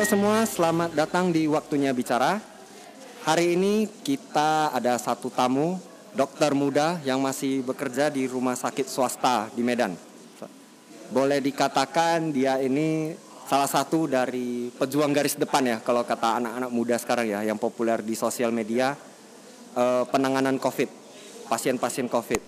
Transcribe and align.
Halo 0.00 0.16
semua, 0.16 0.48
selamat 0.48 0.96
datang 0.96 1.28
di 1.28 1.44
Waktunya 1.44 1.92
Bicara. 1.92 2.40
Hari 3.28 3.52
ini 3.52 3.84
kita 4.00 4.72
ada 4.72 4.96
satu 4.96 5.28
tamu, 5.28 5.76
dokter 6.16 6.56
muda 6.56 6.96
yang 7.04 7.20
masih 7.20 7.60
bekerja 7.60 8.08
di 8.08 8.24
rumah 8.24 8.56
sakit 8.56 8.88
swasta 8.88 9.52
di 9.52 9.60
Medan. 9.60 9.92
Boleh 11.12 11.44
dikatakan 11.44 12.32
dia 12.32 12.56
ini 12.64 13.12
salah 13.44 13.68
satu 13.68 14.08
dari 14.08 14.72
pejuang 14.72 15.12
garis 15.12 15.36
depan 15.36 15.68
ya 15.68 15.76
kalau 15.84 16.00
kata 16.00 16.40
anak-anak 16.40 16.72
muda 16.72 16.96
sekarang 16.96 17.28
ya 17.28 17.44
yang 17.44 17.60
populer 17.60 18.00
di 18.00 18.16
sosial 18.16 18.56
media 18.56 18.96
eh, 19.76 20.04
penanganan 20.08 20.56
COVID, 20.56 20.88
pasien-pasien 21.52 22.08
COVID. 22.08 22.40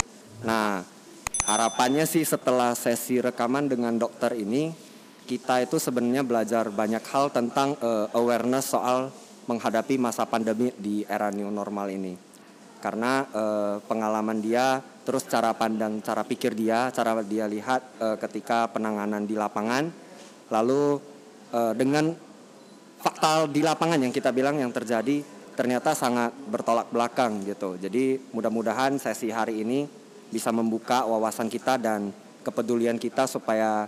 Nah, 0.49 0.81
harapannya 1.45 2.09
sih 2.09 2.25
setelah 2.25 2.73
sesi 2.73 3.21
rekaman 3.21 3.69
dengan 3.69 3.93
dokter 4.01 4.41
ini 4.41 4.92
kita 5.27 5.63
itu 5.63 5.79
sebenarnya 5.79 6.27
belajar 6.27 6.69
banyak 6.69 7.03
hal 7.09 7.31
tentang 7.31 7.79
uh, 7.79 8.11
awareness 8.13 8.75
soal 8.75 9.11
menghadapi 9.47 9.99
masa 9.99 10.27
pandemi 10.27 10.71
di 10.79 11.03
era 11.07 11.31
new 11.31 11.51
normal 11.51 11.91
ini. 11.91 12.15
Karena 12.83 13.23
uh, 13.31 13.77
pengalaman 13.87 14.43
dia, 14.43 14.83
terus 15.07 15.23
cara 15.27 15.55
pandang, 15.55 16.03
cara 16.03 16.27
pikir 16.27 16.55
dia, 16.55 16.91
cara 16.91 17.23
dia 17.23 17.47
lihat 17.47 17.83
uh, 18.03 18.17
ketika 18.19 18.67
penanganan 18.71 19.23
di 19.23 19.39
lapangan, 19.39 19.87
lalu 20.51 20.99
uh, 21.55 21.75
dengan 21.79 22.11
fakta 23.03 23.47
di 23.51 23.63
lapangan 23.63 23.99
yang 23.99 24.15
kita 24.15 24.31
bilang 24.31 24.59
yang 24.59 24.71
terjadi 24.71 25.23
ternyata 25.53 25.93
sangat 25.93 26.33
bertolak 26.49 26.89
belakang 26.91 27.45
gitu. 27.45 27.77
Jadi 27.77 28.19
mudah-mudahan 28.33 28.97
sesi 28.97 29.29
hari 29.29 29.63
ini 29.63 29.85
bisa 30.33 30.49
membuka 30.49 31.05
wawasan 31.05 31.53
kita 31.53 31.77
dan 31.77 32.09
kepedulian 32.43 32.97
kita 32.97 33.29
supaya 33.29 33.87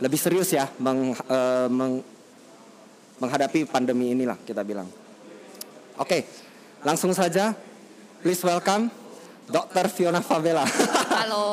lebih 0.00 0.16
serius 0.16 0.48
ya 0.50 0.64
meng, 0.76 1.12
uh, 1.14 1.68
meng, 1.68 2.00
menghadapi 3.16 3.64
pandemi 3.64 4.10
inilah 4.10 4.40
kita 4.40 4.64
bilang. 4.64 4.88
Oke, 5.96 6.24
langsung 6.80 7.12
saja. 7.12 7.52
Please 8.20 8.40
welcome 8.40 8.88
Dr. 9.46 9.88
Fiona 9.88 10.20
Favela. 10.20 10.64
Halo. 11.12 11.44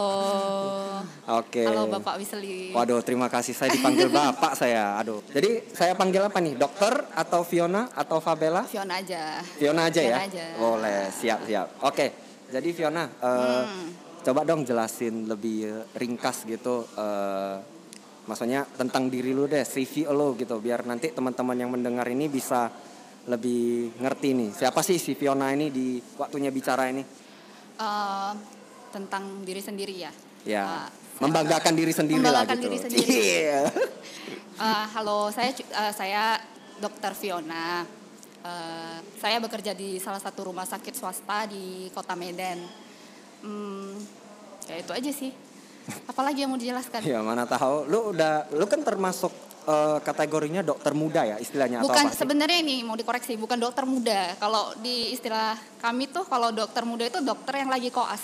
Oke. 1.27 1.63
Halo 1.63 1.91
Bapak 1.91 2.15
Wisli. 2.15 2.71
Waduh, 2.71 3.03
terima 3.03 3.27
kasih 3.27 3.51
saya 3.51 3.67
dipanggil 3.69 4.07
Bapak 4.07 4.55
saya. 4.55 4.95
Aduh. 4.95 5.19
Jadi 5.27 5.67
saya 5.71 5.91
panggil 5.91 6.23
apa 6.23 6.39
nih? 6.39 6.55
Dokter 6.55 6.91
atau 7.11 7.43
Fiona 7.43 7.91
atau 7.91 8.19
Favela? 8.19 8.63
Fiona 8.63 8.99
aja. 8.99 9.43
Fiona 9.59 9.91
aja 9.91 9.99
Fiona 9.99 10.15
ya. 10.15 10.17
aja. 10.23 10.45
Boleh, 10.55 10.99
siap 11.11 11.39
siap. 11.43 11.67
Oke. 11.83 12.05
Jadi 12.47 12.69
Fiona, 12.71 13.11
eh, 13.11 13.63
Hmm. 13.67 13.91
coba 14.23 14.47
dong 14.47 14.63
jelasin 14.63 15.27
lebih 15.27 15.67
ringkas 15.93 16.47
gitu. 16.47 16.87
eh, 16.95 17.55
maksudnya 18.27 18.67
tentang 18.75 19.07
diri 19.07 19.31
lu 19.31 19.47
deh, 19.47 19.63
CV 19.63 20.05
lo 20.11 20.35
gitu, 20.35 20.59
biar 20.59 20.83
nanti 20.83 21.09
teman-teman 21.15 21.55
yang 21.55 21.71
mendengar 21.71 22.05
ini 22.07 22.27
bisa 22.27 22.69
lebih 23.27 23.95
ngerti 23.99 24.29
nih. 24.35 24.49
Siapa 24.55 24.79
sih 24.83 24.99
si 24.99 25.15
Fiona 25.15 25.51
ini 25.51 25.67
di 25.71 25.99
waktunya 26.19 26.51
bicara 26.51 26.87
ini? 26.91 27.03
Eh, 27.77 28.31
tentang 28.91 29.43
diri 29.43 29.59
sendiri 29.63 29.95
ya. 29.95 30.11
Ya, 30.47 30.87
Eh, 30.87 30.87
membanggakan 31.19 31.73
diri 31.75 31.91
sendiri 31.91 32.23
lah 32.23 32.43
Membanggakan 32.47 32.57
gitu. 32.59 32.65
diri 32.67 32.77
sendiri. 32.79 33.09
Iya. 33.43 33.61
eh, 34.63 34.85
halo, 34.95 35.27
saya 35.31 35.51
eh, 35.51 35.93
saya 35.95 36.23
Dokter 36.79 37.11
Fiona. 37.15 37.83
Eh, 38.43 38.97
saya 39.19 39.37
bekerja 39.43 39.75
di 39.75 39.99
salah 39.99 40.23
satu 40.23 40.47
rumah 40.47 40.63
sakit 40.63 40.93
swasta 40.95 41.47
di 41.51 41.91
Kota 41.91 42.15
Medan. 42.15 42.63
Hmm, 43.43 43.97
ya 44.65 44.75
itu 44.79 44.91
aja 44.95 45.11
sih. 45.11 45.31
Apalagi 46.05 46.43
yang 46.43 46.49
mau 46.49 46.57
dijelaskan? 46.57 46.99
Ya 47.01 47.19
mana 47.19 47.43
tahu. 47.43 47.85
Lu 47.85 48.11
udah, 48.11 48.47
lu 48.51 48.65
kan 48.65 48.81
termasuk 48.81 49.31
eh, 49.63 49.97
kategorinya 50.01 50.61
dokter 50.61 50.91
muda 50.91 51.23
ya 51.23 51.37
istilahnya 51.37 51.79
atau 51.79 51.89
Bukan 51.89 52.05
apa 52.05 52.11
sih? 52.11 52.19
sebenarnya 52.19 52.57
ini 52.59 52.75
mau 52.81 52.93
dikoreksi, 52.93 53.35
bukan 53.35 53.57
dokter 53.57 53.83
muda. 53.83 54.35
Kalau 54.35 54.75
di 54.77 55.11
istilah 55.11 55.53
kami 55.77 56.07
tuh 56.07 56.23
kalau 56.23 56.51
dokter 56.51 56.83
muda 56.83 57.03
itu 57.03 57.19
dokter 57.19 57.61
yang 57.61 57.69
lagi 57.69 57.87
koas. 57.87 58.23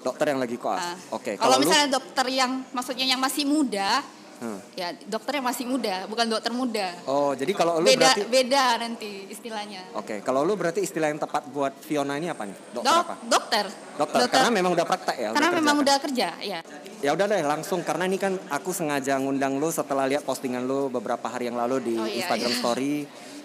Dokter 0.00 0.34
yang 0.34 0.40
lagi 0.40 0.56
koas. 0.56 0.82
Ah. 0.82 0.96
Oke. 1.12 1.36
Kalau 1.36 1.56
lu- 1.56 1.62
misalnya 1.62 1.88
dokter 1.92 2.26
yang 2.28 2.64
maksudnya 2.70 3.06
yang 3.06 3.20
masih 3.20 3.44
muda, 3.44 4.02
Hmm. 4.42 4.58
ya 4.74 4.90
dokter 5.06 5.38
yang 5.38 5.46
masih 5.46 5.70
muda, 5.70 6.02
bukan 6.10 6.26
dokter 6.26 6.50
muda. 6.50 6.90
Oh, 7.06 7.30
jadi 7.30 7.54
kalau 7.54 7.78
lu 7.78 7.86
beda 7.86 8.10
berarti 8.10 8.22
beda 8.26 8.64
nanti 8.82 9.10
istilahnya. 9.30 9.86
Oke, 9.94 10.18
kalau 10.26 10.42
lu 10.42 10.58
berarti 10.58 10.82
istilah 10.82 11.14
yang 11.14 11.22
tepat 11.22 11.46
buat 11.46 11.70
Fiona 11.78 12.18
ini 12.18 12.26
apa 12.26 12.50
nih? 12.50 12.58
Dokter 12.74 12.90
Dok, 12.90 13.04
apa? 13.06 13.14
dokter. 13.22 13.64
Dokter, 13.94 14.18
karena 14.26 14.50
memang 14.50 14.74
udah 14.74 14.86
praktek 14.88 15.14
ya. 15.14 15.28
karena 15.30 15.48
kerja 15.54 15.60
memang 15.62 15.76
kan? 15.78 15.84
udah 15.86 15.96
kerja, 16.02 16.28
ya. 16.42 16.58
Ya 16.98 17.10
udah 17.14 17.26
deh, 17.30 17.42
langsung 17.46 17.86
karena 17.86 18.10
ini 18.10 18.18
kan 18.18 18.34
aku 18.50 18.74
sengaja 18.74 19.14
ngundang 19.22 19.62
lu 19.62 19.70
setelah 19.70 20.10
lihat 20.10 20.26
postingan 20.26 20.66
lu 20.66 20.90
beberapa 20.90 21.30
hari 21.30 21.46
yang 21.46 21.54
lalu 21.54 21.78
di 21.78 21.94
Oh, 21.94 22.08
iya, 22.10 22.26
Instagram 22.26 22.50
iya. 22.50 22.58
Story. 22.58 22.94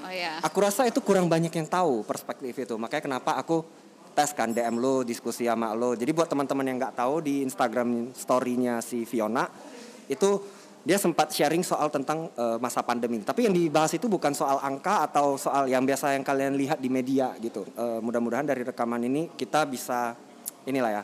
Oh 0.02 0.09
ya. 0.09 0.34
Aku 0.41 0.58
rasa 0.66 0.90
itu 0.90 0.97
kurang 1.06 1.29
banyak 1.29 1.53
yang 1.53 1.69
tahu 1.69 2.02
perspektif 2.02 2.58
itu. 2.58 2.74
Makanya 2.74 3.06
kenapa 3.06 3.38
aku 3.38 3.62
tes 4.18 4.34
kan 4.34 4.50
DM 4.50 4.81
lu, 4.81 5.06
diskusi 5.06 5.46
sama 5.46 5.78
lu. 5.78 5.94
Jadi 5.94 6.09
buat 6.09 6.25
teman-teman 6.25 6.66
yang 6.66 6.81
nggak 6.81 6.97
tahu 6.97 7.22
di 7.22 7.46
Instagram 7.46 8.18
story-nya 8.18 8.81
si 8.81 9.06
Fiona 9.06 9.46
itu 10.09 10.41
dia 10.88 10.96
sempat 10.96 11.36
sharing 11.36 11.68
soal 11.68 11.92
tentang 11.92 12.31
eh, 12.31 12.58
masa 12.64 12.80
pandemi. 12.80 13.20
Tapi 13.20 13.52
yang 13.52 13.52
dibahas 13.52 13.92
itu 13.92 14.08
bukan 14.08 14.31
soal 14.31 14.56
angka 14.64 15.03
atau 15.12 15.36
soal 15.36 15.68
yang 15.68 15.84
biasa 15.84 16.16
yang 16.16 16.24
kalian 16.24 16.56
lihat 16.56 16.80
di 16.80 16.88
media 16.88 17.36
gitu. 17.44 17.68
Eh, 17.75 18.00
mudah-mudahan 18.00 18.48
dari 18.48 18.64
rekaman 18.64 19.03
ini 19.03 19.28
kita 19.36 19.68
bisa 19.68 20.16
inilah 20.64 21.03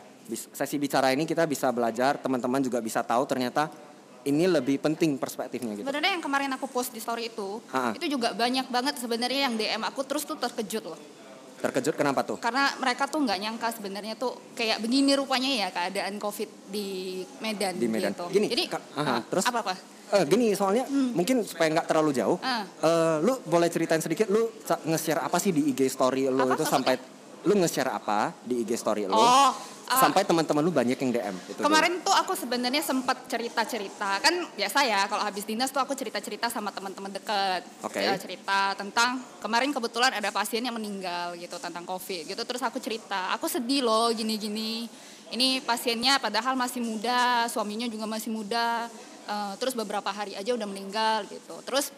Sesi 0.56 0.80
bicara 0.80 1.12
ini 1.12 1.28
kita 1.28 1.44
bisa 1.44 1.68
belajar, 1.68 2.16
teman-teman 2.16 2.64
juga 2.64 2.80
bisa 2.80 3.04
tahu 3.04 3.28
ternyata 3.28 3.68
ini 4.24 4.48
lebih 4.48 4.80
penting 4.80 5.20
perspektifnya 5.20 5.76
gitu. 5.76 5.84
Sebenarnya 5.84 6.16
yang 6.16 6.24
kemarin 6.24 6.50
aku 6.56 6.64
post 6.64 6.96
di 6.96 7.00
story 7.04 7.28
itu, 7.28 7.60
Ah, 7.68 7.92
ah. 7.92 7.92
itu 7.92 8.08
juga 8.08 8.32
banyak 8.32 8.72
banget 8.72 8.96
sebenarnya 8.96 9.52
yang 9.52 9.54
DM 9.60 9.84
aku 9.84 10.00
terus 10.08 10.24
tuh 10.24 10.40
terkejut 10.40 10.80
loh. 10.80 10.96
Terkejut 11.64 11.96
kenapa 11.96 12.20
tuh? 12.28 12.36
Karena 12.36 12.68
mereka 12.76 13.08
tuh 13.08 13.24
nggak 13.24 13.38
nyangka 13.40 13.72
sebenarnya 13.72 14.20
tuh 14.20 14.36
kayak 14.52 14.84
begini 14.84 15.16
rupanya 15.16 15.48
ya 15.48 15.68
keadaan 15.72 16.20
Covid 16.20 16.68
di 16.68 17.24
Medan. 17.40 17.80
Di 17.80 17.88
Medan. 17.88 18.12
Gitu. 18.12 18.24
Gini, 18.28 18.46
Jadi, 18.52 18.64
Kak, 18.68 18.82
aha, 19.00 19.08
ah, 19.08 19.20
terus? 19.24 19.44
apa 19.48 19.58
apa? 19.64 19.74
Eh, 20.12 20.24
gini 20.28 20.52
soalnya 20.52 20.84
mungkin 20.92 21.40
supaya 21.40 21.72
nggak 21.72 21.88
terlalu 21.88 22.12
jauh, 22.12 22.36
Ah. 22.44 22.68
eh, 22.68 23.16
lu 23.24 23.40
boleh 23.48 23.72
ceritain 23.72 24.04
sedikit 24.04 24.28
lu 24.28 24.52
nge-share 24.84 25.24
apa 25.24 25.40
sih 25.40 25.56
di 25.56 25.72
IG 25.72 25.88
story 25.88 26.28
lu 26.28 26.44
Apa? 26.44 26.60
itu 26.60 26.64
sampai 26.68 26.94
lu 27.48 27.56
nge-share 27.56 27.88
apa 27.88 28.36
di 28.44 28.60
IG 28.60 28.76
story 28.76 29.08
lu 29.08 29.16
Oh, 29.16 29.50
ah. 29.88 30.00
sampai 30.00 30.24
teman-teman 30.24 30.62
lu 30.64 30.72
banyak 30.72 30.96
yang 30.96 31.10
DM 31.12 31.36
itu. 31.50 31.60
Kemarin 31.60 32.00
tuh 32.00 32.14
aku 32.14 32.32
sebenarnya 32.36 32.82
sempat 32.84 33.24
cerita-cerita 33.28 34.20
kan 34.20 34.34
biasa 34.56 34.78
ya 34.86 35.04
kalau 35.08 35.24
habis 35.24 35.44
dinas 35.44 35.68
tuh 35.72 35.80
aku 35.80 35.92
cerita-cerita 35.92 36.48
sama 36.48 36.72
teman-teman 36.72 37.12
deket 37.12 37.62
Oke. 37.84 38.00
Ya, 38.00 38.16
cerita 38.16 38.72
tentang 38.78 39.20
kemarin 39.40 39.70
kebetulan 39.72 40.12
ada 40.16 40.30
pasien 40.32 40.64
yang 40.64 40.76
meninggal 40.76 41.36
gitu 41.36 41.56
tentang 41.60 41.84
covid 41.84 42.28
gitu 42.28 42.42
terus 42.44 42.62
aku 42.64 42.80
cerita 42.80 43.32
aku 43.34 43.48
sedih 43.48 43.84
loh 43.84 44.08
gini-gini 44.12 44.88
ini 45.32 45.58
pasiennya 45.64 46.22
padahal 46.22 46.54
masih 46.54 46.84
muda 46.84 47.48
suaminya 47.50 47.90
juga 47.90 48.06
masih 48.06 48.30
muda 48.30 48.86
eh, 49.26 49.52
terus 49.58 49.74
beberapa 49.74 50.08
hari 50.12 50.38
aja 50.38 50.54
udah 50.54 50.68
meninggal 50.68 51.26
gitu 51.28 51.58
terus 51.66 51.90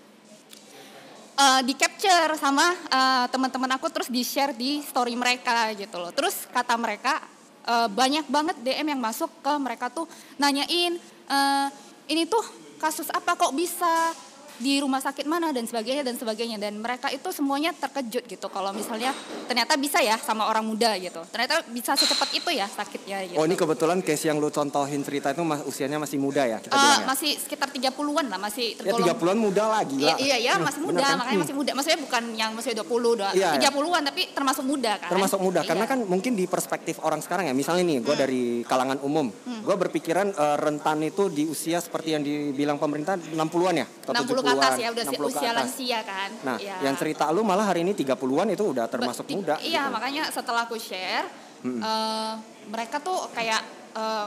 eh, 1.36 1.60
di 1.62 1.74
capture 1.76 2.32
sama 2.40 2.72
eh, 2.72 3.26
teman-teman 3.28 3.76
aku 3.76 3.92
terus 3.92 4.08
di 4.08 4.24
share 4.24 4.56
di 4.56 4.80
story 4.80 5.12
mereka 5.14 5.70
gitu 5.76 6.00
loh. 6.00 6.10
Terus 6.10 6.48
kata 6.48 6.74
mereka 6.80 7.35
eh, 7.66 7.88
banyak 7.90 8.26
banget 8.30 8.56
DM 8.62 8.96
yang 8.96 9.00
masuk 9.02 9.30
ke 9.42 9.52
mereka 9.58 9.90
tuh 9.90 10.06
nanyain 10.38 10.96
eh, 11.26 11.66
ini 12.06 12.24
tuh 12.30 12.42
kasus 12.78 13.08
apa 13.10 13.34
kok 13.34 13.52
bisa 13.56 14.14
di 14.58 14.78
rumah 14.78 14.98
sakit 14.98 15.24
mana 15.24 15.50
dan 15.50 15.64
sebagainya 15.64 16.00
dan 16.02 16.14
sebagainya 16.14 16.56
dan 16.56 16.76
mereka 16.76 17.08
itu 17.08 17.28
semuanya 17.28 17.72
terkejut 17.72 18.24
gitu 18.26 18.46
kalau 18.46 18.70
misalnya 18.70 19.12
ternyata 19.44 19.76
bisa 19.76 20.00
ya 20.00 20.16
sama 20.16 20.44
orang 20.44 20.64
muda 20.64 20.96
gitu 20.96 21.20
ternyata 21.26 21.60
bisa 21.68 21.92
secepat 21.92 22.32
itu 22.32 22.50
ya 22.50 22.64
sakitnya 22.66 23.18
gitu. 23.26 23.36
Oh 23.36 23.44
ini 23.44 23.52
kebetulan 23.52 24.00
case 24.00 24.24
yang 24.24 24.36
lu 24.36 24.48
contohin 24.48 25.00
cerita 25.00 25.30
itu 25.30 25.42
mas, 25.42 25.60
usianya 25.62 25.96
masih 25.96 26.16
muda 26.16 26.42
ya 26.42 26.58
kita 26.58 26.72
bilang 26.72 27.02
ya. 27.02 27.06
masih 27.06 27.30
sekitar 27.36 27.68
30-an 27.68 28.26
lah 28.26 28.38
masih 28.38 28.66
Ya 28.76 28.92
tergolong 28.92 29.12
30-an 29.12 29.38
muda 29.38 29.64
lagi 29.70 29.96
Iya, 29.96 30.08
lah. 30.08 30.18
iya, 30.18 30.36
iya, 30.36 30.52
masih 30.56 30.74
Hmm, 30.76 30.86
muda, 30.86 30.94
bener 30.94 31.04
kan? 31.04 31.16
makanya 31.16 31.32
Hmm. 31.32 31.44
masih 31.44 31.54
muda. 31.54 31.70
Maksudnya 31.72 32.00
bukan 32.00 32.22
yang 32.32 32.50
masih 32.52 32.70
20, 32.74 33.10
udah 33.14 33.30
Iya, 33.32 33.48
iya. 33.52 33.60
30-an 33.62 34.02
tapi 34.04 34.22
termasuk 34.30 34.64
muda 34.64 34.92
kan. 34.96 35.08
termasuk 35.08 35.38
muda 35.38 35.60
Iya. 35.60 35.68
karena 35.68 35.84
kan 35.84 35.98
mungkin 36.02 36.32
di 36.32 36.44
perspektif 36.46 36.96
orang 36.98 37.20
sekarang 37.20 37.44
ya 37.46 37.54
misalnya 37.54 37.84
nih 37.84 37.98
gue 38.00 38.14
dari 38.14 38.42
kalangan 38.62 38.98
umum 39.00 39.28
gue 39.44 39.76
berpikiran 39.76 40.26
eh, 40.30 40.56
rentan 40.56 40.98
itu 41.02 41.28
di 41.28 41.44
usia 41.44 41.78
seperti 41.78 42.08
yang 42.10 42.22
dibilang 42.22 42.76
pemerintah 42.76 43.16
60-an 43.16 43.74
ya 43.74 43.86
atau 43.86 44.12
60 44.16 44.45
ke 44.46 44.52
atas 44.52 44.72
70-an, 44.72 44.78
ya 44.78 44.88
udah 44.88 45.04
60 45.04 45.10
ke 45.10 45.26
usia 45.26 45.50
lansia 45.52 46.00
kan. 46.02 46.30
nah 46.40 46.56
Iya. 46.56 46.76
yang 46.80 46.94
cerita 46.94 47.24
lu 47.28 47.42
malah 47.42 47.66
hari 47.66 47.82
ini 47.82 47.92
30-an 47.92 48.48
itu 48.48 48.64
udah 48.64 48.86
termasuk 48.86 49.24
Be- 49.24 49.34
muda 49.34 49.54
Iya, 49.58 49.82
gitu. 49.82 49.92
makanya 49.92 50.22
setelah 50.30 50.62
aku 50.64 50.78
share 50.78 51.26
eh, 51.62 52.32
mereka 52.66 52.96
tuh 52.98 53.26
kayak 53.30 53.60
eh, 53.92 54.26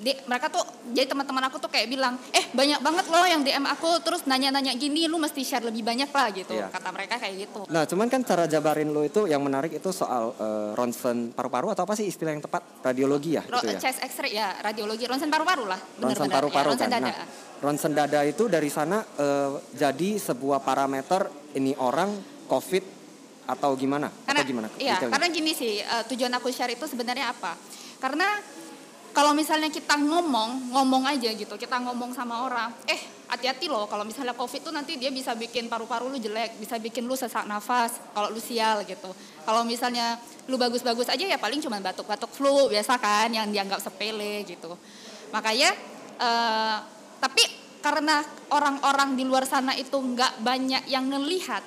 di, 0.00 0.16
mereka 0.24 0.48
tuh 0.48 0.64
jadi 0.90 1.04
teman-teman 1.06 1.44
aku 1.44 1.56
tuh 1.58 1.68
kayak 1.68 1.86
bilang 1.86 2.16
eh 2.30 2.48
banyak 2.50 2.80
banget 2.80 3.04
loh 3.06 3.20
yang 3.22 3.40
DM 3.40 3.62
aku 3.62 4.00
terus 4.00 4.24
nanya-nanya 4.24 4.72
gini 4.72 5.04
lu 5.04 5.16
mesti 5.16 5.40
share 5.40 5.60
lebih 5.62 5.80
banyak 5.82 6.08
lah 6.08 6.26
gitu 6.30 6.50
Iya. 6.50 6.66
kata 6.68 6.88
mereka 6.88 7.14
kayak 7.16 7.34
gitu 7.38 7.60
Nah, 7.68 7.84
cuman 7.84 8.08
kan 8.08 8.20
cara 8.22 8.44
jabarin 8.44 8.88
lo 8.88 9.02
itu 9.02 9.24
yang 9.24 9.38
menarik 9.38 9.70
itu 9.70 9.90
soal 9.90 10.32
eh, 10.34 10.70
ronsen 10.72 11.30
paru-paru 11.30 11.68
atau 11.68 11.84
apa 11.84 11.92
sih 11.92 12.06
istilah 12.06 12.32
yang 12.32 12.40
tepat? 12.40 12.64
Radiologi 12.82 13.36
ya, 13.36 13.44
Ro- 13.44 13.60
itu 13.60 13.70
ya. 13.70 13.78
chest 13.78 14.00
X-ray 14.02 14.32
ya 14.34 14.56
radiologi 14.58 15.04
ronsen 15.04 15.28
paru-paru 15.28 15.64
lah 15.64 15.76
Ronsen 15.76 16.00
bener-bener 16.16 16.32
paru-paru 16.34 16.64
ya, 16.64 16.70
ronsen 16.72 16.88
kan. 16.88 16.96
dada 16.98 17.12
Nah, 17.12 17.26
ronsen 17.60 17.92
dada 17.92 18.20
itu 18.24 18.44
dari 18.48 18.70
sana 18.72 19.04
eh, 19.04 19.50
jadi 19.70 20.16
sebuah 20.18 20.58
parameter 20.60 21.28
ini 21.52 21.76
orang 21.76 22.08
COVID 22.46 22.84
atau 23.46 23.70
gimana? 23.74 24.08
karena 24.22 24.32
atau 24.32 24.48
gimana? 24.48 24.68
iya 24.74 24.96
detailnya? 24.96 25.12
karena 25.12 25.26
gini 25.28 25.52
sih 25.52 25.72
eh, 25.76 26.02
tujuan 26.08 26.32
aku 26.32 26.48
share 26.48 26.70
itu 26.70 26.86
sebenarnya 26.86 27.30
apa 27.30 27.52
karena 27.98 28.26
kalau 29.10 29.34
misalnya 29.34 29.68
kita 29.70 29.98
ngomong 29.98 30.70
ngomong 30.70 31.02
aja 31.06 31.30
gitu 31.34 31.54
kita 31.58 31.82
ngomong 31.82 32.14
sama 32.14 32.46
orang 32.46 32.70
eh 32.86 33.20
hati-hati 33.30 33.70
loh 33.70 33.86
kalau 33.86 34.02
misalnya 34.02 34.34
covid 34.34 34.66
tuh 34.66 34.74
nanti 34.74 34.98
dia 34.98 35.14
bisa 35.14 35.38
bikin 35.38 35.70
paru-paru 35.70 36.10
lu 36.10 36.18
jelek 36.18 36.58
bisa 36.58 36.82
bikin 36.82 37.06
lu 37.06 37.14
sesak 37.14 37.46
nafas 37.46 38.02
kalau 38.10 38.28
lu 38.34 38.42
sial 38.42 38.82
gitu. 38.82 39.10
Kalau 39.46 39.62
misalnya 39.62 40.18
lu 40.50 40.58
bagus-bagus 40.58 41.06
aja 41.06 41.22
ya 41.22 41.38
paling 41.38 41.62
cuma 41.62 41.78
batuk-batuk 41.78 42.30
flu 42.34 42.66
biasa 42.66 42.98
kan 42.98 43.30
yang 43.30 43.46
dianggap 43.54 43.78
sepele 43.78 44.42
gitu. 44.42 44.74
Makanya 45.30 45.70
eh, 46.18 46.76
tapi 47.22 47.44
karena 47.80 48.20
orang-orang 48.52 49.16
di 49.16 49.24
luar 49.24 49.46
sana 49.46 49.72
itu 49.78 49.96
nggak 49.96 50.42
banyak 50.42 50.82
yang 50.90 51.08
ngelihat 51.08 51.62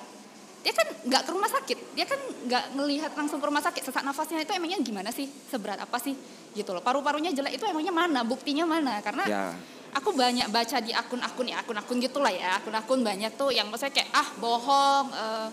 dia 0.64 0.72
kan 0.72 0.88
nggak 1.04 1.22
ke 1.28 1.30
rumah 1.36 1.50
sakit. 1.52 1.78
Dia 1.92 2.08
kan 2.08 2.16
nggak 2.48 2.64
ngelihat 2.72 3.12
langsung 3.12 3.36
ke 3.36 3.44
rumah 3.44 3.60
sakit. 3.60 3.84
Sesak 3.84 4.00
nafasnya 4.00 4.40
itu 4.40 4.52
emangnya 4.56 4.80
gimana 4.80 5.12
sih? 5.12 5.28
Seberat 5.28 5.76
apa 5.76 6.00
sih? 6.00 6.16
Gitu 6.56 6.72
loh. 6.72 6.80
Paru-parunya 6.80 7.36
jelek 7.36 7.60
itu 7.60 7.68
emangnya 7.68 7.92
mana? 7.92 8.24
Buktinya 8.24 8.64
mana? 8.64 8.96
Karena 9.04 9.28
Ya. 9.28 9.44
aku 9.92 10.16
banyak 10.16 10.48
baca 10.48 10.80
di 10.80 10.96
akun-akun 10.96 11.52
ya 11.52 11.60
akun-akun 11.60 12.00
gitulah 12.00 12.32
ya. 12.32 12.56
Akun-akun 12.56 13.04
banyak 13.04 13.36
tuh 13.36 13.52
yang 13.52 13.68
maksudnya 13.68 13.92
kayak 13.92 14.08
ah 14.16 14.28
bohong 14.40 15.06
eh, 15.12 15.48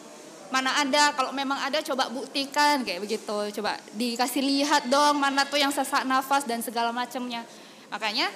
mana 0.48 0.80
ada? 0.80 1.12
Kalau 1.12 1.36
memang 1.36 1.60
ada 1.60 1.84
coba 1.84 2.08
buktikan. 2.08 2.88
Kayak 2.88 3.04
begitu. 3.04 3.38
Coba 3.60 3.76
dikasih 3.92 4.40
lihat 4.40 4.88
dong 4.88 5.20
mana 5.20 5.44
tuh 5.44 5.60
yang 5.60 5.76
sesak 5.76 6.08
nafas 6.08 6.48
dan 6.48 6.64
segala 6.64 6.96
macamnya. 6.96 7.44
Makanya 7.92 8.32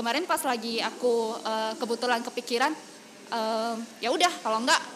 kemarin 0.00 0.24
pas 0.24 0.40
lagi 0.48 0.80
aku 0.80 1.36
eh, 1.44 1.72
kebetulan 1.76 2.24
kepikiran 2.24 2.72
eh, 3.36 3.74
ya 4.00 4.08
udah 4.08 4.32
kalau 4.40 4.64
enggak 4.64 4.95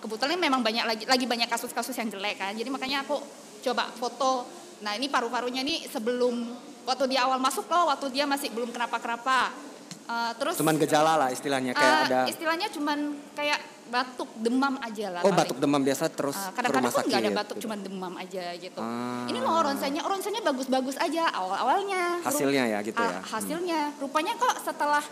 kebetulan 0.00 0.36
memang 0.36 0.60
banyak 0.60 0.84
lagi 0.84 1.04
lagi 1.04 1.24
banyak 1.24 1.46
kasus-kasus 1.46 1.94
yang 1.94 2.08
jelek 2.08 2.36
kan 2.36 2.52
jadi 2.52 2.66
makanya 2.66 3.04
aku 3.04 3.20
coba 3.60 3.88
foto 3.92 4.48
nah 4.80 4.92
ini 4.92 5.06
paru-parunya 5.06 5.60
nih 5.60 5.84
sebelum 5.86 6.34
waktu 6.82 7.04
dia 7.06 7.28
awal 7.28 7.36
masuk 7.36 7.68
loh 7.68 7.86
waktu 7.86 8.08
dia 8.10 8.24
masih 8.24 8.48
belum 8.50 8.72
kenapa-kenapa 8.72 9.68
Eh, 10.10 10.32
terus 10.34 10.58
Cuman 10.58 10.74
gejala 10.74 11.14
lah 11.14 11.30
istilahnya 11.30 11.70
kayak 11.70 11.86
eh, 11.86 12.02
ada 12.04 12.20
istilahnya 12.26 12.66
cuman 12.66 12.98
kayak 13.30 13.62
batuk 13.86 14.26
demam 14.42 14.74
aja 14.82 15.06
lah 15.06 15.22
Oh, 15.22 15.30
paling. 15.30 15.38
batuk 15.38 15.58
demam 15.62 15.78
biasa 15.78 16.10
terus 16.10 16.34
Eh, 16.34 16.42
ke 16.42 16.54
kadang-kadang 16.58 16.82
rumah 16.90 17.06
nggak 17.06 17.20
ada 17.20 17.30
batuk 17.30 17.54
gitu. 17.54 17.62
cuman 17.62 17.78
demam 17.78 18.14
aja 18.18 18.44
gitu 18.58 18.80
Ah. 18.82 19.30
ini 19.30 19.38
loh 19.38 19.62
ronsennya 19.62 20.02
ronsennya 20.02 20.42
bagus-bagus 20.42 20.98
aja 20.98 21.30
awal-awalnya 21.30 22.26
Hasilnya 22.26 22.64
ya 22.66 22.78
gitu 22.82 22.98
ya. 22.98 23.22
hasilnya 23.22 23.80
rupanya 24.02 24.34
kok 24.34 24.54
setelah 24.60 25.04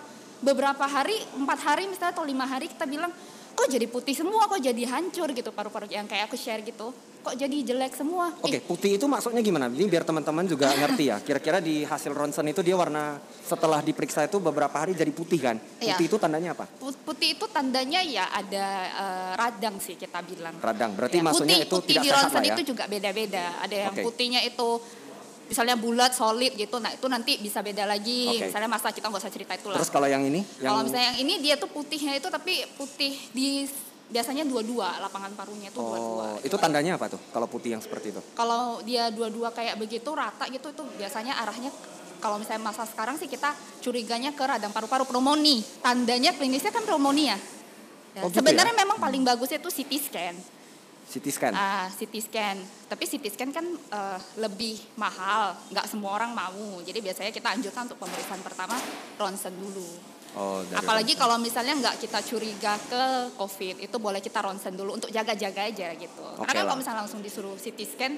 beberapa 0.42 0.82
hari 0.82 1.14
empat 1.32 1.58
hari 1.60 1.86
misalnya 1.86 2.18
atau 2.18 2.26
lima 2.26 2.42
hari 2.42 2.66
kita 2.66 2.82
bilang 2.82 3.14
kok 3.58 3.66
jadi 3.68 3.86
putih 3.86 4.14
semua 4.14 4.46
kok 4.46 4.60
jadi 4.60 4.82
hancur 4.88 5.28
gitu 5.30 5.50
paru-paru 5.50 5.90
yang 5.90 6.06
kayak 6.06 6.24
aku 6.24 6.36
share 6.36 6.62
gitu 6.62 6.94
kok 7.18 7.34
jadi 7.34 7.56
jelek 7.64 7.92
semua 7.92 8.30
Oke, 8.38 8.48
Ih, 8.48 8.62
putih 8.62 8.94
itu 8.94 9.04
maksudnya 9.04 9.42
gimana? 9.42 9.66
Ini 9.66 9.84
biar 9.84 10.00
teman-teman 10.00 10.46
juga 10.46 10.70
ngerti 10.80 11.04
ya. 11.04 11.18
Kira-kira 11.18 11.58
di 11.58 11.82
hasil 11.82 12.08
ronsen 12.10 12.46
itu 12.46 12.62
dia 12.62 12.72
warna 12.72 13.18
setelah 13.42 13.82
diperiksa 13.82 14.24
itu 14.24 14.38
beberapa 14.38 14.72
hari 14.72 14.94
jadi 14.94 15.10
putih 15.10 15.36
kan? 15.36 15.56
Iya. 15.76 15.92
Putih 15.92 16.06
itu 16.06 16.16
tandanya 16.16 16.54
apa? 16.54 16.70
put- 16.72 17.02
putih 17.02 17.34
itu 17.34 17.44
tandanya 17.48 18.00
ya 18.00 18.30
ada 18.30 18.66
eh, 18.86 19.30
radang 19.34 19.76
sih 19.76 19.94
kita 19.94 20.22
bilang 20.22 20.54
Radang. 20.56 20.94
Berarti 20.94 21.18
Ya, 21.18 21.24
maksudnya 21.24 21.56
putih, 21.56 21.66
itu 21.66 21.74
putih 21.74 21.88
tidak 21.90 22.00
di 22.00 22.08
sehat 22.08 22.22
ronsen 22.22 22.38
lah 22.38 22.44
ya. 22.44 22.54
itu 22.54 22.62
juga 22.64 22.84
beda-beda. 22.86 23.44
Ada 23.58 23.76
yang 23.76 23.92
Oke. 23.92 24.02
putihnya 24.04 24.40
itu 24.40 24.68
misalnya 25.48 25.74
bulat, 25.74 26.12
solid 26.12 26.52
gitu. 26.54 26.76
Nah 26.78 26.92
itu 26.92 27.06
nanti 27.08 27.40
bisa 27.40 27.64
beda 27.64 27.82
lagi. 27.82 28.28
Oke. 28.30 28.52
Misalnya 28.52 28.68
masa 28.68 28.92
kita 28.92 29.08
nggak 29.08 29.22
usah 29.24 29.32
cerita 29.32 29.52
itu 29.56 29.68
lah. 29.72 29.80
Terus 29.80 29.90
kalau 29.90 30.06
yang 30.06 30.22
ini 30.22 30.44
yang 30.60 30.70
Kalau 30.70 30.82
misalnya 30.84 31.06
yang 31.10 31.18
ini 31.24 31.34
dia 31.40 31.54
tuh 31.56 31.68
putihnya 31.68 32.14
itu 32.14 32.28
tapi 32.28 32.62
putih 32.76 33.16
di 33.32 33.64
biasanya 34.08 34.44
dua-dua 34.44 35.04
lapangan 35.04 35.36
parunya 35.36 35.68
itu 35.68 35.76
Oh, 35.76 35.84
dua-dua. 35.84 36.40
itu 36.40 36.56
tandanya 36.56 36.96
apa 36.96 37.12
tuh? 37.12 37.20
Kalau 37.28 37.44
putih 37.44 37.76
yang 37.76 37.82
seperti 37.84 38.12
itu? 38.12 38.20
Kalau 38.32 38.80
dia 38.80 39.12
dua-dua 39.12 39.52
kayak 39.52 39.76
begitu 39.76 40.08
rata 40.12 40.48
gitu 40.48 40.72
itu 40.72 40.82
biasanya 40.96 41.36
arahnya 41.40 41.68
kalau 42.18 42.40
misalnya 42.40 42.66
masa 42.66 42.82
sekarang 42.82 43.14
sih 43.14 43.28
kita 43.28 43.52
curiganya 43.78 44.32
ke 44.32 44.42
radang 44.42 44.72
paru-paru 44.72 45.04
pneumonia. 45.04 45.60
Tandanya 45.80 46.32
klinisnya 46.32 46.72
kan 46.72 46.84
pneumonia. 46.84 47.36
Ya, 48.16 48.24
Oh, 48.24 48.32
gitu 48.32 48.40
sebenarnya 48.40 48.74
ya? 48.74 48.80
memang 48.82 48.96
paling 48.98 49.22
bagusnya 49.22 49.60
itu 49.60 49.70
CT 49.70 49.92
scan. 50.00 50.34
CT 51.08 51.26
scan. 51.32 51.52
Ah, 51.56 51.88
CT 51.88 52.14
scan. 52.20 52.56
Tapi 52.84 53.04
CT 53.08 53.24
scan 53.32 53.50
kan 53.50 53.64
eh, 53.64 54.18
lebih 54.36 54.76
mahal, 55.00 55.56
nggak 55.72 55.88
semua 55.88 56.20
orang 56.20 56.36
mau. 56.36 56.84
Jadi 56.84 57.00
biasanya 57.00 57.32
kita 57.32 57.48
anjurkan 57.56 57.88
untuk 57.88 57.96
pemeriksaan 57.96 58.44
pertama 58.44 58.76
ronsen 59.16 59.56
dulu. 59.56 59.88
Oh, 60.36 60.60
dari 60.68 60.76
Apalagi 60.76 61.16
kalau 61.16 61.40
misalnya 61.40 61.72
nggak 61.80 62.04
kita 62.04 62.20
curiga 62.20 62.76
ke 62.76 63.32
COVID, 63.40 63.80
itu 63.80 63.96
boleh 63.96 64.20
kita 64.20 64.44
ronsen 64.44 64.76
dulu 64.76 65.00
untuk 65.00 65.08
jaga-jaga 65.08 65.64
aja 65.64 65.96
gitu. 65.96 66.20
Oke 66.36 66.44
Karena 66.44 66.52
kan 66.52 66.64
kalau 66.68 66.76
misalnya 66.76 67.00
langsung 67.08 67.24
disuruh 67.24 67.56
CT 67.56 67.80
scan, 67.88 68.12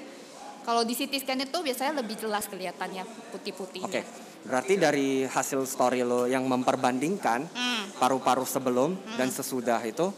kalau 0.67 0.83
di 0.83 0.91
CT 0.91 1.23
scan 1.23 1.39
itu 1.39 1.57
biasanya 1.63 2.03
lebih 2.03 2.19
jelas 2.19 2.51
kelihatannya 2.51 3.07
putih-putihnya. 3.31 3.87
Oke. 3.87 4.03
Berarti 4.41 4.73
dari 4.75 5.23
hasil 5.23 5.63
story 5.63 6.03
lo 6.03 6.27
yang 6.27 6.43
memperbandingkan 6.49 7.47
Hmm. 7.47 7.83
paru-paru 8.01 8.43
sebelum 8.43 8.97
dan 9.15 9.29
sesudah 9.29 9.79
itu 9.85 10.09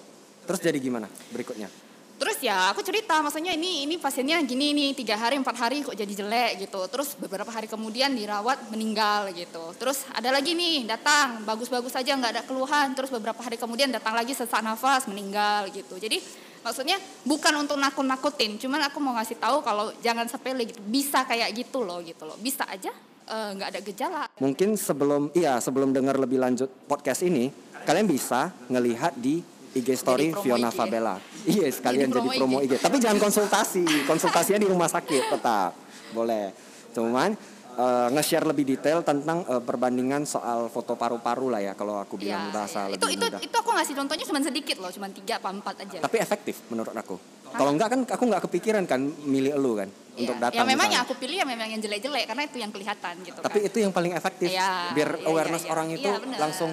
terus 0.48 0.60
jadi 0.64 0.80
gimana 0.80 1.06
berikutnya? 1.30 1.68
Terus 2.14 2.38
ya 2.46 2.70
aku 2.72 2.86
cerita, 2.86 3.20
maksudnya 3.20 3.52
ini 3.58 3.90
ini 3.90 3.98
pasiennya 3.98 4.40
gini 4.46 4.72
nih 4.72 4.90
tiga 4.94 5.18
hari 5.18 5.42
empat 5.42 5.56
hari 5.58 5.82
kok 5.82 5.98
jadi 5.98 6.14
jelek 6.14 6.52
gitu. 6.68 6.80
Terus 6.88 7.18
beberapa 7.18 7.50
hari 7.50 7.66
kemudian 7.66 8.14
dirawat 8.14 8.70
meninggal 8.70 9.34
gitu. 9.34 9.74
Terus 9.82 10.06
ada 10.14 10.30
lagi 10.30 10.54
nih 10.54 10.86
datang 10.86 11.42
bagus-bagus 11.44 11.92
aja 11.98 12.14
nggak 12.14 12.32
ada 12.40 12.44
keluhan. 12.46 12.94
Terus 12.94 13.10
beberapa 13.10 13.42
hari 13.42 13.58
kemudian 13.58 13.90
datang 13.90 14.14
lagi 14.14 14.38
sesak 14.38 14.62
nafas 14.62 15.10
meninggal 15.10 15.68
gitu. 15.74 15.98
Jadi 15.98 16.22
maksudnya 16.64 17.02
bukan 17.28 17.54
untuk 17.60 17.76
nakut-nakutin, 17.76 18.56
cuman 18.62 18.88
aku 18.88 18.98
mau 19.04 19.18
ngasih 19.20 19.36
tahu 19.42 19.60
kalau 19.66 19.92
jangan 20.00 20.30
sepele 20.30 20.70
gitu. 20.70 20.80
Bisa 20.86 21.26
kayak 21.26 21.50
gitu 21.58 21.82
loh 21.82 22.00
gitu 22.06 22.30
loh. 22.30 22.38
Bisa 22.40 22.64
aja 22.70 22.94
eh, 23.28 23.50
nggak 23.58 23.70
ada 23.74 23.80
gejala. 23.82 24.24
Mungkin 24.38 24.78
sebelum 24.78 25.34
iya 25.34 25.58
sebelum 25.58 25.92
dengar 25.92 26.16
lebih 26.22 26.38
lanjut 26.40 26.70
podcast 26.86 27.26
ini, 27.26 27.50
kalian 27.84 28.08
bisa 28.08 28.54
ngelihat 28.72 29.18
di 29.18 29.44
IG 29.74 29.90
story 29.96 30.30
promo 30.30 30.42
Fiona 30.42 30.70
IG. 30.70 30.76
Fabella. 30.76 31.16
Iya, 31.44 31.66
sekalian 31.68 32.08
Jadi 32.08 32.16
jadi 32.16 32.30
promo 32.32 32.40
promo 32.40 32.58
IG. 32.60 32.74
Tapi 32.78 32.98
jangan 32.98 33.20
konsultasi. 33.20 33.86
Konsultasinya 34.04 34.60
di 34.60 34.68
rumah 34.68 34.88
sakit 34.88 35.24
tetap. 35.30 35.72
Boleh. 36.12 36.54
Cuman 36.92 37.34
eh, 37.74 38.08
nge-share 38.12 38.46
lebih 38.46 38.66
detail 38.68 39.02
tentang 39.02 39.42
eh, 39.44 39.58
perbandingan 39.60 40.24
soal 40.24 40.68
foto 40.68 40.94
paru-paru 40.94 41.50
lah 41.50 41.60
ya 41.60 41.74
kalau 41.74 41.98
aku 41.98 42.16
bilang 42.16 42.48
Ya, 42.48 42.54
bahasa 42.54 42.86
ya. 42.86 42.88
lebih 42.88 42.96
Itu 42.96 43.08
itu 43.12 43.26
mudah. 43.28 43.40
itu 43.42 43.56
aku 43.56 43.70
ngasih 43.72 43.94
contohnya 43.96 44.26
cuma 44.26 44.40
sedikit 44.40 44.78
loh, 44.78 44.90
cuma 44.90 45.08
tiga 45.10 45.34
apa 45.36 45.50
empat 45.50 45.76
aja. 45.80 45.98
Tapi 46.00 46.18
efektif 46.18 46.62
menurut 46.68 46.94
aku. 46.94 47.18
Kalau 47.50 47.70
enggak 47.70 47.86
kan 47.88 48.00
aku 48.04 48.24
nggak 48.26 48.44
kepikiran 48.46 48.84
kan 48.84 48.98
milih 49.22 49.54
elu 49.54 49.74
kan 49.76 49.90
untuk 50.16 50.34
Ya, 50.36 50.42
datang. 50.44 50.54
ya 50.56 50.62
memang 50.64 50.74
misalnya. 50.80 50.94
yang 50.96 51.04
aku 51.04 51.14
pilih 51.16 51.36
ya 51.36 51.46
memang 51.46 51.68
yang 51.68 51.78
jelek-jelek 51.80 52.26
karena 52.26 52.44
itu 52.44 52.58
yang 52.58 52.70
kelihatan 52.70 53.14
gitu 53.22 53.38
Tapi 53.40 53.60
kan. 53.60 53.68
itu 53.70 53.78
yang 53.80 53.92
paling 53.92 54.12
efektif. 54.12 54.48
Iya, 54.48 54.70
biar 54.92 55.10
iya, 55.12 55.26
awareness 55.28 55.58
iya, 55.60 55.66
iya. 55.66 55.74
orang 55.74 55.88
itu 55.92 56.06
Iya, 56.08 56.18
benar. 56.20 56.38
langsung 56.40 56.72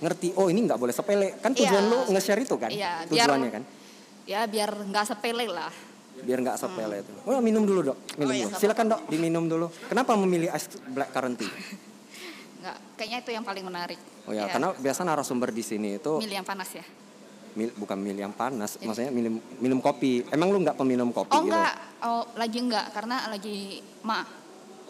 ngerti. 0.00 0.32
Oh 0.34 0.48
ini 0.48 0.60
nggak 0.62 0.76
boleh 0.76 0.90
sepele. 0.90 1.36
Kan 1.38 1.52
tujuan 1.52 1.80
Iya. 1.82 1.90
lu 1.90 1.98
nge-share 2.10 2.40
itu 2.40 2.56
kan? 2.56 2.68
Iya, 2.68 3.04
biar- 3.04 3.28
Tujuannya 3.28 3.50
kan? 3.50 3.62
Ya 4.24 4.40
biar 4.44 4.70
nggak 4.82 5.04
sepele 5.06 5.46
lah. 5.46 5.72
Biar 6.20 6.38
nggak 6.38 6.56
sepele 6.56 6.96
itu. 6.98 7.12
Oh 7.24 7.38
minum 7.38 7.62
dulu 7.62 7.80
dok. 7.86 7.98
Minum 8.14 8.28
Oh, 8.28 8.34
iya, 8.34 8.42
dulu. 8.42 8.50
nggak 8.50 8.60
Silakan 8.60 8.86
dok 8.88 9.00
diminum 9.06 9.44
dulu. 9.46 9.66
Kenapa 9.86 10.16
memilih 10.16 10.48
ice 10.50 10.68
black 10.86 11.10
currant 11.10 11.34
tea? 11.34 11.48
Nggak, 12.60 12.76
kayaknya 12.94 13.18
itu 13.20 13.30
yang 13.32 13.40
paling 13.42 13.64
menarik. 13.64 14.00
Oh 14.24 14.32
ya, 14.32 14.44
Ya. 14.44 14.52
karena 14.52 14.72
biasa 14.74 15.00
narasumber 15.02 15.48
di 15.48 15.60
sini 15.60 15.96
itu 15.96 16.12
milih 16.18 16.36
yang 16.36 16.44
panas 16.44 16.68
ya. 16.70 16.84
mil- 17.50 17.74
bukan 17.74 17.98
milih 17.98 18.22
yang 18.22 18.32
panas, 18.32 18.78
maksudnya 18.78 19.10
minum 19.10 19.40
minum 19.58 19.80
kopi. 19.80 20.22
Emang 20.28 20.48
lu 20.48 20.60
nggak 20.60 20.76
peminum 20.76 21.10
kopi 21.10 21.32
Oh 21.32 21.42
gitu? 21.42 21.50
enggak, 21.50 21.74
oh 22.00 22.22
lagi 22.34 22.58
enggak 22.58 22.86
karena 22.90 23.26
lagi 23.26 23.58
ma. 24.00 24.22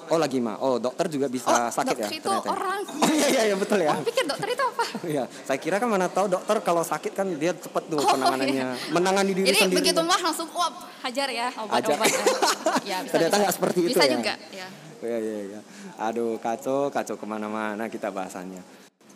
Oh 0.09 0.16
lagi 0.16 0.38
mah. 0.38 0.57
Oh 0.59 0.76
dokter 0.76 1.07
juga 1.07 1.26
bisa 1.26 1.47
Oh, 1.47 1.69
sakit 1.69 1.92
ya? 1.95 2.02
dokter 2.02 2.14
itu 2.14 2.25
ternyata 2.25 2.42
ya? 2.42 2.50
orang. 2.50 2.80
Oh 2.83 3.11
iya 3.12 3.26
iya 3.28 3.42
iya, 3.45 3.57
betul 3.57 3.78
ya. 3.78 3.92
Kamu 3.92 4.04
pikir 4.07 4.25
dokter 4.25 4.49
itu 4.49 4.64
apa? 4.64 4.85
Iya, 5.12 5.23
saya 5.42 5.59
kira 5.59 5.76
kan 5.76 5.87
mana 5.87 6.07
tahu 6.07 6.26
dokter 6.26 6.57
kalau 6.61 6.83
sakit 6.83 7.12
kan 7.12 7.26
dia 7.35 7.52
cepet 7.52 7.83
tuh 7.87 7.97
Oh, 7.97 8.09
penanganannya, 8.11 8.64
iya. 8.66 8.75
menangani 8.90 9.33
diri 9.33 9.47
Jadi 9.49 9.61
sendiri. 9.64 9.78
begitu 9.80 10.00
mah 10.00 10.19
langsung 10.21 10.49
wah 10.50 10.71
hajar 11.00 11.28
ya 11.28 11.47
obat-obat. 11.54 12.09
ya, 12.90 12.97
bisa, 13.00 13.12
Ternyata 13.12 13.35
nggak 13.38 13.54
seperti 13.54 13.78
itu 13.83 13.90
Bisa 13.92 14.02
ya? 14.02 14.12
juga, 14.12 14.35
ya. 14.50 14.66
Iya 15.00 15.19
iya 15.19 15.38
iya. 15.47 15.61
Aduh 15.99 16.37
kacau 16.37 16.88
kacau 16.88 17.14
ke 17.14 17.25
mana-mana 17.25 17.87
kita 17.87 18.09
bahasannya. 18.09 18.61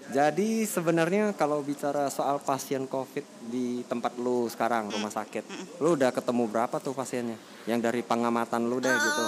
Jadi 0.04 0.64
sebenarnya 0.64 1.32
kalau 1.32 1.60
bicara 1.60 2.06
soal 2.06 2.36
pasien 2.38 2.84
COVID 2.84 3.24
di 3.42 3.80
tempat 3.82 4.12
lu 4.14 4.46
sekarang 4.46 4.88
rumah 4.88 5.08
sakit, 5.08 5.44
lu 5.80 5.92
udah 5.92 6.08
ketemu 6.08 6.44
berapa 6.44 6.76
tuh 6.76 6.92
pasiennya? 6.92 7.40
Yang 7.64 7.80
dari 7.82 8.00
pengamatan 8.00 8.64
lu 8.64 8.78
deh 8.78 8.92
gitu. 8.92 9.24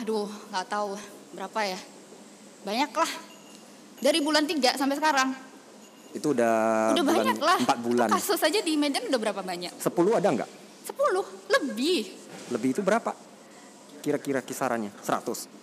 Aduh, 0.00 0.24
nggak 0.48 0.66
tahu 0.72 0.96
berapa 1.36 1.60
ya. 1.60 1.80
Banyak 2.64 2.90
lah. 2.96 3.10
Dari 4.00 4.18
bulan 4.24 4.48
3 4.48 4.80
sampai 4.80 4.96
sekarang. 4.96 5.28
Itu 6.16 6.32
udah, 6.32 6.90
Udah 6.96 7.04
bulan, 7.04 7.16
banyak 7.20 7.38
lah. 7.38 7.58
4 7.60 7.84
bulan. 7.84 8.06
Itu 8.08 8.16
kasus 8.16 8.40
aja 8.40 8.60
di 8.64 8.72
Medan 8.80 9.12
udah 9.12 9.20
berapa 9.20 9.44
banyak? 9.44 9.76
10 9.76 10.16
ada 10.16 10.28
nggak? 10.32 10.50
10 10.88 11.52
lebih. 11.52 12.00
Lebih 12.48 12.68
itu 12.72 12.80
berapa? 12.80 13.12
Kira-kira 14.00 14.40
kisarannya? 14.40 14.88
100. 15.04 15.59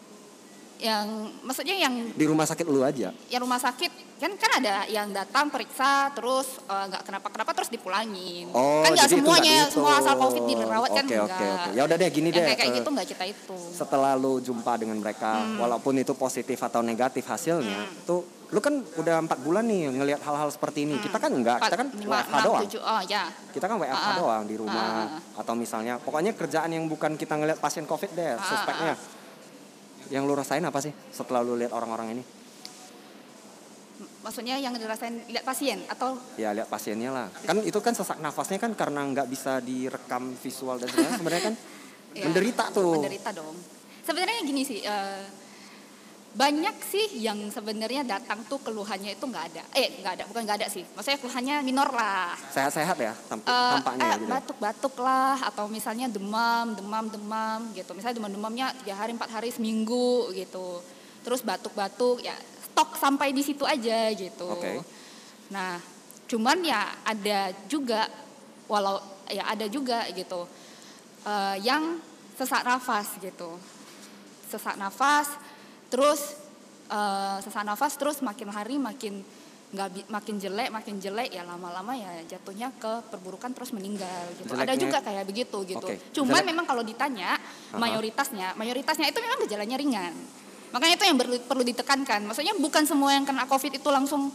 Yang 0.77 1.05
maksudnya 1.41 1.75
yang 1.75 1.93
Di 2.11 2.25
rumah 2.25 2.45
sakit 2.45 2.63
lu 2.63 2.81
aja. 2.81 3.09
yang 3.27 3.41
rumah 3.41 3.57
sakit 3.57 3.89
kan 4.17 4.33
kan 4.33 4.49
ada 4.55 4.81
yang 4.87 5.09
datang 5.09 5.45
periksa 5.47 6.09
terus 6.09 6.57
eh, 6.63 6.83
nggak 6.87 7.01
kenapa-kenapa 7.03 7.53
terus 7.53 7.69
dipulangin. 7.69 8.49
Oh, 8.49 8.81
kan 8.81 8.89
nggak 8.91 9.09
semuanya 9.11 9.65
dihitung. 9.65 9.73
semua 9.77 9.93
asal 9.95 10.13
covid 10.15 10.43
dirawat 10.43 10.89
kan 10.91 11.05
Oke, 11.05 11.13
enggak. 11.15 11.29
oke, 11.31 11.45
oke. 11.47 11.69
Ya 11.71 11.81
udah 11.83 11.95
deh, 11.95 12.09
gini 12.09 12.27
Yang 12.27 12.35
deh, 12.35 12.43
Kayak, 12.43 12.57
kayak 12.57 12.69
eh, 12.69 12.77
gitu 12.77 12.89
nggak 12.89 13.07
kita 13.07 13.23
itu. 13.27 13.57
Setelah 13.71 14.13
lu 14.13 14.37
jumpa 14.39 14.73
dengan 14.75 14.97
mereka, 14.97 15.31
Hmm. 15.37 15.57
walaupun 15.59 15.93
itu 15.95 16.13
positif 16.13 16.57
atau 16.59 16.81
negatif 16.81 17.23
hasilnya, 17.23 17.77
tuh 18.03 18.21
lu 18.47 18.57
kan 18.57 18.73
udah 18.79 19.15
empat 19.19 19.37
bulan 19.39 19.61
nih 19.63 19.91
ngelihat 19.91 20.21
hal-hal 20.23 20.49
seperti 20.49 20.87
ini. 20.87 20.97
Kita 20.97 21.17
kan 21.17 21.29
enggak, 21.29 21.57
kita 21.59 21.75
kan 21.75 21.87
Hmm. 21.87 21.99
Empat, 21.99 22.05
lima, 22.07 22.17
WFH 22.31 22.37
doang. 22.43 22.61
tujuh, 22.65 22.81
oh 22.81 23.01
ya. 23.03 23.23
Kita 23.51 23.65
kan 23.65 23.75
WFH 23.77 23.93
Ah, 23.93 24.07
ah. 24.07 24.15
doang 24.15 24.43
di 24.45 24.55
rumah 24.55 24.81
Ah, 24.81 25.05
atau 25.35 25.53
misalnya 25.53 25.97
pokoknya 25.97 26.33
kerjaan 26.33 26.69
yang 26.69 26.85
bukan 26.85 27.13
kita 27.13 27.33
ngelihat 27.33 27.57
pasien 27.57 27.83
Covid 27.83 28.09
deh, 28.11 28.33
Ah, 28.33 28.41
suspeknya. 28.41 28.93
Yang 30.09 30.23
lu 30.25 30.33
rasain 30.35 30.63
apa 30.63 30.79
sih 30.79 30.93
setelah 31.11 31.43
lu 31.43 31.55
lihat 31.59 31.71
orang-orang 31.71 32.19
ini? 32.19 32.23
Maksudnya 34.21 34.59
yang 34.59 34.75
dirasain 34.75 35.23
lihat 35.31 35.47
pasien 35.47 35.79
atau 35.87 36.19
Ya 36.35 36.51
lihat 36.51 36.67
pasiennya 36.67 37.09
lah. 37.09 37.27
Kan 37.47 37.63
itu 37.63 37.79
kan 37.79 37.95
sesak 37.95 38.19
nafasnya 38.19 38.59
kan 38.59 38.75
karena 38.75 39.01
nggak 39.07 39.27
bisa 39.31 39.63
direkam 39.63 40.35
visual 40.35 40.75
dan 40.77 40.91
sebagainya 40.91 41.17
sebenarnya 41.17 41.45
kan 41.53 41.55
Ya, 42.17 42.25
menderita 42.25 42.73
tuh. 42.73 42.97
menderita 42.97 43.29
dong. 43.29 43.53
Sebenarnya 44.01 44.41
gini 44.41 44.65
sih, 44.65 44.81
eh, 44.81 45.21
banyak 46.37 46.77
sih 46.85 47.17
yang 47.17 47.49
sebenarnya 47.49 48.05
datang 48.05 48.45
tuh 48.45 48.61
keluhannya 48.61 49.17
itu 49.17 49.25
nggak 49.25 49.45
ada. 49.49 49.63
Eh 49.73 49.97
nggak 49.97 50.13
ada, 50.21 50.23
bukan 50.29 50.45
nggak 50.45 50.57
ada 50.61 50.67
sih. 50.69 50.85
Maksudnya 50.93 51.17
keluhannya 51.17 51.55
minor 51.65 51.89
lah. 51.89 52.37
Sehat-sehat 52.53 52.93
ya 53.01 53.13
tamp- 53.25 53.41
Eh, 53.41 53.71
tampaknya 53.81 54.01
eh, 54.01 54.05
ya 54.05 54.13
gitu. 54.13 54.21
ya. 54.21 54.29
batuk-batuk 54.37 54.95
lah 55.01 55.37
atau 55.41 55.65
misalnya 55.65 56.05
demam, 56.05 56.77
demam, 56.77 57.09
demam 57.09 57.73
gitu. 57.73 57.89
Misalnya 57.97 58.21
demam-demamnya 58.21 58.69
tiga 58.77 58.93
hari, 58.93 59.17
empat 59.17 59.33
hari, 59.33 59.49
seminggu 59.49 60.29
gitu. 60.37 60.77
Terus 61.25 61.41
batuk-batuk 61.41 62.21
ya 62.21 62.37
stok 62.69 63.01
sampai 63.01 63.33
di 63.33 63.41
situ 63.41 63.65
aja 63.65 64.13
gitu. 64.13 64.45
Oke. 64.45 64.85
Nah, 65.49 65.81
cuman 66.29 66.61
ya 66.61 67.01
ada 67.01 67.49
juga 67.65 68.05
walau 68.69 69.01
ya 69.25 69.41
ada 69.49 69.65
juga 69.65 70.05
gitu 70.13 70.45
eh, 71.25 71.55
yang 71.65 71.97
sesak 72.37 72.61
nafas 72.61 73.17
gitu. 73.17 73.57
Sesak 74.47 74.77
nafas, 74.77 75.33
terus 75.87 76.35
eh, 76.87 77.37
sesak 77.43 77.63
nafas 77.63 77.93
terus 77.95 78.19
makin 78.21 78.49
hari 78.51 78.75
makin 78.75 79.23
nggak 79.67 80.07
makin 80.07 80.39
jelek 80.39 80.71
makin 80.71 80.95
jelek 80.95 81.27
ya 81.27 81.43
lama-lama 81.43 81.91
ya 81.91 82.23
jatuhnya 82.23 82.71
ke 82.79 83.03
perburukan 83.11 83.51
terus 83.51 83.75
meninggal 83.75 84.31
gitu. 84.39 84.55
Ada 84.55 84.79
juga 84.79 85.03
kayak 85.03 85.27
begitu 85.27 85.57
gitu. 85.67 85.83
Oke, 85.83 85.99
Cuman 86.15 86.39
jelek- 86.39 86.47
memang 86.55 86.63
kalau 86.63 86.87
ditanya 86.87 87.35
mayoritasnya 87.75 88.55
mayoritasnya 88.55 89.11
itu 89.11 89.19
memang 89.19 89.43
gejalanya 89.43 89.75
ringan. 89.75 90.15
Makanya 90.71 90.95
itu 90.95 91.05
yang 91.07 91.19
perlu, 91.19 91.35
perlu 91.43 91.63
ditekankan. 91.67 92.23
Maksudnya 92.27 92.55
bukan 92.55 92.83
semua 92.87 93.11
yang 93.11 93.27
kena 93.27 93.43
COVID 93.43 93.75
itu 93.75 93.89
langsung 93.91 94.31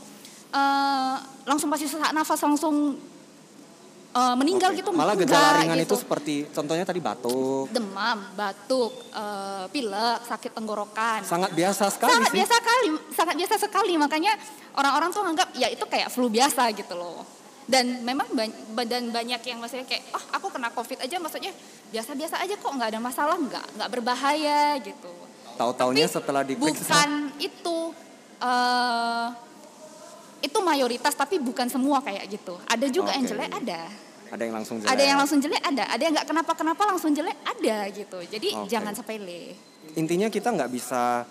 eh, 0.52 1.16
langsung 1.48 1.72
pasti 1.72 1.88
sesak 1.88 2.12
nafas 2.12 2.40
langsung 2.44 3.00
eh, 4.12 4.34
meninggal 4.36 4.70
Oke. 4.72 4.78
gitu. 4.84 4.90
Malah 4.92 5.16
gejala 5.16 5.60
ringan 5.60 5.78
gitu. 5.80 5.96
itu 5.96 5.96
seperti 6.04 6.34
contohnya 6.52 6.84
tadi 6.84 7.00
batuk. 7.00 7.72
demam, 7.72 8.18
batuk, 8.36 8.92
eh, 9.10 9.64
pilek, 9.72 10.18
sakit 10.28 10.52
tenggorokan. 10.52 11.24
Sangat 11.24 11.56
biasa 11.56 11.88
sekali 11.88 12.12
sangat 12.12 12.30
sih. 12.30 12.36
biasa 12.38 12.54
sekali, 12.60 12.88
sangat 13.12 13.34
biasa 13.40 13.54
sekali. 13.56 13.94
Makanya 13.96 14.32
orang-orang 14.76 15.08
tuh 15.10 15.22
anggap 15.24 15.48
ya 15.56 15.68
itu 15.72 15.84
kayak 15.88 16.12
flu 16.12 16.28
biasa 16.28 16.68
gitu 16.76 16.92
loh. 16.94 17.24
Dan 17.62 18.02
memang 18.02 18.26
ban- 18.34 18.88
dan 18.90 19.08
banyak 19.14 19.38
yang 19.46 19.62
maksudnya 19.62 19.86
kayak, 19.86 20.02
oh 20.12 20.24
aku 20.34 20.50
kena 20.50 20.68
covid 20.74 20.98
aja, 20.98 21.16
maksudnya 21.22 21.54
biasa-biasa 21.94 22.42
aja 22.42 22.58
kok 22.58 22.68
nggak 22.68 22.90
ada 22.90 23.00
masalah, 23.00 23.38
nggak 23.38 23.78
nggak 23.78 23.88
berbahaya 23.88 24.76
gitu. 24.82 25.12
Tahu-taunya 25.56 26.10
Tapi 26.10 26.14
setelah 26.18 26.42
diperiksa 26.42 26.82
Bukan 26.90 27.10
itu, 27.38 27.78
eh 28.42 29.26
itu 30.42 30.58
mayoritas 30.58 31.14
tapi 31.14 31.38
bukan 31.38 31.70
semua 31.70 32.02
kayak 32.02 32.26
gitu. 32.26 32.58
Ada 32.66 32.86
juga 32.90 33.14
yang 33.14 33.24
Oke. 33.24 33.32
jelek 33.32 33.50
ada. 33.54 33.80
ada 34.32 34.42
yang 34.48 34.56
langsung 34.56 34.76
jelek. 34.80 34.90
Ada 34.90 35.02
yang 35.04 35.18
langsung 35.20 35.38
jelek 35.44 35.62
ada, 35.62 35.84
ada 35.92 36.02
yang 36.02 36.12
nggak 36.18 36.28
kenapa-kenapa 36.28 36.82
langsung 36.88 37.12
jelek 37.14 37.36
ada 37.46 37.76
gitu. 37.92 38.18
Jadi 38.26 38.48
Oke. 38.58 38.68
jangan 38.68 38.92
sepele. 38.96 39.54
Intinya 39.94 40.26
kita 40.32 40.48
nggak 40.50 40.70
bisa 40.72 41.28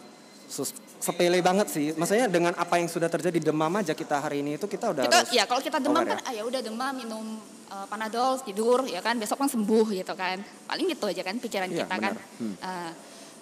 sepele 1.01 1.41
banget 1.41 1.67
sih. 1.73 1.97
Maksudnya 1.97 2.29
dengan 2.29 2.53
apa 2.55 2.77
yang 2.77 2.85
sudah 2.87 3.09
terjadi 3.09 3.51
demam 3.51 3.73
aja 3.73 3.97
kita 3.97 4.21
hari 4.21 4.45
ini 4.45 4.55
itu 4.55 4.69
kita 4.69 4.93
udah 4.93 5.03
Kita 5.09 5.17
harus 5.25 5.31
ya 5.33 5.43
kalau 5.49 5.61
kita 5.65 5.81
demam 5.81 6.05
kan 6.05 6.21
ah, 6.21 6.31
ya 6.31 6.45
udah 6.45 6.61
demam 6.61 6.93
minum 6.93 7.25
uh, 7.73 7.85
panadol 7.89 8.37
tidur 8.45 8.85
ya 8.85 9.01
kan 9.01 9.17
besok 9.17 9.41
kan 9.41 9.49
sembuh 9.49 9.85
gitu 9.91 10.13
kan. 10.13 10.37
Paling 10.69 10.85
gitu 10.93 11.09
aja 11.09 11.25
kan 11.25 11.35
pikiran 11.41 11.67
Iya, 11.73 11.83
kita 11.83 11.95
kan. 11.97 12.13
benar. 12.13 12.37
Hmm. 12.37 12.55
Uh, 12.61 12.91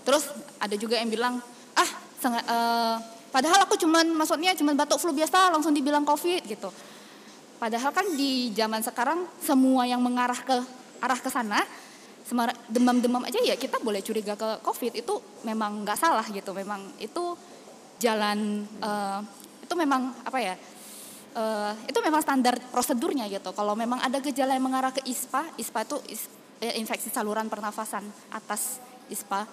terus 0.07 0.23
ada 0.57 0.75
juga 0.79 0.95
yang 0.97 1.11
bilang 1.11 1.43
ah 1.75 1.89
senga- 2.17 2.47
uh, 2.47 2.95
padahal 3.29 3.65
aku 3.65 3.77
cuman 3.77 4.05
maksudnya 4.13 4.53
cuman 4.57 4.73
batuk 4.77 4.97
flu 4.97 5.13
biasa 5.13 5.53
langsung 5.53 5.73
dibilang 5.73 6.03
covid 6.03 6.43
gitu. 6.45 6.69
Padahal 7.59 7.91
kan 7.91 8.07
di 8.15 8.55
zaman 8.55 8.79
sekarang 8.79 9.27
semua 9.43 9.83
yang 9.83 9.99
mengarah 9.99 10.39
ke 10.39 10.55
arah 11.03 11.19
ke 11.19 11.27
sana 11.27 11.59
demam-demam 12.69 13.25
aja 13.25 13.41
ya 13.41 13.57
kita 13.57 13.81
boleh 13.83 13.99
curiga 13.99 14.39
ke 14.39 14.63
covid. 14.63 14.95
Itu 14.95 15.19
memang 15.43 15.83
nggak 15.83 15.99
salah 15.99 16.23
gitu. 16.31 16.55
Memang 16.55 16.95
itu 17.03 17.35
jalan 17.99 18.63
eh, 18.79 19.19
itu 19.65 19.73
memang 19.75 20.15
apa 20.23 20.39
ya 20.39 20.55
eh, 21.35 21.73
itu 21.91 21.99
memang 21.99 22.23
standar 22.23 22.55
prosedurnya 22.71 23.27
gitu. 23.27 23.51
Kalau 23.51 23.75
memang 23.75 23.99
ada 23.99 24.23
gejala 24.23 24.55
yang 24.55 24.63
mengarah 24.63 24.95
ke 24.95 25.03
ISPA 25.03 25.51
ISPA 25.59 25.83
itu 25.83 25.97
is- 26.15 26.31
eh, 26.63 26.79
infeksi 26.79 27.11
saluran 27.11 27.51
pernafasan 27.51 28.07
atas 28.31 28.79
ISPA 29.11 29.43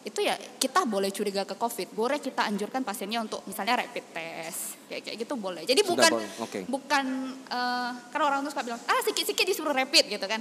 itu 0.00 0.20
ya 0.24 0.32
kita 0.36 0.88
boleh 0.88 1.12
curiga 1.12 1.44
ke 1.44 1.52
COVID, 1.60 1.92
boleh 1.92 2.18
kita 2.24 2.48
anjurkan 2.48 2.80
pasiennya 2.80 3.20
untuk 3.20 3.44
misalnya 3.44 3.84
rapid 3.84 4.04
test, 4.16 4.80
kayak 4.88 5.02
kayak 5.04 5.16
gitu 5.20 5.34
boleh. 5.36 5.68
Jadi 5.68 5.84
Sudah 5.84 5.92
bukan 5.92 6.10
boleh, 6.16 6.28
oke. 6.40 6.60
bukan 6.72 7.04
eh, 7.52 7.90
kan 8.08 8.20
orang 8.24 8.40
tuh 8.48 8.52
suka 8.56 8.64
bilang 8.64 8.80
ah 8.88 9.00
sedikit-sedikit 9.04 9.44
disuruh 9.44 9.76
rapid 9.76 10.08
gitu 10.08 10.24
kan, 10.24 10.40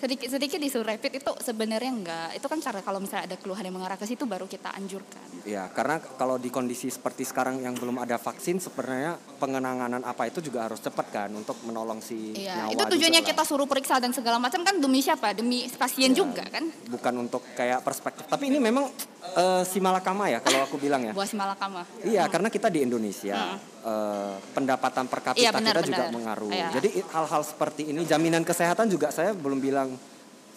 sedikit-sedikit 0.00 0.56
disuruh 0.56 0.88
rapid 0.88 1.20
itu 1.20 1.30
sebenarnya 1.44 1.92
enggak, 1.92 2.28
itu 2.32 2.46
kan 2.48 2.58
cara 2.58 2.80
kalau 2.80 2.98
misalnya 2.98 3.28
ada 3.28 3.36
keluhan 3.36 3.60
yang 3.60 3.76
mengarah 3.76 4.00
ke 4.00 4.08
situ 4.08 4.24
baru 4.24 4.48
kita 4.48 4.72
anjurkan. 4.72 5.20
Ya, 5.44 5.68
karena 5.68 6.00
kalau 6.00 6.40
di 6.40 6.48
kondisi 6.48 6.88
seperti 6.88 7.28
sekarang 7.28 7.60
yang 7.60 7.76
belum 7.76 8.00
ada 8.00 8.16
vaksin, 8.16 8.56
sebenarnya 8.56 9.20
pengenanganan 9.36 10.00
apa 10.02 10.24
itu 10.24 10.40
juga 10.40 10.64
harus 10.64 10.80
cepat 10.80 11.06
kan 11.12 11.30
untuk 11.30 11.60
menolong 11.68 12.00
si 12.00 12.32
Iya, 12.32 12.64
nyawa 12.64 12.72
itu 12.72 12.84
tujuannya 12.96 13.22
kita 13.22 13.42
suruh 13.44 13.68
periksa 13.68 14.00
dan 14.00 14.16
segala 14.16 14.40
macam 14.40 14.64
kan 14.64 14.80
demi 14.80 15.04
siapa? 15.04 15.36
Demi 15.36 15.68
pasien 15.68 16.16
Iya. 16.16 16.24
juga 16.24 16.44
kan. 16.48 16.64
Bukan 16.88 17.14
untuk 17.20 17.44
kayak 17.52 17.84
perspektif. 17.84 18.24
Tapi 18.24 18.48
ini 18.48 18.56
memang 18.56 18.88
eh, 19.36 19.62
si 19.68 19.84
malakama 19.84 20.32
ya 20.32 20.40
kalau 20.40 20.64
aku 20.64 20.80
bilang 20.80 21.04
ya. 21.04 21.12
Buah 21.12 21.28
si 21.28 21.36
malakama. 21.36 21.84
Iya, 22.00 22.24
karena 22.32 22.48
kita 22.48 22.72
di 22.72 22.88
Indonesia 22.88 23.60
eh, 23.82 24.34
pendapatan 24.52 25.04
per 25.04 25.20
kapita 25.22 25.40
Iya, 25.40 25.50
benar, 25.50 25.74
kita 25.74 25.86
juga 25.86 26.02
benar. 26.02 26.12
mengaruh. 26.12 26.50
Iya. 26.50 26.68
Jadi 26.72 26.88
hal-hal 27.06 27.42
seperti 27.42 27.82
ini 27.86 28.02
jaminan 28.02 28.42
kesehatan 28.42 28.86
juga 28.86 29.08
saya 29.08 29.32
belum 29.32 29.56
bilang 29.56 29.96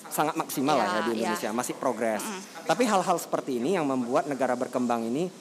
sangat 0.05 0.35
maksimal 0.35 0.75
lah 0.75 0.85
ya 0.85 0.89
Iya, 0.89 0.99
di 0.99 1.09
iya. 1.09 1.15
Indonesia, 1.25 1.49
masih 1.51 1.73
progres. 1.73 2.21
Tapi 2.61 2.83
hal-hal 2.83 3.17
seperti 3.17 3.57
ini 3.57 3.73
yang 3.73 3.83
membuat 3.83 4.25
negara 4.25 4.53
berkembang 4.53 5.03
ini 5.03 5.31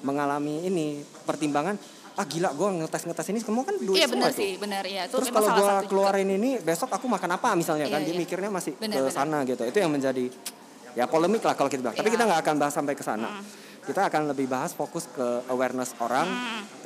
mengalami 0.00 0.62
ini 0.62 0.86
pertimbangan 1.22 1.78
ah 2.12 2.26
gila 2.26 2.52
gue 2.52 2.68
ngetes 2.76 3.02
ngetes 3.02 3.26
ini 3.26 3.40
semua 3.40 3.64
kan 3.64 3.72
duit 3.74 3.96
Iya 3.96 4.04
semua 4.04 4.28
benar 4.28 4.30
tuh. 4.30 4.38
sih, 4.38 4.52
benar 4.56 4.84
ya. 4.84 5.02
Itu 5.06 5.16
Terus 5.16 5.28
kalau 5.30 5.48
gue 5.48 5.56
satu 5.58 5.72
juga. 5.78 5.88
keluarin 5.88 6.28
ini 6.30 6.50
besok 6.60 6.92
aku 6.92 7.08
makan 7.08 7.30
apa 7.32 7.56
misalnya 7.56 7.88
kan 7.88 7.98
Iya, 7.98 8.06
dia 8.06 8.12
iya. 8.12 8.20
mikirnya 8.20 8.50
masih 8.50 8.72
ke 8.76 9.10
sana 9.10 9.38
gitu. 9.42 9.62
Itu 9.64 9.78
yang 9.78 9.88
menjadi 9.88 10.28
ya 10.92 11.08
polemik 11.08 11.40
lah 11.40 11.56
kalau 11.56 11.66
kita 11.66 11.80
bilang. 11.80 11.96
Tapi 11.96 12.04
Iya. 12.04 12.14
kita 12.14 12.24
nggak 12.28 12.40
akan 12.44 12.54
bahas 12.58 12.74
sampai 12.74 12.92
ke 12.92 13.00
sana. 13.00 13.40
Kita 13.82 14.06
akan 14.06 14.30
lebih 14.30 14.46
bahas 14.46 14.70
fokus 14.78 15.10
ke 15.10 15.42
awareness 15.50 15.90
orang 15.98 16.30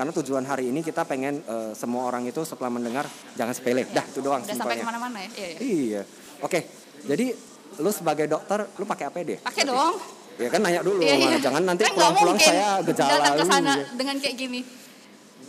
karena 0.01 0.13
tujuan 0.17 0.49
hari 0.49 0.73
ini 0.73 0.81
kita 0.81 1.05
pengen 1.05 1.45
eh, 1.45 1.73
semua 1.77 2.09
orang 2.09 2.25
itu 2.25 2.41
setelah 2.41 2.73
mendengar 2.73 3.05
jangan 3.37 3.53
sepele. 3.53 3.85
Dah 3.93 4.01
itu 4.01 4.25
doang 4.25 4.41
Udah 4.41 4.57
sampai 4.57 4.81
ke 4.81 4.85
mana-mana 4.85 5.21
ya. 5.21 5.29
Iya, 5.37 5.49
iya. 5.49 5.59
Iya. 5.61 6.03
Oke. 6.41 6.65
Jadi 7.05 7.37
lu 7.85 7.91
sebagai 7.93 8.25
dokter 8.25 8.65
lu 8.81 8.89
pakai 8.89 9.13
APD? 9.13 9.31
Pakai 9.45 9.69
dong. 9.69 10.01
Ya 10.41 10.49
kan 10.49 10.61
nanya 10.65 10.81
dulu. 10.81 11.05
Iya, 11.05 11.15
iya. 11.21 11.37
Jangan 11.37 11.63
nanti 11.69 11.85
Kan 11.85 11.93
pulang-pulang 12.01 12.39
saya 12.41 12.81
gejala 12.81 13.13
datang 13.13 13.35
ke 13.37 13.45
sana 13.45 13.73
gitu. 13.77 13.93
dengan 14.01 14.17
kayak 14.17 14.37
gini. 14.41 14.61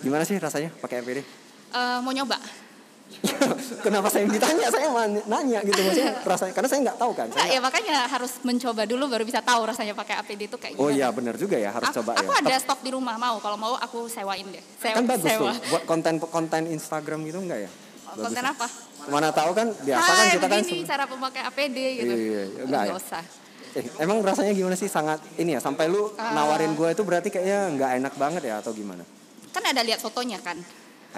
Gimana 0.03 0.23
sih 0.27 0.35
rasanya 0.35 0.69
pakai 0.83 0.99
APD? 0.99 1.19
Eh, 1.23 1.97
mau 2.03 2.11
nyoba? 2.11 2.66
Kenapa 3.85 4.07
saya 4.07 4.23
yang 4.23 4.33
ditanya? 4.33 4.67
Saya 4.69 4.87
nanya 5.25 5.59
gitu 5.61 5.79
maksudnya 5.79 6.13
rasanya 6.21 6.53
karena 6.53 6.67
saya 6.67 6.79
nggak 6.85 6.97
tahu 6.97 7.11
kan. 7.13 7.27
Nah, 7.27 7.37
Saya 7.37 7.49
ya 7.49 7.59
makanya 7.59 7.95
harus 8.07 8.31
mencoba 8.41 8.83
dulu 8.83 9.03
baru 9.07 9.23
bisa 9.23 9.41
tahu 9.41 9.61
rasanya 9.63 9.93
pakai 9.93 10.15
APD 10.17 10.41
itu 10.45 10.57
kayak 10.57 10.73
gimana. 10.73 10.83
Oh 10.83 10.89
iya 10.89 11.07
benar 11.09 11.35
juga 11.35 11.55
ya 11.55 11.69
harus 11.69 11.87
aku, 11.87 11.97
coba 12.01 12.11
aku 12.15 12.31
ya. 12.31 12.39
ada 12.43 12.55
stok 12.57 12.79
di 12.81 12.91
rumah 12.91 13.15
mau 13.15 13.37
kalau 13.37 13.55
mau 13.55 13.73
aku 13.75 14.05
sewain 14.07 14.45
deh. 14.47 14.63
Sewa, 14.77 14.95
kan 14.95 15.03
bagus 15.05 15.25
sewa. 15.25 15.51
tuh 15.51 15.57
buat 15.69 15.83
konten 15.85 16.13
konten 16.19 16.61
Instagram 16.67 17.19
gitu 17.25 17.39
enggak 17.39 17.59
ya? 17.65 17.71
Konten 18.07 18.39
Bagus. 18.39 18.53
apa? 18.55 18.67
Mana 19.07 19.29
tahu 19.29 19.51
kan 19.53 19.67
biasa 19.71 20.01
Hai, 20.03 20.17
kan 20.17 20.27
kita 20.33 20.47
kan 20.47 20.61
cara 20.85 21.03
pemakai 21.05 21.41
APD 21.43 21.77
gitu. 21.95 22.13
Iya, 22.13 22.41
iya, 22.47 22.61
enggak 22.65 22.83
ya? 22.85 22.93
usah. 22.95 23.23
Eh, 23.73 23.83
emang 23.99 24.17
rasanya 24.19 24.51
gimana 24.51 24.73
sih 24.73 24.87
sangat 24.87 25.21
ini 25.37 25.53
ya 25.53 25.61
sampai 25.61 25.85
lu 25.85 26.09
Ah. 26.17 26.33
nawarin 26.33 26.73
gue 26.73 26.89
itu 26.89 27.03
berarti 27.03 27.29
kayaknya 27.29 27.59
nggak 27.77 27.91
enak 28.01 28.13
banget 28.15 28.41
ya 28.45 28.57
atau 28.57 28.73
gimana? 28.73 29.05
Kan 29.51 29.63
ada 29.63 29.81
lihat 29.81 29.99
fotonya 29.99 30.39
kan? 30.39 30.57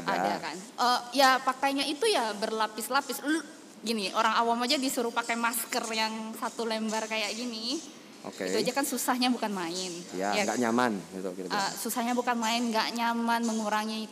Ada. 0.06 0.36
kan. 0.40 0.56
Eh, 0.56 1.00
ya 1.16 1.40
pakainya 1.40 1.84
itu 1.84 2.06
ya 2.06 2.32
berlapis-lapis. 2.34 3.20
Lu 3.24 3.40
gini, 3.80 4.12
orang 4.12 4.36
awam 4.36 4.60
aja 4.62 4.76
disuruh 4.76 5.10
pakai 5.10 5.36
masker 5.36 5.84
yang 5.90 6.32
satu 6.36 6.64
lembar 6.64 7.06
kayak 7.06 7.32
gini. 7.32 7.80
Oke. 8.22 8.44
Itu 8.46 8.60
aja 8.60 8.72
kan 8.74 8.84
susahnya 8.84 9.28
bukan 9.28 9.48
main. 9.50 9.92
Ya 10.12 10.36
Ya, 10.36 10.44
nggak 10.44 10.60
nyaman 10.60 10.92
gitu 11.14 11.30
gitu. 11.34 11.48
eh, 11.48 11.72
susahnya 11.74 12.12
bukan 12.12 12.36
main, 12.36 12.68
nggak 12.68 12.92
nyaman, 12.92 13.42
mengurangi 13.44 14.12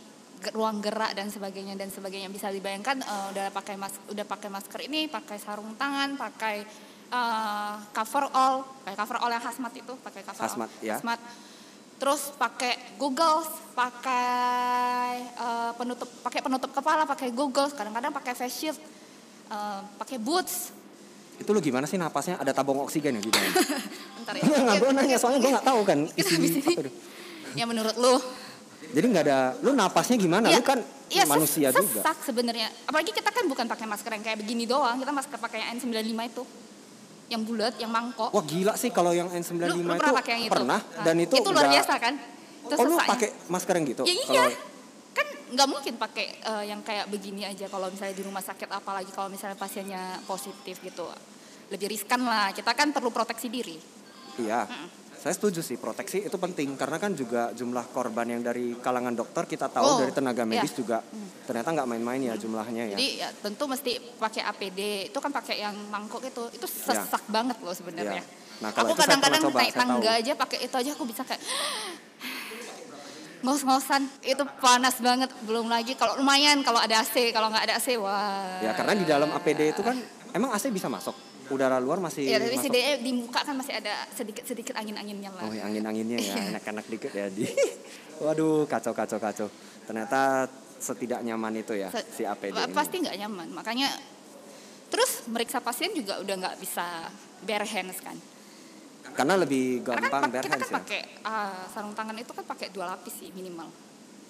ruang 0.54 0.80
gerak 0.80 1.12
dan 1.12 1.28
sebagainya 1.28 1.74
dan 1.74 1.90
sebagainya 1.90 2.30
bisa 2.30 2.48
dibayangkan 2.48 3.02
eh, 3.02 3.26
udah 3.34 3.50
pakai 3.50 3.74
mas 3.74 3.98
udah 4.08 4.22
pakai 4.24 4.48
masker 4.48 4.86
ini 4.86 5.10
pakai 5.10 5.42
sarung 5.42 5.74
tangan 5.76 6.14
pakai 6.14 6.62
eh, 7.10 7.74
cover 7.90 8.30
all 8.32 8.62
pakai 8.86 8.96
cover 8.96 9.18
all 9.18 9.34
yang 9.34 9.42
hazmat 9.42 9.74
itu 9.74 9.94
pakai 9.98 10.22
cover 10.22 10.46
Hazmat, 10.46 10.70
all 10.70 10.86
ya. 10.86 10.96
hazmat 10.96 11.20
terus 11.98 12.30
pakai 12.34 12.78
Google 12.96 13.42
pakai 13.74 15.12
eh, 15.34 15.72
penutup 15.74 16.10
pakai 16.22 16.42
penutup 16.42 16.70
kepala 16.72 17.04
pakai 17.04 17.30
Google 17.30 17.70
kadang-kadang 17.70 18.14
pakai 18.14 18.34
face 18.34 18.54
shield 18.56 18.78
eh, 19.50 19.80
pakai 19.98 20.18
boots 20.18 20.74
itu 21.38 21.50
lu 21.54 21.62
gimana 21.62 21.86
sih 21.86 21.98
napasnya 21.98 22.42
ada 22.42 22.50
tabung 22.50 22.82
oksigen 22.82 23.18
ya 23.18 23.22
di 23.22 23.30
dalam? 23.30 23.54
bentar 24.18 24.34
ya 24.34 24.42
Nggak, 24.42 24.76
gue 24.82 24.90
nanya 24.90 25.18
soalnya 25.22 25.40
gue 25.40 25.52
nggak 25.54 25.68
tahu 25.70 25.80
kan 25.86 26.00
isi 26.18 26.34
apa 26.66 26.90
ya 27.54 27.66
menurut 27.66 27.94
lu 27.98 28.18
Jadi 28.88 29.04
nggak 29.04 29.26
ada, 29.28 29.40
lu 29.62 29.76
napasnya 29.76 30.16
gimana? 30.16 30.48
lu 30.48 30.64
kan 30.64 30.80
ses- 31.12 31.28
manusia 31.28 31.68
juga. 31.76 32.00
sesak 32.00 32.24
sebenarnya. 32.24 32.72
Apalagi 32.88 33.12
kita 33.12 33.36
kan 33.36 33.44
bukan 33.44 33.68
pakai 33.68 33.84
masker 33.84 34.12
yang 34.16 34.24
kayak 34.24 34.40
begini 34.40 34.64
doang, 34.64 34.96
kita 34.96 35.12
masker 35.12 35.36
pakai 35.36 35.60
yang 35.60 35.76
N95 35.76 36.16
itu. 36.24 36.44
Yang 37.28 37.42
bulat, 37.44 37.74
yang 37.76 37.92
mangkok. 37.92 38.32
Wah 38.32 38.40
gila 38.42 38.74
sih 38.76 38.88
kalau 38.88 39.12
yang 39.12 39.28
N95 39.28 39.68
lu, 39.68 39.84
lu 39.84 39.92
itu 39.92 40.00
pernah 40.00 40.16
pakai 40.16 40.32
yang 40.34 40.44
itu? 40.44 40.54
pernah 40.54 40.80
Nah, 40.80 41.04
dan 41.04 41.16
itu 41.18 41.34
itu 41.36 41.50
luar 41.52 41.68
biasa 41.68 41.94
kan? 41.98 42.14
Itu 42.16 42.74
Oh 42.74 42.84
lu 42.84 42.96
sesaknya. 42.96 43.12
pakai 43.12 43.30
masker 43.48 43.74
yang 43.76 43.86
gitu? 43.86 44.04
Ya 44.04 44.14
iya. 44.14 44.26
Kalau- 44.26 44.76
Kan 45.14 45.28
nggak 45.50 45.68
mungkin 45.68 45.94
pakai 45.98 46.26
eh, 46.38 46.64
yang 46.68 46.80
kayak 46.82 47.06
begini 47.08 47.42
aja 47.44 47.66
kalau 47.66 47.90
misalnya 47.90 48.14
di 48.14 48.22
rumah 48.22 48.40
sakit 48.40 48.70
apalagi 48.70 49.10
kalau 49.10 49.28
misalnya 49.28 49.58
pasiennya 49.58 50.22
positif 50.24 50.80
gitu. 50.80 51.04
Lebih 51.68 51.88
riskan 51.90 52.22
lah. 52.22 52.54
Kita 52.54 52.72
kan 52.72 52.94
perlu 52.94 53.10
proteksi 53.10 53.50
diri. 53.50 53.76
Iya. 54.38 54.70
Saya 55.18 55.34
setuju 55.34 55.66
sih 55.66 55.82
proteksi 55.82 56.30
itu 56.30 56.38
penting 56.38 56.78
karena 56.78 57.02
kan 57.02 57.12
juga 57.18 57.50
jumlah 57.58 57.90
korban 57.90 58.38
yang 58.38 58.42
dari 58.46 58.78
kalangan 58.78 59.18
dokter 59.18 59.50
kita 59.50 59.66
tahu 59.66 59.84
Oh, 59.84 59.98
dari 59.98 60.14
tenaga 60.14 60.46
iya. 60.46 60.62
medis 60.62 60.78
juga 60.78 61.02
ternyata 61.50 61.74
nggak 61.74 61.88
main-main 61.90 62.22
ya 62.22 62.34
jumlahnya 62.38 62.94
ya. 62.94 62.98
Jadi 62.98 63.08
ya 63.18 63.30
tentu 63.34 63.66
mesti 63.66 63.98
pakai 64.22 64.46
APD. 64.46 64.80
Itu 65.10 65.18
kan 65.18 65.34
pakai 65.34 65.66
yang 65.66 65.76
mangkok 65.90 66.22
itu. 66.22 66.54
Itu 66.54 66.70
sesak 66.70 67.26
banget 67.34 67.58
loh 67.66 67.74
sebenarnya. 67.74 68.22
Iya. 68.22 68.46
Nah, 68.58 68.70
kalau 68.74 68.94
aku 68.94 69.02
kadang-kadang 69.06 69.42
naik 69.54 69.74
tangga 69.74 70.02
tahu. 70.02 70.20
aja 70.22 70.34
pakai 70.34 70.58
itu 70.66 70.76
aja 70.78 70.90
aku 70.98 71.04
bisa 71.06 71.22
kayak 71.26 71.42
ngos-ngosan 73.46 74.02
itu 74.26 74.44
panas 74.58 74.98
banget 74.98 75.30
belum 75.46 75.70
lagi 75.70 75.94
kalau 75.94 76.18
lumayan 76.18 76.66
kalau 76.66 76.82
ada 76.82 77.06
AC 77.06 77.30
kalau 77.30 77.54
nggak 77.54 77.70
ada 77.70 77.78
AC 77.78 77.94
wah 78.02 78.58
Ya 78.66 78.74
karena 78.74 78.98
di 78.98 79.06
dalam 79.06 79.30
APD 79.30 79.78
itu 79.78 79.82
kan 79.86 79.94
emang 80.34 80.50
AC 80.54 80.74
bisa 80.74 80.90
masuk. 80.90 81.14
Udara 81.50 81.78
luar 81.78 81.98
masih 81.98 82.24
ya 82.24 82.38
tapi 82.38 82.52
masuk. 82.52 82.64
setidaknya 82.66 82.96
di 83.00 83.12
muka 83.14 83.40
kan 83.42 83.56
masih 83.56 83.74
ada 83.74 83.94
sedikit 84.12 84.44
sedikit 84.44 84.74
angin 84.74 84.94
anginnya 84.94 85.32
lah 85.32 85.42
Oh, 85.42 85.52
ya, 85.52 85.64
angin-anginnya 85.64 86.18
ya, 86.18 86.34
Iya. 86.34 86.44
enak-enak 86.52 86.86
dikit 86.86 87.12
ya 87.12 87.28
di. 87.28 87.48
Waduh, 88.24 88.66
kacau 88.66 88.92
kacau 88.92 89.16
kacau. 89.18 89.48
Ternyata 89.84 90.50
setidak 90.78 91.22
nyaman 91.22 91.58
itu 91.58 91.74
ya 91.74 91.88
Se- 91.88 92.06
si 92.12 92.24
APD 92.24 92.54
ini. 92.54 92.70
pasti 92.72 92.96
nggak 93.00 93.18
nyaman 93.18 93.48
makanya 93.50 93.90
terus 94.88 95.26
meriksa 95.26 95.58
pasien 95.58 95.90
juga 95.92 96.16
udah 96.18 96.36
nggak 96.38 96.56
bisa 96.58 97.10
bare 97.42 97.66
hands 97.66 97.98
kan 97.98 98.14
Karena 99.10 99.34
lebih 99.36 99.82
karena 99.82 100.06
gampang 100.06 100.22
kan 100.22 100.30
pa- 100.30 100.34
bare 100.34 100.44
kita 100.44 100.52
kan 100.52 100.60
hands 100.60 100.70
ya. 100.70 100.78
pakai 100.78 101.02
ah, 101.24 101.66
sarung 101.68 101.92
tangan 101.92 102.14
itu 102.16 102.30
kan 102.30 102.46
pakai 102.46 102.70
dua 102.70 102.86
lapis 102.88 103.10
sih 103.16 103.32
minimal 103.32 103.74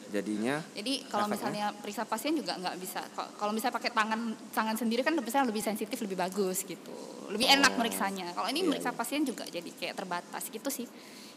Jadinya 0.08 0.64
Jadi 0.72 1.04
kalau 1.06 1.28
misalnya 1.28 1.72
periksa 1.74 2.04
pasien 2.04 2.32
juga 2.32 2.56
nggak 2.56 2.76
bisa. 2.80 3.04
Kalau 3.12 3.52
misalnya 3.52 3.76
pakai 3.76 3.92
tangan 3.92 4.20
tangan 4.50 4.76
sendiri 4.76 5.04
kan 5.04 5.12
misalnya 5.14 5.52
lebih 5.52 5.60
sensitif, 5.60 6.00
lebih 6.00 6.16
bagus 6.16 6.64
gitu. 6.64 6.96
Lebih 7.28 7.48
enak 7.52 7.76
Oh. 7.76 7.78
meriksanya. 7.78 8.32
Kalau 8.32 8.48
ini 8.48 8.64
Iya, 8.64 8.70
meriksa 8.70 8.92
iya. 8.92 8.98
pasien 8.98 9.22
juga 9.22 9.44
jadi 9.44 9.68
kayak 9.68 9.96
terbatas 9.96 10.48
gitu 10.48 10.70
sih. 10.70 10.88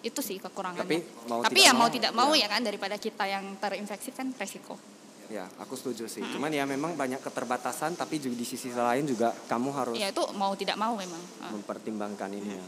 Itu 0.00 0.22
sih 0.22 0.38
kekurangannya. 0.38 0.86
Tapi 0.86 0.96
mau 1.26 1.42
Tapi 1.42 1.50
tidak 1.52 1.66
ya 1.66 1.72
mau 1.72 1.80
mau, 1.80 1.88
tidak 1.90 2.12
mau 2.14 2.30
ya. 2.30 2.46
ya 2.46 2.48
kan 2.48 2.60
daripada 2.62 2.96
kita 2.96 3.24
yang 3.26 3.44
terinfeksi 3.58 4.10
kan 4.10 4.30
resiko. 4.32 4.78
ya 5.28 5.46
aku 5.58 5.74
setuju 5.74 6.06
sih. 6.06 6.22
Cuman 6.24 6.50
ya 6.50 6.66
memang 6.66 6.94
banyak 6.94 7.18
keterbatasan 7.20 7.94
tapi 7.94 8.18
juga 8.18 8.34
di 8.34 8.42
sisi 8.42 8.66
lain 8.68 9.06
juga 9.06 9.30
kamu 9.46 9.68
harus 9.70 9.94
Ya 9.94 10.10
itu 10.10 10.22
mau 10.34 10.50
tidak 10.54 10.74
mau 10.74 10.94
memang. 10.94 11.22
Ah. 11.38 11.50
mempertimbangkan 11.50 12.30
ini 12.32 12.50
ya. 12.50 12.66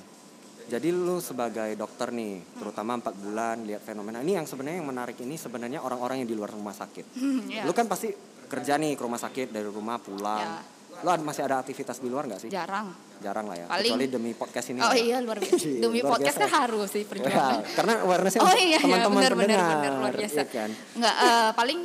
Jadi 0.64 0.88
lu 0.88 1.18
sebagai 1.18 1.72
dokter 1.72 2.10
nih, 2.10 2.40
terutama 2.54 2.94
empat 2.94 3.14
bulan 3.14 3.62
lihat 3.62 3.80
fenomena 3.80 4.18
ini 4.18 4.34
yang 4.34 4.44
sebenarnya 4.44 4.78
yang 4.78 4.88
menarik 4.88 5.16
ini 5.16 5.34
sebenarnya 5.34 5.78
orang-orang 5.78 6.20
yang 6.20 6.28
di 6.28 6.34
luar 6.34 6.48
rumah 6.48 6.72
sakit. 6.72 7.04
Hmm, 7.14 7.40
ya. 7.46 7.62
Lu 7.62 7.70
kan 7.70 7.84
pasti 7.84 8.08
kerja 8.44 8.76
nih 8.76 8.92
ke 8.92 9.02
rumah 9.02 9.16
sakit 9.16 9.48
dari 9.48 9.64
rumah 9.64 9.96
pulang. 9.96 10.40
Ya. 10.40 10.60
Lu 10.98 11.08
ada- 11.08 11.20
masih 11.20 11.42
ada 11.42 11.58
aktivitas 11.58 11.98
di 11.98 12.06
luar 12.06 12.24
nggak 12.24 12.40
sih? 12.40 12.48
Jarang. 12.48 12.94
Jarang 13.18 13.46
lah 13.46 13.56
ya. 13.56 13.66
Paling- 13.66 13.90
Kecuali 13.90 14.06
demi 14.08 14.30
podcast 14.32 14.66
ini. 14.68 14.78
Oh 14.78 14.90
ya. 14.90 14.98
iya 14.98 15.16
luar 15.18 15.38
biasa. 15.38 15.56
Iya, 15.62 15.80
Demi 15.80 15.98
luar 15.98 16.10
podcast 16.12 16.36
biasa. 16.36 16.46
kan 16.46 16.60
harus 16.60 16.88
sih 16.88 17.02
Ya, 17.02 17.08
perjuangan. 17.08 17.60
karena 17.72 17.92
awarenessnya 18.00 18.40
Oh 18.40 18.48
iya, 18.50 18.58
iya 18.62 18.78
teman-teman 18.78 19.18
benar 19.18 19.32
benar 19.34 19.58
pendengar, 19.60 19.92
luar 19.98 20.14
biasa. 20.14 20.34
iya 20.34 20.44
kan? 20.46 20.70
Nggak 20.94 21.14
eh, 21.16 21.50
paling 21.52 21.78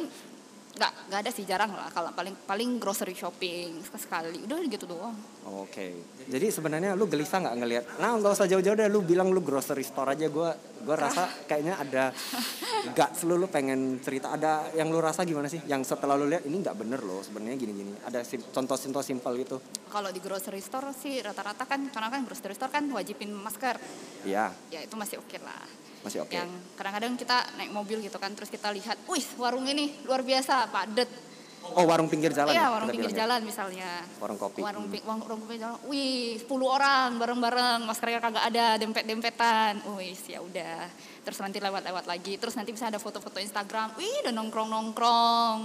nggak 0.77 1.09
nggak 1.09 1.19
ada 1.25 1.31
sih 1.33 1.43
jarang 1.49 1.73
lah 1.73 1.89
kalau 1.89 2.13
paling 2.13 2.37
paling 2.45 2.77
grocery 2.77 3.17
shopping 3.17 3.81
sekali 3.97 4.45
udah 4.45 4.57
gitu 4.69 4.85
doang. 4.85 5.17
Oke, 5.47 6.05
jadi 6.29 6.53
sebenarnya 6.53 6.93
lu 6.93 7.09
gelisah 7.09 7.41
nggak 7.41 7.55
ngelihat? 7.57 7.83
Nah 7.97 8.19
nggak 8.21 8.37
usah 8.37 8.45
jauh-jauh 8.45 8.77
deh, 8.77 8.85
lu 8.85 9.01
bilang 9.01 9.33
lu 9.33 9.41
grocery 9.41 9.81
store 9.81 10.13
aja. 10.13 10.29
Gue 10.29 10.53
gue 10.85 10.95
rasa 10.95 11.25
kayaknya 11.49 11.81
ada 11.81 12.13
nggak 12.93 13.09
selalu 13.17 13.49
pengen 13.49 13.97
cerita. 14.05 14.37
Ada 14.37 14.77
yang 14.77 14.93
lu 14.93 15.01
rasa 15.01 15.25
gimana 15.25 15.49
sih? 15.49 15.63
Yang 15.65 15.97
setelah 15.97 16.13
lu 16.13 16.29
lihat 16.29 16.45
ini 16.45 16.61
nggak 16.61 16.77
bener 16.77 17.01
loh 17.01 17.25
sebenarnya 17.25 17.57
gini-gini. 17.57 17.97
Ada 18.05 18.21
contoh-contoh 18.53 19.01
simpel 19.01 19.33
gitu. 19.41 19.57
Kalau 19.89 20.13
di 20.13 20.21
grocery 20.21 20.61
store 20.61 20.93
sih 20.93 21.17
rata-rata 21.25 21.65
kan 21.65 21.89
karena 21.89 22.13
kan 22.13 22.21
grocery 22.27 22.53
store 22.53 22.69
kan 22.69 22.85
wajibin 22.93 23.33
masker. 23.33 23.81
Iya, 24.27 24.53
Ya 24.69 24.85
itu 24.85 24.93
masih 24.93 25.17
oke 25.17 25.39
lah. 25.41 25.86
Masih 26.07 26.23
oke. 26.23 26.33
Yang 26.33 26.49
kadang-kadang 26.79 27.13
kita 27.15 27.37
naik 27.59 27.71
mobil 27.71 27.97
gitu 27.99 28.17
kan 28.17 28.31
terus 28.31 28.47
kita 28.47 28.71
lihat, 28.71 28.97
wih 29.05 29.25
warung 29.35 29.67
ini 29.67 29.99
luar 30.07 30.23
biasa 30.23 30.71
padet. 30.71 31.27
Oh 31.67 31.83
warung 31.83 32.07
pinggir 32.07 32.31
jalan. 32.31 32.55
Iya 32.55 32.63
ya, 32.63 32.67
warung 32.71 32.87
pinggir 32.87 33.11
bilang 33.11 33.19
ya? 33.19 33.21
jalan 33.27 33.39
misalnya. 33.43 33.91
Warung 34.23 34.39
kopi. 34.39 34.59
Warung, 34.63 34.87
Hmm. 34.87 35.03
warung, 35.03 35.19
warung 35.27 35.39
pinggir 35.43 35.67
jalan, 35.67 35.77
wih 35.91 36.39
10 36.39 36.47
orang 36.63 37.19
bareng-bareng 37.19 37.79
maskernya 37.83 38.23
kagak 38.23 38.45
ada 38.47 38.79
dempet-dempetan. 38.79 39.83
Wih 39.99 40.15
ya 40.31 40.39
udah. 40.39 40.87
Terus 41.27 41.43
nanti 41.43 41.59
lewat-lewat 41.59 42.07
lagi. 42.07 42.39
Terus 42.39 42.55
nanti 42.55 42.71
bisa 42.71 42.87
ada 42.87 43.03
foto-foto 43.03 43.35
Instagram. 43.43 43.99
Wih 43.99 44.23
udah 44.23 44.31
nongkrong-nongkrong 44.31 45.57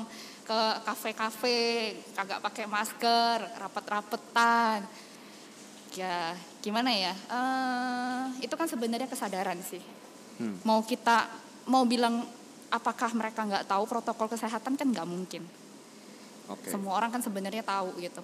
ke 0.42 0.61
kafe-kafe 0.83 1.94
kagak 2.18 2.42
pakai 2.42 2.66
masker, 2.66 3.38
rapet-rapetan. 3.62 4.83
Ya 5.94 6.35
gimana 6.59 6.90
ya? 6.90 7.14
Eh, 7.14 8.42
itu 8.42 8.55
kan 8.59 8.66
sebenarnya 8.66 9.07
kesadaran 9.07 9.62
sih. 9.62 10.02
Hmm. 10.40 10.57
Mau 10.64 10.81
kita 10.85 11.29
mau 11.68 11.85
bilang 11.85 12.25
apakah 12.73 13.12
mereka 13.12 13.45
nggak 13.45 13.68
tahu 13.68 13.85
protokol 13.85 14.33
kesehatan 14.33 14.79
kan 14.79 14.87
nggak 14.88 15.09
mungkin. 15.09 15.45
Oke. 16.49 16.68
Semua 16.73 16.97
orang 16.97 17.12
kan 17.12 17.21
sebenarnya 17.21 17.62
tahu 17.62 17.97
gitu. 18.01 18.23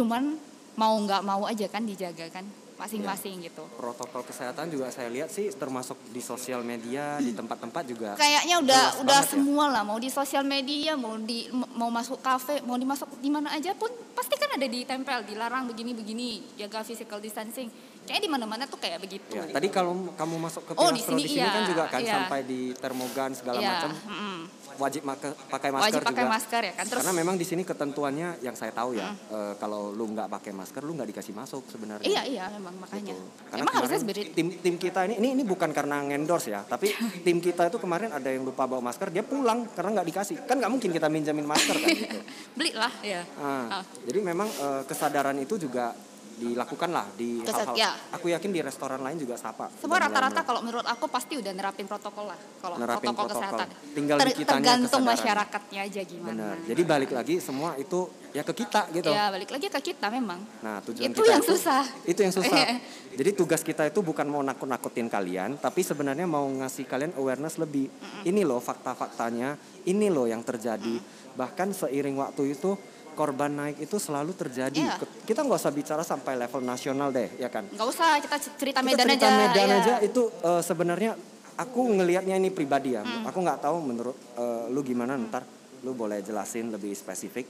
Cuman 0.00 0.36
mau 0.74 0.94
nggak 0.98 1.22
mau 1.22 1.46
aja 1.46 1.68
kan 1.70 1.86
dijaga 1.86 2.26
kan 2.32 2.42
masing-masing 2.74 3.38
Iya. 3.38 3.50
gitu. 3.50 3.64
Protokol 3.78 4.26
kesehatan 4.26 4.66
juga 4.66 4.90
saya 4.90 5.06
lihat 5.06 5.30
sih 5.30 5.46
termasuk 5.54 5.94
di 6.10 6.18
sosial 6.18 6.66
media, 6.66 7.22
di 7.22 7.30
tempat-tempat 7.30 7.84
juga. 7.86 8.10
Kayaknya 8.18 8.56
udah 8.58 8.84
udah 9.06 9.20
ya. 9.22 9.30
semua 9.30 9.70
lah 9.70 9.86
mau 9.86 9.98
di 10.02 10.10
sosial 10.10 10.42
media, 10.42 10.98
mau 10.98 11.14
di 11.14 11.46
mau 11.54 11.88
masuk 11.94 12.18
kafe, 12.18 12.58
mau 12.66 12.74
dimasuk 12.74 13.06
di 13.22 13.30
mana 13.30 13.54
aja 13.54 13.70
pun 13.78 13.90
pasti 14.18 14.34
kan 14.34 14.50
ada 14.58 14.66
ditempel, 14.66 15.22
dilarang 15.22 15.70
begini-begini, 15.70 16.58
jaga 16.58 16.82
physical 16.82 17.22
distancing. 17.22 17.70
Kayaknya 18.04 18.20
di 18.20 18.30
mana-mana 18.30 18.64
tuh 18.64 18.76
kayak 18.76 19.00
begitu. 19.00 19.32
Ya, 19.32 19.48
tadi 19.48 19.68
kalau 19.68 19.96
kamu 20.12 20.36
masuk 20.38 20.62
ke 20.62 20.72
Oh, 20.74 20.88
di 20.88 21.00
sini 21.00 21.24
di 21.24 21.30
sini 21.30 21.40
iya, 21.40 21.50
kan 21.50 21.62
juga 21.64 21.84
kan 21.86 22.00
iya. 22.00 22.14
sampai 22.14 22.40
di 22.42 22.60
termogan 22.74 23.32
segala 23.32 23.56
Iya, 23.56 23.70
macam 23.70 23.90
mm-mm. 23.96 24.36
wajib 24.76 25.02
make- 25.02 25.36
pakai 25.48 25.70
masker 25.70 25.86
Wajib 25.88 26.02
pakai 26.04 26.20
juga. 26.20 26.34
masker 26.34 26.62
ya 26.62 26.72
kan. 26.74 26.84
Terus 26.84 27.00
Karena 27.00 27.12
memang 27.14 27.34
di 27.34 27.46
sini 27.46 27.62
ketentuannya 27.62 28.28
yang 28.38 28.52
saya 28.52 28.70
tahu 28.70 28.92
ya, 28.92 29.08
eh, 29.08 29.54
kalau 29.56 29.88
lu 29.88 30.04
nggak 30.06 30.28
pakai 30.28 30.52
masker 30.52 30.82
lu 30.82 30.92
nggak 30.92 31.08
dikasih 31.10 31.32
masuk 31.32 31.64
sebenarnya. 31.66 32.04
iya 32.04 32.22
iya 32.24 32.44
memang 32.50 32.76
makanya. 32.76 33.14
Gitu. 33.14 33.24
Karena 33.46 33.62
Emang 33.62 33.74
harusnya 33.74 33.98
tim 34.28 34.48
tim 34.52 34.74
kita 34.76 35.00
ini 35.04 35.14
ini 35.16 35.28
ini 35.32 35.42
bukan 35.42 35.70
karena 35.70 35.96
ngendorse 36.02 36.50
ya, 36.50 36.60
tapi 36.62 36.92
tim 37.24 37.38
kita 37.38 37.66
itu 37.66 37.78
kemarin 37.78 38.12
ada 38.12 38.28
yang 38.28 38.42
lupa 38.42 38.66
bawa 38.66 38.84
masker, 38.84 39.08
dia 39.08 39.24
pulang 39.24 39.64
karena 39.72 39.96
nggak 39.96 40.08
dikasih. 40.12 40.36
Kan 40.44 40.60
nggak 40.60 40.68
mungkin 40.70 40.90
kita 40.90 41.08
minjamin 41.08 41.46
masker 41.46 41.72
kan 41.74 41.88
gitu. 41.88 42.20
beli 42.58 42.72
lah 42.74 42.92
ya. 43.00 43.24
Ah, 43.36 43.80
Ah. 43.80 43.84
Jadi 44.02 44.20
memang 44.20 44.44
eh, 44.46 44.82
kesadaran 44.84 45.34
itu 45.36 45.56
juga 45.56 45.96
dilakukan 46.34 46.90
lah 46.90 47.06
di 47.14 47.38
Keset- 47.40 47.70
hal-hal. 47.70 47.76
ya. 47.78 47.90
Aku 48.12 48.26
yakin 48.26 48.50
di 48.50 48.60
restoran 48.60 49.00
lain 49.00 49.16
juga 49.16 49.38
sapa. 49.38 49.70
Semua 49.78 50.02
rata-rata 50.02 50.42
kalau 50.42 50.60
menurut 50.60 50.84
aku 50.84 51.06
pasti 51.06 51.38
udah 51.38 51.52
nerapin 51.52 51.86
protokol 51.86 52.30
lah. 52.30 52.38
Kalau 52.58 52.76
Nerapin 52.76 53.14
protokol, 53.14 53.26
protokol. 53.30 53.58
kesehatan. 53.64 53.94
Tinggal 53.94 54.16
di 54.18 54.32
kitanya 54.32 54.46
tergantung 54.50 55.02
kesadaran. 55.02 55.18
masyarakatnya 55.20 55.80
aja 55.86 56.00
gimana. 56.02 56.32
Benar. 56.34 56.56
Jadi 56.66 56.82
balik 56.82 57.10
lagi 57.10 57.34
semua 57.38 57.70
itu 57.76 58.00
ya 58.34 58.42
ke 58.42 58.52
kita 58.52 58.90
gitu. 58.90 59.10
Ya 59.10 59.30
balik 59.30 59.50
lagi 59.50 59.66
ke 59.66 59.80
kita 59.84 60.06
memang. 60.10 60.42
Nah, 60.60 60.82
tujuan 60.82 61.06
Itu 61.06 61.22
kita 61.22 61.32
yang 61.32 61.44
susah. 61.44 61.82
Itu 62.02 62.20
yang 62.20 62.34
susah. 62.34 62.56
Jadi 63.18 63.30
tugas 63.30 63.62
kita 63.62 63.86
itu 63.86 64.02
bukan 64.02 64.26
mau 64.26 64.42
nakut-nakutin 64.42 65.06
kalian, 65.06 65.54
tapi 65.56 65.86
sebenarnya 65.86 66.26
mau 66.26 66.42
ngasih 66.42 66.82
kalian 66.82 67.14
awareness 67.14 67.62
lebih. 67.62 67.86
Ini 68.26 68.42
loh 68.42 68.58
fakta-faktanya, 68.58 69.54
ini 69.86 70.10
loh 70.10 70.26
yang 70.26 70.42
terjadi. 70.42 70.98
Bahkan 71.34 71.70
seiring 71.70 72.18
waktu 72.18 72.58
itu 72.58 72.74
korban 73.14 73.48
naik 73.48 73.80
itu 73.80 73.96
selalu 73.96 74.34
terjadi. 74.34 74.76
Iya. 74.76 74.98
Ke- 74.98 75.24
Kita 75.24 75.40
nggak 75.40 75.56
usah 75.56 75.70
bicara 75.70 76.02
sampai 76.02 76.36
level 76.36 76.60
nasional 76.60 77.08
deh, 77.08 77.30
ya 77.34 77.48
kan? 77.48 77.64
Nggak 77.64 77.88
usah 77.88 78.18
kita 78.18 78.36
cerita 78.52 78.78
Kita 78.78 78.82
Medan 78.82 79.06
cerita 79.08 79.24
aja. 79.24 79.38
Medan 79.40 79.66
ya. 79.66 79.76
aja 79.78 79.94
itu 80.00 80.22
eh, 80.28 80.60
sebenarnya 80.60 81.10
aku 81.54 81.80
ngelihatnya 81.94 82.34
ini 82.34 82.50
pribadi 82.50 82.92
ya. 82.92 83.00
Hmm. 83.00 83.24
Aku 83.24 83.38
nggak 83.38 83.58
tahu 83.60 83.76
menurut 83.80 84.16
eh, 84.34 84.64
lu 84.68 84.82
gimana 84.82 85.14
ntar 85.16 85.46
lu 85.80 85.92
boleh 85.92 86.18
jelasin 86.18 86.68
lebih 86.68 86.92
spesifik. 86.92 87.46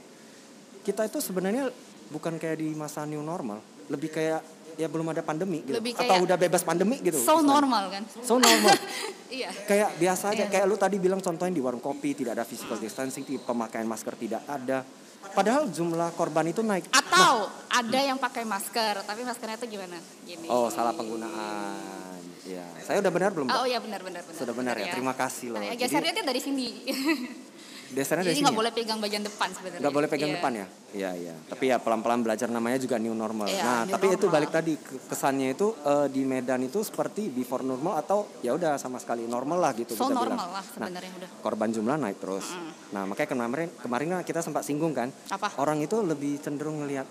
Kita 0.81 1.03
itu 1.03 1.19
sebenarnya 1.19 1.73
bukan 2.07 2.37
kayak 2.37 2.59
di 2.59 2.71
masa 2.71 3.03
new 3.03 3.21
normal, 3.21 3.59
lebih 3.89 4.11
kayak 4.11 4.45
ya 4.75 4.91
belum 4.91 5.07
ada 5.09 5.23
pandemi 5.23 5.63
gitu. 5.63 5.73
Lebih 5.73 5.95
Atau 5.95 6.05
kayak 6.05 6.23
udah 6.27 6.37
bebas 6.37 6.63
pandemi 6.63 6.99
gitu. 6.99 7.17
So 7.17 7.41
normal 7.41 7.89
kan. 7.89 8.03
So 8.21 8.37
normal. 8.37 8.75
iya. 9.31 9.49
kayak 9.65 9.97
biasa 9.97 10.31
aja 10.31 10.45
Iya. 10.45 10.51
kayak 10.51 10.67
lu 10.67 10.75
tadi 10.75 10.99
bilang 10.99 11.19
contohnya 11.19 11.51
di 11.51 11.63
warung 11.63 11.79
kopi 11.79 12.13
tidak 12.13 12.37
ada 12.37 12.45
physical 12.45 12.77
distancing, 12.77 13.23
pemakaian 13.41 13.87
masker 13.87 14.13
tidak 14.15 14.43
ada. 14.45 14.83
Padahal 15.33 15.73
jumlah 15.73 16.13
korban 16.13 16.45
itu 16.53 16.61
naik. 16.61 16.91
Atau 16.93 17.49
ada 17.73 18.01
yang 18.05 18.21
pakai 18.21 18.45
masker, 18.45 19.01
tapi 19.09 19.25
maskernya 19.25 19.57
itu 19.57 19.79
gimana? 19.79 19.99
Gini. 20.29 20.47
Oh, 20.53 20.69
salah 20.69 20.93
penggunaan. 20.93 22.21
Ya, 22.45 22.61
saya 22.85 23.01
udah 23.01 23.09
benar 23.09 23.33
belum? 23.33 23.49
Pak? 23.49 23.57
Oh 23.57 23.65
iya 23.65 23.81
benar 23.81 24.05
benar 24.05 24.21
benar. 24.21 24.37
Sudah 24.37 24.53
benar 24.53 24.77
ya. 24.77 24.93
Terima 24.93 25.17
kasih 25.17 25.57
loh. 25.57 25.65
Nah, 25.65 25.73
ya, 25.73 25.81
Jadi- 25.81 25.83
gesernya 25.89 26.13
dia 26.13 26.25
dari 26.29 26.41
sini. 26.45 26.69
Dasarnya 27.95 28.25
Jadi 28.25 28.35
sini. 28.35 28.43
nggak 28.43 28.53
ya? 28.53 28.59
boleh 28.59 28.73
pegang 28.73 28.99
bagian 28.99 29.23
depan 29.23 29.49
sebenarnya. 29.49 29.81
Nggak 29.81 29.95
boleh 29.95 30.09
pegang 30.11 30.29
Iya. 30.29 30.37
depan 30.37 30.53
ya? 30.53 30.67
Iya 30.93 31.11
iya. 31.17 31.35
Tapi 31.45 31.65
ya 31.65 31.77
pelan-pelan 31.79 32.21
belajar 32.21 32.49
namanya 32.49 32.77
juga 32.77 32.97
new 32.97 33.11
normal. 33.13 33.47
Iya, 33.47 33.63
nah 33.63 33.81
new 33.83 33.93
tapi 33.93 34.07
itu 34.09 34.19
normal. 34.21 34.35
balik 34.35 34.51
tadi 34.51 34.73
ke- 34.77 35.01
kesannya 35.07 35.49
itu 35.51 35.67
eh, 35.81 36.07
di 36.09 36.23
Medan 36.23 36.61
itu 36.63 36.81
seperti 36.81 37.27
before 37.29 37.63
normal 37.63 37.95
atau 37.97 38.27
ya 38.41 38.51
udah 38.51 38.75
sama 38.77 38.99
sekali 38.99 39.25
normal 39.25 39.59
lah 39.61 39.73
gitu 39.73 39.95
So 39.95 40.07
normal 40.07 40.27
bilang. 40.35 40.51
lah 40.53 40.65
sebenarnya 40.65 41.13
udah. 41.15 41.29
Korban 41.41 41.71
jumlah 41.71 41.97
naik 41.97 42.19
terus. 42.19 42.47
Nah 42.91 43.03
makanya 43.05 43.29
kemarin 43.31 43.69
kemarin 43.77 44.07
kita 44.21 44.41
sempat 44.41 44.63
singgung 44.63 44.91
kan. 44.91 45.09
Apa? 45.29 45.55
Orang 45.57 45.79
itu 45.79 45.99
lebih 46.01 46.39
cenderung 46.39 46.79
ngelihat 46.81 47.07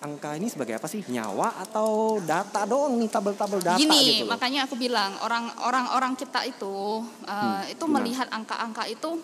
angka 0.00 0.32
ini 0.32 0.46
sebagai 0.46 0.74
apa 0.74 0.86
sih? 0.86 1.04
Nyawa 1.04 1.60
atau 1.60 2.16
data 2.18 2.64
doang 2.64 2.96
nih 2.96 3.06
tabel-tabel 3.06 3.60
data 3.60 3.76
Gini, 3.76 4.00
gitu 4.16 4.24
loh. 4.24 4.32
makanya 4.32 4.64
aku 4.64 4.74
bilang 4.74 5.12
orang 5.20 5.44
orang 5.60 5.92
orang 5.92 6.12
kita 6.14 6.40
itu 6.42 7.04
uh, 7.26 7.62
itu 7.64 7.76
gimana? 7.78 7.94
melihat 8.00 8.26
angka-angka 8.28 8.88
itu 8.88 9.20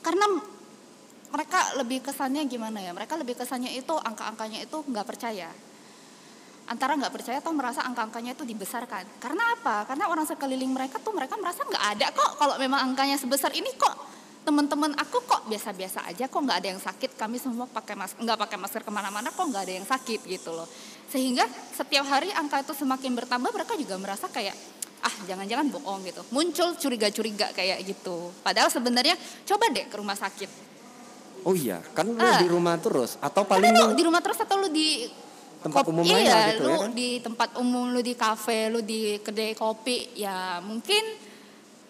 karena 0.00 0.26
mereka 1.30 1.60
lebih 1.78 2.02
kesannya 2.02 2.42
gimana 2.50 2.82
ya? 2.82 2.90
Mereka 2.90 3.14
lebih 3.14 3.38
kesannya 3.38 3.70
itu 3.76 3.94
angka-angkanya 3.94 4.66
itu 4.66 4.82
nggak 4.82 5.06
percaya. 5.06 5.50
Antara 6.70 6.94
nggak 6.98 7.14
percaya 7.14 7.38
atau 7.38 7.54
merasa 7.54 7.82
angka-angkanya 7.86 8.34
itu 8.34 8.42
dibesarkan. 8.46 9.06
Karena 9.22 9.54
apa? 9.54 9.86
Karena 9.86 10.10
orang 10.10 10.26
sekeliling 10.26 10.70
mereka 10.70 10.98
tuh 10.98 11.14
mereka 11.14 11.38
merasa 11.38 11.62
nggak 11.66 11.84
ada 11.96 12.06
kok 12.10 12.30
kalau 12.38 12.54
memang 12.58 12.90
angkanya 12.90 13.18
sebesar 13.18 13.54
ini 13.54 13.70
kok 13.78 14.20
teman-teman 14.40 14.96
aku 14.96 15.20
kok 15.28 15.44
biasa-biasa 15.52 16.08
aja 16.08 16.24
kok 16.24 16.40
nggak 16.40 16.58
ada 16.64 16.68
yang 16.72 16.80
sakit 16.80 17.12
kami 17.12 17.36
semua 17.36 17.68
pakai 17.68 17.92
masker 17.92 18.24
nggak 18.24 18.38
pakai 18.40 18.56
masker 18.56 18.82
ke 18.88 18.90
mana-mana 18.92 19.28
kok 19.28 19.44
nggak 19.44 19.62
ada 19.68 19.74
yang 19.76 19.84
sakit 19.84 20.24
gitu 20.24 20.56
loh 20.56 20.64
sehingga 21.12 21.44
setiap 21.76 22.08
hari 22.08 22.32
angka 22.32 22.64
itu 22.64 22.72
semakin 22.72 23.12
bertambah 23.20 23.52
mereka 23.52 23.76
juga 23.76 24.00
merasa 24.00 24.32
kayak 24.32 24.56
ah 25.00 25.14
jangan-jangan 25.24 25.66
bohong 25.70 26.00
gitu 26.04 26.20
muncul 26.28 26.76
curiga-curiga 26.76 27.50
kayak 27.50 27.80
gitu 27.82 28.30
padahal 28.40 28.68
sebenarnya 28.68 29.16
coba 29.44 29.64
deh 29.68 29.86
ke 29.86 29.96
rumah 29.96 30.14
sakit 30.14 30.68
Oh 31.40 31.56
iya, 31.56 31.80
kan 31.96 32.04
lu 32.04 32.20
Ah. 32.20 32.36
di 32.36 32.52
rumah 32.52 32.76
terus 32.76 33.16
atau 33.16 33.48
Karena 33.48 33.72
paling 33.72 33.72
lu 33.72 33.96
di 33.96 34.04
rumah 34.04 34.20
terus 34.20 34.36
atau 34.36 34.60
lu 34.60 34.68
di 34.68 35.08
Tempat 35.60 35.88
umum 35.88 36.04
iya, 36.04 36.52
gitu 36.52 36.64
lu 36.64 36.68
ya 36.68 36.76
kan? 36.78 36.90
di 36.92 37.08
tempat 37.16 37.48
umum, 37.56 37.84
lu 37.88 38.00
di 38.00 38.12
kafe, 38.12 38.68
lu 38.68 38.80
di 38.80 39.16
kedai 39.20 39.52
kopi, 39.52 40.16
ya 40.16 40.60
mungkin 40.60 41.00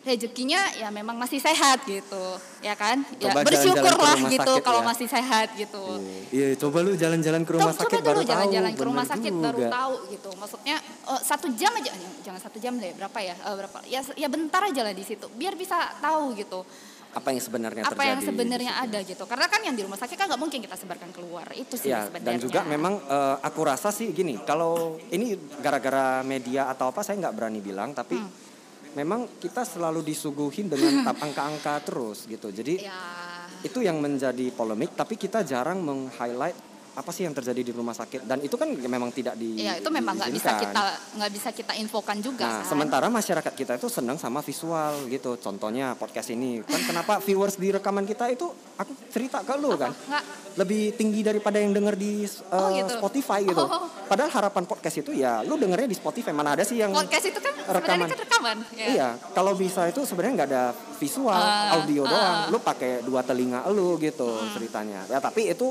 rezekinya 0.03 0.57
ya 0.75 0.89
memang 0.89 1.13
masih 1.15 1.37
sehat 1.39 1.85
gitu, 1.85 2.25
ya 2.59 2.73
kan? 2.73 3.05
Ya 3.15 3.29
Coba 3.29 3.45
jalan-jalan 3.45 3.47
bersyukurlah 3.47 4.17
gitu 4.27 4.41
sakit 4.51 4.65
kalau 4.65 4.81
ya. 4.81 4.87
masih 4.87 5.07
sehat 5.07 5.49
gitu. 5.55 5.85
Iya, 6.31 6.49
coba 6.57 6.79
lu 6.81 6.93
jalan-jalan 6.95 7.43
ke 7.43 7.53
rumah 7.53 7.71
Coba- 7.71 7.81
sakit 7.85 8.01
baru 8.01 8.21
jalan-jalan 8.23 8.71
tahu. 8.71 8.79
ke 8.79 8.85
rumah 8.87 9.05
sakit 9.05 9.33
baru 9.35 9.59
juga. 9.59 9.69
tahu 9.71 9.95
gitu. 10.09 10.31
Maksudnya 10.35 10.77
eh, 10.81 11.21
satu 11.21 11.47
jam 11.53 11.73
aja, 11.75 11.93
jangan 12.21 12.41
satu 12.41 12.57
jam 12.57 12.75
deh, 12.75 12.93
berapa 12.93 13.19
ya? 13.19 13.35
Eh, 13.35 13.55
berapa? 13.55 13.79
Ya 13.85 14.01
ya 14.15 14.29
bentar 14.29 14.63
aja 14.63 14.81
lah 14.83 14.95
di 14.95 15.03
situ, 15.03 15.29
biar 15.31 15.53
bisa 15.55 15.77
tahu 15.99 16.33
gitu 16.35 16.65
Apa 17.11 17.29
yang 17.29 17.43
sebenarnya 17.43 17.83
apa 17.83 17.91
terjadi? 17.93 18.09
yang 18.09 18.21
sebenarnya 18.23 18.73
ada 18.79 18.99
gitu. 19.03 19.27
Karena 19.27 19.47
kan 19.47 19.61
yang 19.61 19.75
di 19.75 19.83
rumah 19.83 19.99
sakit 19.99 20.15
kan 20.15 20.31
nggak 20.31 20.39
mungkin 20.39 20.63
kita 20.63 20.77
sebarkan 20.77 21.11
keluar. 21.11 21.43
Itu 21.53 21.75
sih 21.75 21.91
Ya, 21.91 22.07
sebenarnya. 22.07 22.25
dan 22.31 22.37
juga 22.39 22.61
memang 22.65 23.03
eh, 23.03 23.37
aku 23.43 23.61
rasa 23.63 23.91
sih 23.91 24.11
gini, 24.11 24.39
kalau 24.41 24.97
ini 25.09 25.35
gara-gara 25.59 26.23
media 26.23 26.67
atau 26.67 26.89
apa 26.89 27.03
saya 27.03 27.19
nggak 27.19 27.35
berani 27.35 27.59
bilang, 27.59 27.93
tapi 27.93 28.15
Hmm. 28.17 28.49
Memang 28.95 29.41
kita 29.43 29.67
selalu 29.67 30.07
disuguhin 30.07 30.71
dengan 30.71 31.01
tap 31.07 31.19
angka-angka 31.21 31.75
terus 31.83 32.27
gitu. 32.27 32.49
Jadi 32.51 32.87
ya 32.87 33.21
itu 33.61 33.85
yang 33.85 34.01
menjadi 34.01 34.49
polemik, 34.57 34.97
tapi 34.97 35.21
kita 35.21 35.45
jarang 35.45 35.85
meng-highlight 35.85 36.70
apa 36.91 37.11
sih 37.11 37.23
yang 37.23 37.33
terjadi 37.33 37.63
di 37.63 37.71
rumah 37.71 37.93
sakit 37.93 38.25
dan 38.25 38.39
itu 38.41 38.55
kan 38.55 38.67
memang 38.67 39.11
tidak 39.11 39.35
di 39.35 39.63
Ya 39.63 39.77
itu 39.77 39.87
memang 39.89 40.15
nggak 40.15 40.31
bisa 40.31 40.51
kita 40.57 40.83
nggak 41.17 41.31
bisa 41.31 41.49
kita 41.51 41.73
infokan 41.77 42.19
juga. 42.19 42.45
Nah, 42.45 42.61
kan. 42.61 42.67
sementara 42.67 43.07
masyarakat 43.07 43.53
kita 43.53 43.73
itu 43.77 43.87
senang 43.87 44.17
sama 44.17 44.41
visual 44.41 45.07
gitu. 45.07 45.37
Contohnya 45.37 45.95
podcast 45.95 46.31
ini. 46.31 46.61
Kan 46.61 46.83
kenapa 46.83 47.19
viewers 47.21 47.55
di 47.55 47.71
rekaman 47.71 48.03
kita 48.05 48.27
itu 48.29 48.51
aku 48.75 48.93
cerita 49.09 49.41
ke 49.41 49.55
lu 49.55 49.75
kan. 49.75 49.91
Nggak, 49.91 50.25
Lebih 50.51 50.83
tinggi 50.93 51.23
daripada 51.23 51.57
yang 51.57 51.71
denger 51.71 51.95
di 51.95 52.27
uh, 52.51 52.59
Oh, 52.59 52.69
gitu. 52.75 52.91
Spotify 52.97 53.41
gitu. 53.41 53.63
Oh. 53.63 53.87
Padahal 54.05 54.31
harapan 54.31 54.67
podcast 54.67 54.99
itu 54.99 55.15
ya 55.15 55.41
lu 55.41 55.55
dengernya 55.55 55.87
di 55.87 55.95
Spotify. 55.95 56.35
Mana 56.35 56.59
ada 56.59 56.67
sih 56.67 56.75
yang 56.75 56.91
podcast 56.91 57.23
itu 57.25 57.39
kan 57.39 57.55
rekaman. 57.71 58.07
kan 58.09 58.19
rekaman. 58.19 58.57
Ya. 58.75 58.87
Iya, 58.91 59.09
kalau 59.31 59.55
bisa 59.55 59.87
itu 59.87 60.03
sebenarnya 60.03 60.43
nggak 60.43 60.51
ada 60.51 60.65
visual, 60.99 61.31
Ah, 61.33 61.79
audio 61.79 62.03
ah. 62.03 62.09
doang. 62.09 62.37
Lu 62.51 62.59
pakai 62.59 63.01
dua 63.01 63.23
telinga 63.23 63.63
lu 63.71 63.95
gitu 63.97 64.27
Hmm. 64.27 64.51
ceritanya. 64.51 65.07
Ya 65.07 65.23
tapi 65.23 65.47
itu 65.47 65.71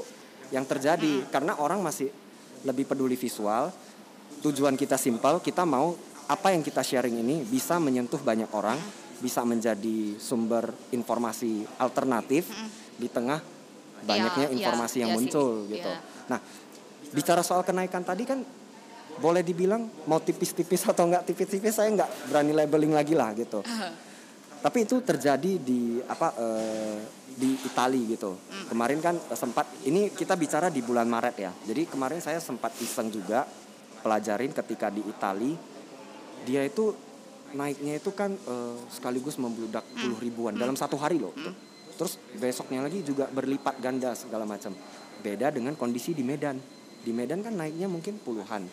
yang 0.49 0.65
terjadi 0.65 1.27
karena 1.29 1.57
orang 1.57 1.81
masih 1.81 2.09
lebih 2.65 2.85
peduli 2.89 3.15
visual. 3.15 3.71
Tujuan 4.39 4.79
kita 4.79 4.95
simpel, 4.95 5.43
kita 5.43 5.67
mau 5.67 5.95
apa 6.29 6.53
yang 6.55 6.63
kita 6.63 6.79
sharing 6.85 7.19
ini 7.19 7.43
bisa 7.43 7.75
menyentuh 7.81 8.21
banyak 8.21 8.47
orang, 8.55 8.77
bisa 9.19 9.43
menjadi 9.43 10.15
sumber 10.15 10.71
informasi 10.95 11.67
alternatif 11.75 12.47
di 12.95 13.11
tengah 13.11 13.41
banyaknya 13.99 14.47
Iya, 14.47 14.55
informasi 14.55 14.95
iya, 14.99 15.01
yang 15.03 15.11
iya 15.11 15.17
sih. 15.17 15.25
muncul 15.27 15.49
gitu. 15.67 15.91
Iya. 15.91 15.99
Nah, 16.31 16.39
bicara 17.11 17.41
soal 17.43 17.67
kenaikan 17.67 18.05
tadi 18.05 18.23
kan 18.23 18.39
boleh 19.19 19.43
dibilang 19.43 19.91
mau 20.07 20.23
tipis-tipis 20.23 20.87
atau 20.87 21.03
nggak 21.03 21.27
tipis-tipis 21.27 21.75
saya 21.75 21.91
nggak 21.91 22.31
berani 22.31 22.55
labeling 22.55 22.95
lagi 22.95 23.11
lah 23.17 23.35
gitu. 23.35 23.59
Tapi 24.59 24.83
itu 24.83 24.99
terjadi 24.99 25.55
di 25.59 26.03
apa 26.03 26.35
eh, 26.35 26.99
di 27.39 27.55
Itali 27.63 28.11
gitu. 28.11 28.35
Kemarin 28.67 28.99
kan 28.99 29.15
eh, 29.15 29.37
sempat 29.39 29.65
ini 29.87 30.11
kita 30.11 30.35
bicara 30.35 30.67
di 30.67 30.83
bulan 30.83 31.07
Maret 31.07 31.35
ya. 31.39 31.51
Jadi 31.63 31.87
kemarin 31.87 32.19
saya 32.19 32.43
sempat 32.43 32.75
iseng 32.83 33.07
juga 33.07 33.47
pelajarin 34.03 34.51
ketika 34.51 34.91
di 34.91 35.03
Itali 35.07 35.55
dia 36.47 36.63
itu 36.63 36.91
naiknya 37.55 38.03
itu 38.03 38.11
kan 38.11 38.35
eh, 38.35 38.77
sekaligus 38.91 39.39
membludak 39.39 39.87
puluh 39.95 40.19
ribuan 40.19 40.59
dalam 40.59 40.75
satu 40.75 40.99
hari 40.99 41.23
loh. 41.23 41.31
Terus 41.95 42.19
besoknya 42.35 42.83
lagi 42.83 43.03
juga 43.03 43.31
berlipat 43.31 43.79
ganda 43.79 44.11
segala 44.15 44.43
macam. 44.43 44.75
Beda 45.19 45.51
dengan 45.51 45.75
kondisi 45.75 46.11
di 46.11 46.23
Medan. 46.23 46.59
Di 46.99 47.15
Medan 47.15 47.39
kan 47.39 47.55
naiknya 47.55 47.87
mungkin 47.87 48.19
puluhan 48.19 48.67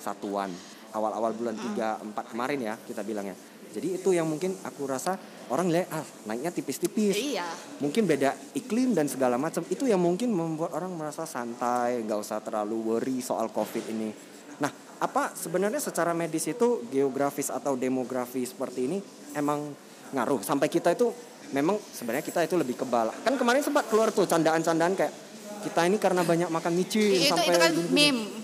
satuan 0.00 0.48
awal-awal 0.92 1.36
bulan 1.36 1.52
3 1.52 2.16
4 2.16 2.32
kemarin 2.32 2.58
ya 2.60 2.74
kita 2.80 3.04
bilangnya. 3.04 3.36
Jadi 3.72 4.00
itu 4.00 4.10
yang 4.16 4.28
mungkin 4.28 4.56
aku 4.64 4.88
rasa 4.88 5.16
orang 5.52 5.68
lihat 5.72 5.88
ah 5.92 6.04
naiknya 6.28 6.52
tipis-tipis. 6.52 7.16
Iya. 7.16 7.46
Mungkin 7.80 8.04
beda 8.08 8.34
iklim 8.56 8.92
dan 8.92 9.08
segala 9.08 9.36
macam. 9.36 9.64
Itu 9.68 9.84
yang 9.84 10.00
mungkin 10.00 10.32
membuat 10.32 10.76
orang 10.76 10.92
merasa 10.96 11.24
santai, 11.28 12.04
nggak 12.04 12.18
usah 12.20 12.40
terlalu 12.40 12.94
worry 12.94 13.18
soal 13.20 13.52
Covid 13.52 13.84
ini. 13.88 14.10
Nah, 14.58 14.70
apa 14.98 15.32
sebenarnya 15.36 15.78
secara 15.78 16.10
medis 16.16 16.48
itu 16.50 16.88
geografis 16.90 17.48
atau 17.52 17.78
demografi 17.78 18.42
seperti 18.42 18.90
ini 18.90 18.98
emang 19.36 19.70
ngaruh 20.08 20.40
sampai 20.40 20.72
kita 20.72 20.96
itu 20.96 21.12
memang 21.52 21.76
sebenarnya 21.78 22.24
kita 22.24 22.40
itu 22.44 22.56
lebih 22.56 22.76
kebal. 22.76 23.12
Kan 23.24 23.36
kemarin 23.38 23.62
sempat 23.64 23.88
keluar 23.88 24.12
tuh 24.12 24.28
candaan-candaan 24.28 24.94
kayak 24.96 25.14
kita 25.58 25.80
ini 25.90 25.98
karena 25.98 26.22
banyak 26.22 26.48
makan 26.54 26.72
micin 26.74 27.18
Itu 27.18 27.34
sampai 27.34 27.50
itu 27.50 27.58
kan 27.58 27.72
meme. 27.90 28.37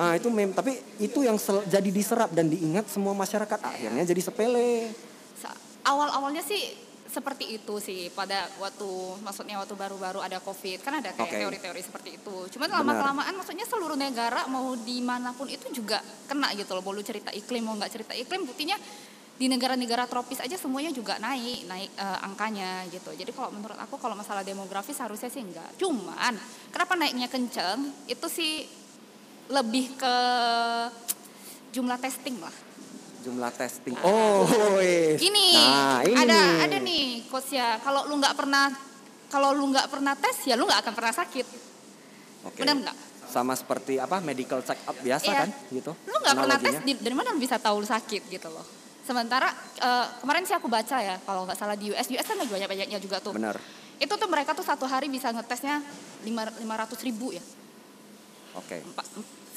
Nah 0.00 0.16
itu 0.16 0.32
meme, 0.32 0.56
tapi 0.56 0.80
itu 0.96 1.20
yang 1.20 1.36
jadi 1.68 1.90
diserap 1.92 2.32
dan 2.32 2.48
diingat 2.48 2.88
semua 2.88 3.12
masyarakat. 3.12 3.60
Akhirnya 3.60 4.00
jadi 4.08 4.22
sepele. 4.24 4.88
Awal-awalnya 5.84 6.40
sih 6.40 6.72
seperti 7.10 7.58
itu 7.58 7.74
sih 7.82 8.06
pada 8.14 8.46
waktu 8.62 8.86
maksudnya 9.20 9.58
waktu 9.58 9.74
baru-baru 9.74 10.22
ada 10.22 10.38
covid 10.38 10.78
kan 10.78 11.02
ada 11.02 11.10
kayak 11.10 11.26
Oke. 11.26 11.36
teori-teori 11.42 11.80
seperti 11.82 12.10
itu. 12.16 12.36
Cuman 12.56 12.70
lama 12.70 12.92
kelamaan 12.96 13.34
maksudnya 13.34 13.66
seluruh 13.66 13.98
negara 13.98 14.46
mau 14.46 14.72
di 14.78 15.02
mana 15.02 15.34
pun 15.34 15.50
itu 15.50 15.68
juga 15.74 16.00
kena 16.30 16.54
gitu 16.56 16.72
loh. 16.72 16.80
Mau 16.80 16.94
lu 16.96 17.02
cerita 17.04 17.34
iklim 17.34 17.66
mau 17.66 17.76
nggak 17.76 17.92
cerita 17.92 18.12
iklim 18.14 18.46
buktinya 18.46 18.78
di 19.40 19.48
negara-negara 19.48 20.04
tropis 20.04 20.36
aja 20.44 20.54
semuanya 20.54 20.92
juga 20.92 21.16
naik 21.18 21.66
naik 21.66 21.90
eh, 21.98 22.18
angkanya 22.24 22.86
gitu. 22.88 23.10
Jadi 23.12 23.32
kalau 23.34 23.50
menurut 23.52 23.76
aku 23.76 23.98
kalau 23.98 24.14
masalah 24.14 24.46
demografis 24.46 24.96
harusnya 25.02 25.28
sih 25.28 25.42
enggak. 25.42 25.76
Cuman 25.76 26.38
kenapa 26.70 26.94
naiknya 26.94 27.26
kenceng? 27.26 27.90
Itu 28.06 28.30
sih 28.30 28.80
lebih 29.50 29.98
ke 29.98 30.14
jumlah 31.70 31.98
testing 31.98 32.38
lah 32.38 32.54
Jumlah 33.20 33.52
testing. 33.52 33.92
Oh, 34.00 34.48
wes. 34.80 35.20
Gini, 35.20 35.52
Nah, 35.52 36.00
ini 36.08 36.16
ada 36.24 36.40
ada 36.64 36.76
nih 36.80 37.28
coach 37.28 37.52
ya. 37.52 37.76
Kalau 37.84 38.08
lu 38.08 38.16
nggak 38.16 38.32
pernah 38.32 38.72
kalau 39.28 39.52
lu 39.52 39.68
nggak 39.68 39.92
pernah 39.92 40.16
tes 40.16 40.48
ya 40.48 40.56
lu 40.56 40.64
nggak 40.64 40.80
akan 40.80 40.94
pernah 40.96 41.12
sakit. 41.12 41.46
Oke. 42.48 42.64
Benar 42.64 42.80
nggak? 42.80 42.96
Sama 43.28 43.52
seperti 43.52 44.00
apa 44.00 44.24
medical 44.24 44.64
check 44.64 44.80
up 44.88 44.96
biasa 44.96 45.28
Iya. 45.28 45.40
kan 45.44 45.48
gitu. 45.68 45.92
Lu 46.08 46.16
nggak 46.16 46.32
pernah 46.32 46.56
tes 46.56 46.74
dari 46.80 47.12
mana 47.12 47.36
lu 47.36 47.40
bisa 47.44 47.60
tahu 47.60 47.84
lu 47.84 47.88
sakit 47.92 48.22
gitu 48.32 48.48
loh. 48.48 48.64
Sementara 49.04 49.52
eh, 49.76 50.06
kemarin 50.24 50.48
sih 50.48 50.56
aku 50.56 50.72
baca 50.72 50.96
ya 51.04 51.20
kalau 51.20 51.44
nggak 51.44 51.60
salah 51.60 51.76
di 51.76 51.92
US, 51.92 52.08
US 52.08 52.24
kan 52.24 52.40
lagi 52.40 52.48
banyak-banyaknya 52.48 52.96
juga 52.96 53.20
tuh. 53.20 53.36
Benar. 53.36 53.60
Itu 54.00 54.16
tuh 54.16 54.32
mereka 54.32 54.56
tuh 54.56 54.64
satu 54.64 54.88
hari 54.88 55.12
bisa 55.12 55.28
ngetesnya 55.28 55.84
lima 56.24 56.48
lima 56.56 56.72
ratus 56.72 56.96
ribu 57.04 57.36
ya, 57.36 57.44
Oke. 58.60 58.76
Empat- 58.78 59.08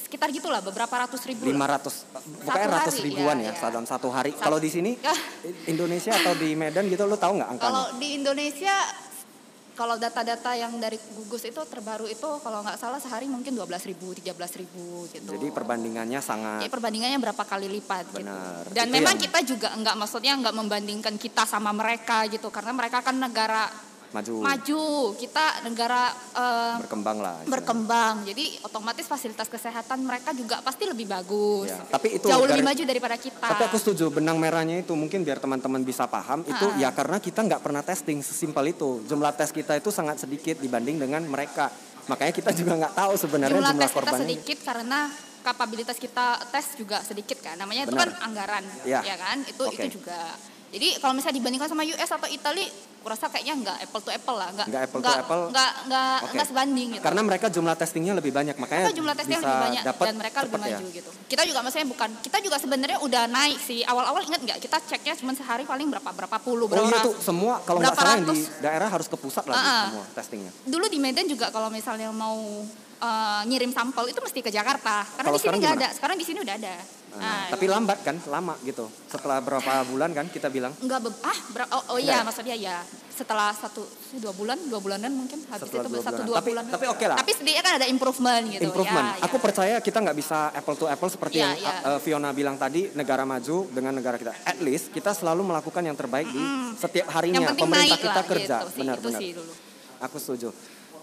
sekitar 0.04 0.30
gitulah 0.30 0.60
beberapa 0.60 0.94
ratus 0.96 1.20
ribu. 1.24 1.42
lah. 1.44 1.74
500 1.74 2.06
pokoknya 2.06 2.44
Satu 2.44 2.68
ratus 2.70 2.94
hari, 2.94 3.04
ribuan 3.04 3.36
iya, 3.36 3.44
ya, 3.44 3.52
iya. 3.52 3.66
dalam 3.66 3.84
satu 3.84 4.08
hari. 4.08 4.30
Kalau 4.32 4.58
di 4.58 4.68
sini 4.68 4.94
Ya. 4.96 5.14
Indonesia 5.72 6.12
atau 6.12 6.32
di 6.34 6.54
Medan 6.54 6.86
gitu 6.86 7.04
lu 7.04 7.14
tahu 7.14 7.36
nggak 7.36 7.50
angkanya? 7.50 7.66
Kalau 7.66 7.84
di 7.96 8.08
Indonesia 8.14 8.74
kalau 9.74 9.98
data-data 9.98 10.54
yang 10.54 10.78
dari 10.78 10.94
gugus 11.18 11.42
itu 11.42 11.58
terbaru 11.58 12.06
itu 12.06 12.22
kalau 12.38 12.62
nggak 12.62 12.78
salah 12.78 13.02
sehari 13.02 13.26
mungkin 13.26 13.50
12 13.52 13.66
ribu, 13.84 14.14
13 14.14 14.30
ribu 14.56 15.02
gitu. 15.10 15.26
Jadi 15.28 15.50
perbandingannya 15.50 16.22
sangat 16.22 16.62
Jadi 16.62 16.70
perbandingannya 16.70 17.18
berapa 17.18 17.42
kali 17.42 17.66
lipat 17.72 18.04
gitu. 18.08 18.22
Benar. 18.22 18.70
Dan 18.70 18.86
Itu 18.86 18.94
memang 18.94 19.18
yang- 19.18 19.24
kita 19.26 19.38
juga 19.42 19.74
nggak 19.74 19.96
maksudnya 19.98 20.38
nggak 20.38 20.54
membandingkan 20.54 21.14
kita 21.18 21.42
sama 21.42 21.74
mereka 21.74 22.22
gitu 22.30 22.54
karena 22.54 22.70
mereka 22.70 23.02
kan 23.02 23.18
negara 23.18 23.66
maju, 24.14 24.34
maju, 24.40 24.82
kita 25.14 25.44
negara 25.60 26.02
eh, 26.32 26.74
berkembang 26.78 27.18
lah. 27.18 27.34
istilahnya. 27.36 27.50
berkembang. 27.50 28.14
Jadi 28.24 28.44
otomatis 28.62 29.04
fasilitas 29.04 29.46
kesehatan 29.46 29.98
mereka 30.00 30.30
juga 30.30 30.62
pasti 30.62 30.86
lebih 30.86 31.04
bagus. 31.04 31.66
Ya, 31.66 31.82
tapi 31.84 32.14
itu 32.14 32.24
jauh 32.24 32.40
dari- 32.40 32.54
lebih 32.54 32.64
maju 32.64 32.82
daripada 32.84 33.16
kita. 33.18 33.42
Tapi 33.44 33.62
aku 33.64 33.76
setuju 33.76 34.08
benang 34.08 34.38
merahnya 34.38 34.78
itu 34.78 34.94
mungkin 34.94 35.20
biar 35.20 35.36
teman-teman 35.36 35.82
bisa 35.82 36.06
paham 36.06 36.40
itu 36.42 36.62
Ah. 36.64 36.78
ya 36.78 36.88
karena 36.90 37.18
kita 37.18 37.42
nggak 37.42 37.60
pernah 37.60 37.82
testing 37.82 38.22
sesimpel 38.22 38.70
itu. 38.70 39.02
Jumlah 39.04 39.34
tes 39.34 39.50
kita 39.50 39.74
itu 39.74 39.90
sangat 39.90 40.16
sedikit 40.16 40.56
dibanding 40.56 40.96
dengan 40.96 41.20
mereka. 41.24 41.68
Makanya 42.04 42.32
kita 42.32 42.50
juga 42.52 42.78
nggak 42.78 42.94
tahu 42.94 43.12
sebenarnya 43.16 43.56
jumlah, 43.56 43.72
jumlah, 43.72 43.82
tes 43.82 43.90
kita 43.90 43.98
korbannya. 43.98 44.22
sedikit 44.22 44.58
karena 44.62 44.98
kapabilitas 45.42 45.96
kita 45.96 46.26
tes 46.48 46.66
juga 46.72 47.00
sedikit 47.00 47.36
kan 47.38 47.52
namanya 47.54 47.84
itu 47.84 47.92
Benar. 47.92 48.12
kan 48.12 48.24
anggaran 48.24 48.64
Ya. 48.82 49.00
ya 49.02 49.12
kan 49.14 49.42
itu 49.42 49.60
Oke. 49.60 49.76
itu 49.82 49.98
juga 49.98 50.32
jadi 50.74 50.98
kalau 50.98 51.14
misalnya 51.14 51.38
dibandingkan 51.38 51.68
sama 51.68 51.82
US 51.84 52.10
atau 52.10 52.26
Italia 52.26 52.66
kurasa 52.98 53.28
kayaknya 53.28 53.54
nggak 53.60 53.78
apple 53.84 54.00
to 54.00 54.08
apple 54.08 54.32
lah 54.32 54.48
nggak 54.50 54.64
Nggak 54.64 54.82
apple 54.82 55.00
to 55.00 55.12
apple. 55.12 55.42
nggak 55.52 55.72
nggak 55.84 56.16
Oke. 56.18 56.32
nggak 56.34 56.46
sebanding 56.48 56.88
gitu 56.90 57.04
Karena 57.04 57.20
mereka 57.20 57.46
jumlah 57.46 57.74
testingnya 57.76 58.14
lebih 58.16 58.32
banyak, 58.32 58.56
makanya 58.56 58.80
Karena 58.82 58.96
jumlah 58.96 59.14
bisa 59.14 59.38
lebih 59.38 59.58
banyak 59.60 59.82
dan 59.84 60.14
mereka 60.16 60.38
lebih 60.40 60.56
ya. 60.56 60.64
maju 60.64 60.86
gitu. 60.90 61.10
Kita 61.24 61.42
juga 61.44 61.58
maksudnya 61.60 61.84
bukan, 61.86 62.08
kita 62.18 62.38
juga 62.40 62.56
sebenarnya 62.56 62.98
udah 62.98 63.22
naik 63.28 63.58
sih. 63.60 63.84
Awal-awal 63.84 64.24
ingat 64.24 64.40
nggak 64.40 64.58
kita 64.58 64.76
ceknya 64.82 65.14
cuma 65.14 65.32
sehari 65.32 65.62
paling 65.62 65.84
berapa 65.86 66.10
berapa 66.10 66.36
puluh 66.40 66.64
Oh 66.64 66.70
berapa 66.70 66.80
iya 66.82 66.96
ratus. 66.96 67.04
tuh 67.04 67.14
semua 67.22 67.60
kalau 67.60 67.78
nggak 67.78 67.92
salah 67.92 68.16
yang 68.16 68.24
di 68.24 68.32
ratus. 68.32 68.40
daerah 68.58 68.88
harus 68.88 69.06
ke 69.06 69.16
pusat 69.20 69.44
lagi 69.44 69.60
ah. 69.62 69.84
semua 69.86 70.04
testingnya. 70.10 70.52
Dulu 70.64 70.84
di 70.88 70.98
Medan 70.98 71.26
juga 71.28 71.46
kalau 71.50 71.68
misalnya 71.68 72.08
mau 72.08 72.40
eh, 72.96 73.40
ngirim 73.44 73.68
sampel 73.68 74.08
itu 74.08 74.18
mesti 74.18 74.40
ke 74.40 74.48
Jakarta. 74.48 75.04
Karena 75.04 75.28
Kalau 75.28 75.36
di 75.36 75.44
sini 75.44 75.56
nggak 75.60 75.74
ada. 75.76 75.88
Sekarang 75.92 76.16
di 76.16 76.24
sini 76.24 76.38
udah 76.40 76.56
ada. 76.56 76.74
Nah, 77.14 77.22
Nah, 77.22 77.46
tapi 77.46 77.70
lambat 77.70 78.02
kan, 78.02 78.18
lama 78.26 78.58
gitu. 78.60 78.90
Setelah 79.06 79.38
berapa 79.38 79.86
bulan 79.86 80.10
kan 80.10 80.26
kita 80.26 80.50
bilang 80.50 80.74
Enggak 80.78 80.98
be- 81.00 81.22
ah 81.22 81.38
ber- 81.48 81.70
oh, 81.70 81.94
oh 81.94 81.98
iya 81.98 82.18
Nggak. 82.18 82.26
maksudnya 82.26 82.56
ya 82.56 82.76
setelah 83.08 83.54
satu 83.54 83.86
dua 84.18 84.34
bulan 84.34 84.58
dua 84.66 84.82
bulanan 84.82 85.14
mungkin 85.14 85.38
habis 85.46 85.70
Setelah 85.70 85.86
itu 85.86 85.94
dua 85.94 86.02
satu 86.02 86.22
dua 86.24 86.36
Tapi- 86.36 86.50
bulan 86.50 86.62
tapi 86.66 86.86
oke 86.90 87.04
lah. 87.06 87.14
tapi 87.14 87.30
setidaknya 87.30 87.62
kan 87.62 87.74
ada 87.78 87.86
improvement 87.86 88.42
gitu 88.48 88.62
improvement. 88.64 89.06
ya, 89.08 89.22
Aku 89.22 89.36
ya. 89.38 89.42
percaya 89.44 89.74
kita 89.78 89.98
nggak 90.02 90.16
bisa 90.18 90.38
apple 90.50 90.74
to 90.74 90.86
apple 90.90 91.06
seperti 91.06 91.38
Iya, 91.38 91.46
yang 91.46 91.54
iya. 91.56 91.74
uh, 91.86 91.98
Fiona 91.98 92.34
bilang 92.34 92.58
tadi, 92.58 92.90
negara 92.92 93.22
maju 93.22 93.70
dengan 93.70 93.94
negara 93.94 94.18
kita. 94.18 94.34
At 94.42 94.58
least 94.58 94.90
kita 94.90 95.14
selalu 95.14 95.46
melakukan 95.46 95.80
yang 95.80 95.94
terbaik 95.94 96.26
di 96.26 96.42
setiap 96.74 97.06
harinya. 97.12 97.46
yang 97.46 97.54
Pemerintah 97.54 97.94
kita 97.96 98.10
lah 98.12 98.26
kerja, 98.26 98.56
gitu 98.58 98.66
sih, 98.66 98.74
itu 98.74 98.78
benar-benar. 98.82 99.20
sih 99.22 99.30
dulu 99.32 99.52
Aku 100.02 100.16
setuju. 100.18 100.48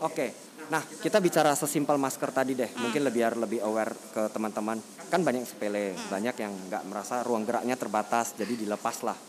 Oke. 0.01 0.27
Nah, 0.67 0.83
kita 0.83 1.17
bicara 1.17 1.51
sesimpel 1.53 1.95
masker 1.95 2.27
tadi 2.29 2.53
deh. 2.53 2.67
Hmm. 2.67 2.87
Mungkin 2.87 3.01
lebih 3.01 3.17
biar 3.17 3.33
lebih 3.35 3.59
aware 3.61 3.91
ke 4.09 4.27
teman-teman. 4.29 4.79
Kan 5.11 5.21
banyak 5.21 5.43
yang 5.43 5.49
sepele, 5.49 5.91
Hmm. 5.91 6.07
banyak 6.09 6.35
yang 6.39 6.53
nggak 6.71 6.83
merasa 6.87 7.19
ruang 7.21 7.43
geraknya 7.43 7.75
terbatas, 7.75 8.31
jadi 8.33 8.55
dilepas 8.55 9.03
lah. 9.03 9.19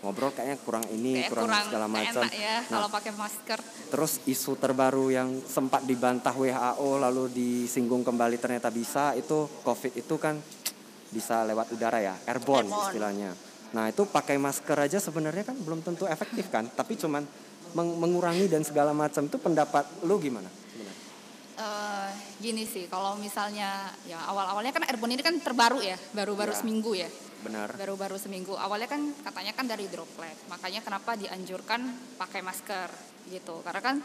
Ngobrol 0.00 0.32
kayaknya 0.32 0.56
kurang 0.58 0.84
ini, 0.88 1.24
kayak 1.24 1.28
kurang, 1.28 1.44
kurang 1.48 1.64
segala 1.64 1.86
macam. 1.88 2.24
ya 2.28 2.56
Nah, 2.62 2.68
kalau 2.70 2.88
pakai 2.88 3.12
masker 3.12 3.58
Terus 3.90 4.12
isu 4.24 4.56
terbaru 4.56 5.08
yang 5.08 5.28
sempat 5.42 5.82
dibantah 5.82 6.32
WHO 6.32 6.96
lalu 6.98 7.28
disinggung 7.28 8.00
kembali 8.00 8.36
ternyata 8.36 8.68
bisa 8.68 9.12
itu 9.12 9.44
COVID 9.60 9.98
itu 9.98 10.14
kan 10.16 10.40
bisa 11.08 11.42
lewat 11.42 11.74
udara 11.74 11.98
ya, 11.98 12.14
airborne, 12.22 12.64
Airborne. 12.64 12.84
istilahnya. 12.86 13.30
Nah 13.70 13.86
itu 13.86 14.02
pakai 14.04 14.38
masker 14.38 14.78
aja 14.78 14.96
sebenarnya 14.96 15.42
kan 15.42 15.56
belum 15.56 15.80
tentu 15.80 16.04
efektif 16.04 16.48
kan, 16.48 16.64
tapi 16.66 16.94
cuman 16.94 17.26
meng- 17.72 17.98
mengurangi 17.98 18.46
dan 18.46 18.62
segala 18.62 18.90
macam 18.90 19.26
itu 19.26 19.36
pendapat 19.36 19.84
lu 20.02 20.16
gimana? 20.16 20.48
sebenarnya? 20.48 20.96
Gini 22.40 22.64
sih 22.64 22.88
kalau 22.88 23.14
misalnya 23.16 23.68
ya 24.02 24.16
awal-awalnya 24.26 24.72
kan 24.72 24.82
airborne 24.82 25.12
ini 25.12 25.20
kan 25.20 25.36
terbaru 25.36 25.78
ya 25.78 25.96
baru-baru 26.10 26.50
Ya. 26.50 26.58
seminggu 26.58 26.92
ya 26.96 27.08
Benar. 27.40 27.72
baru-baru 27.72 28.16
seminggu 28.16 28.52
awalnya 28.52 28.88
kan 28.88 29.00
katanya 29.20 29.52
kan 29.52 29.64
dari 29.64 29.86
droplet 29.86 30.36
makanya 30.48 30.80
kenapa 30.80 31.14
dianjurkan 31.14 31.80
pakai 32.16 32.40
masker 32.40 32.88
gitu 33.28 33.60
karena 33.60 33.80
kan 33.80 33.96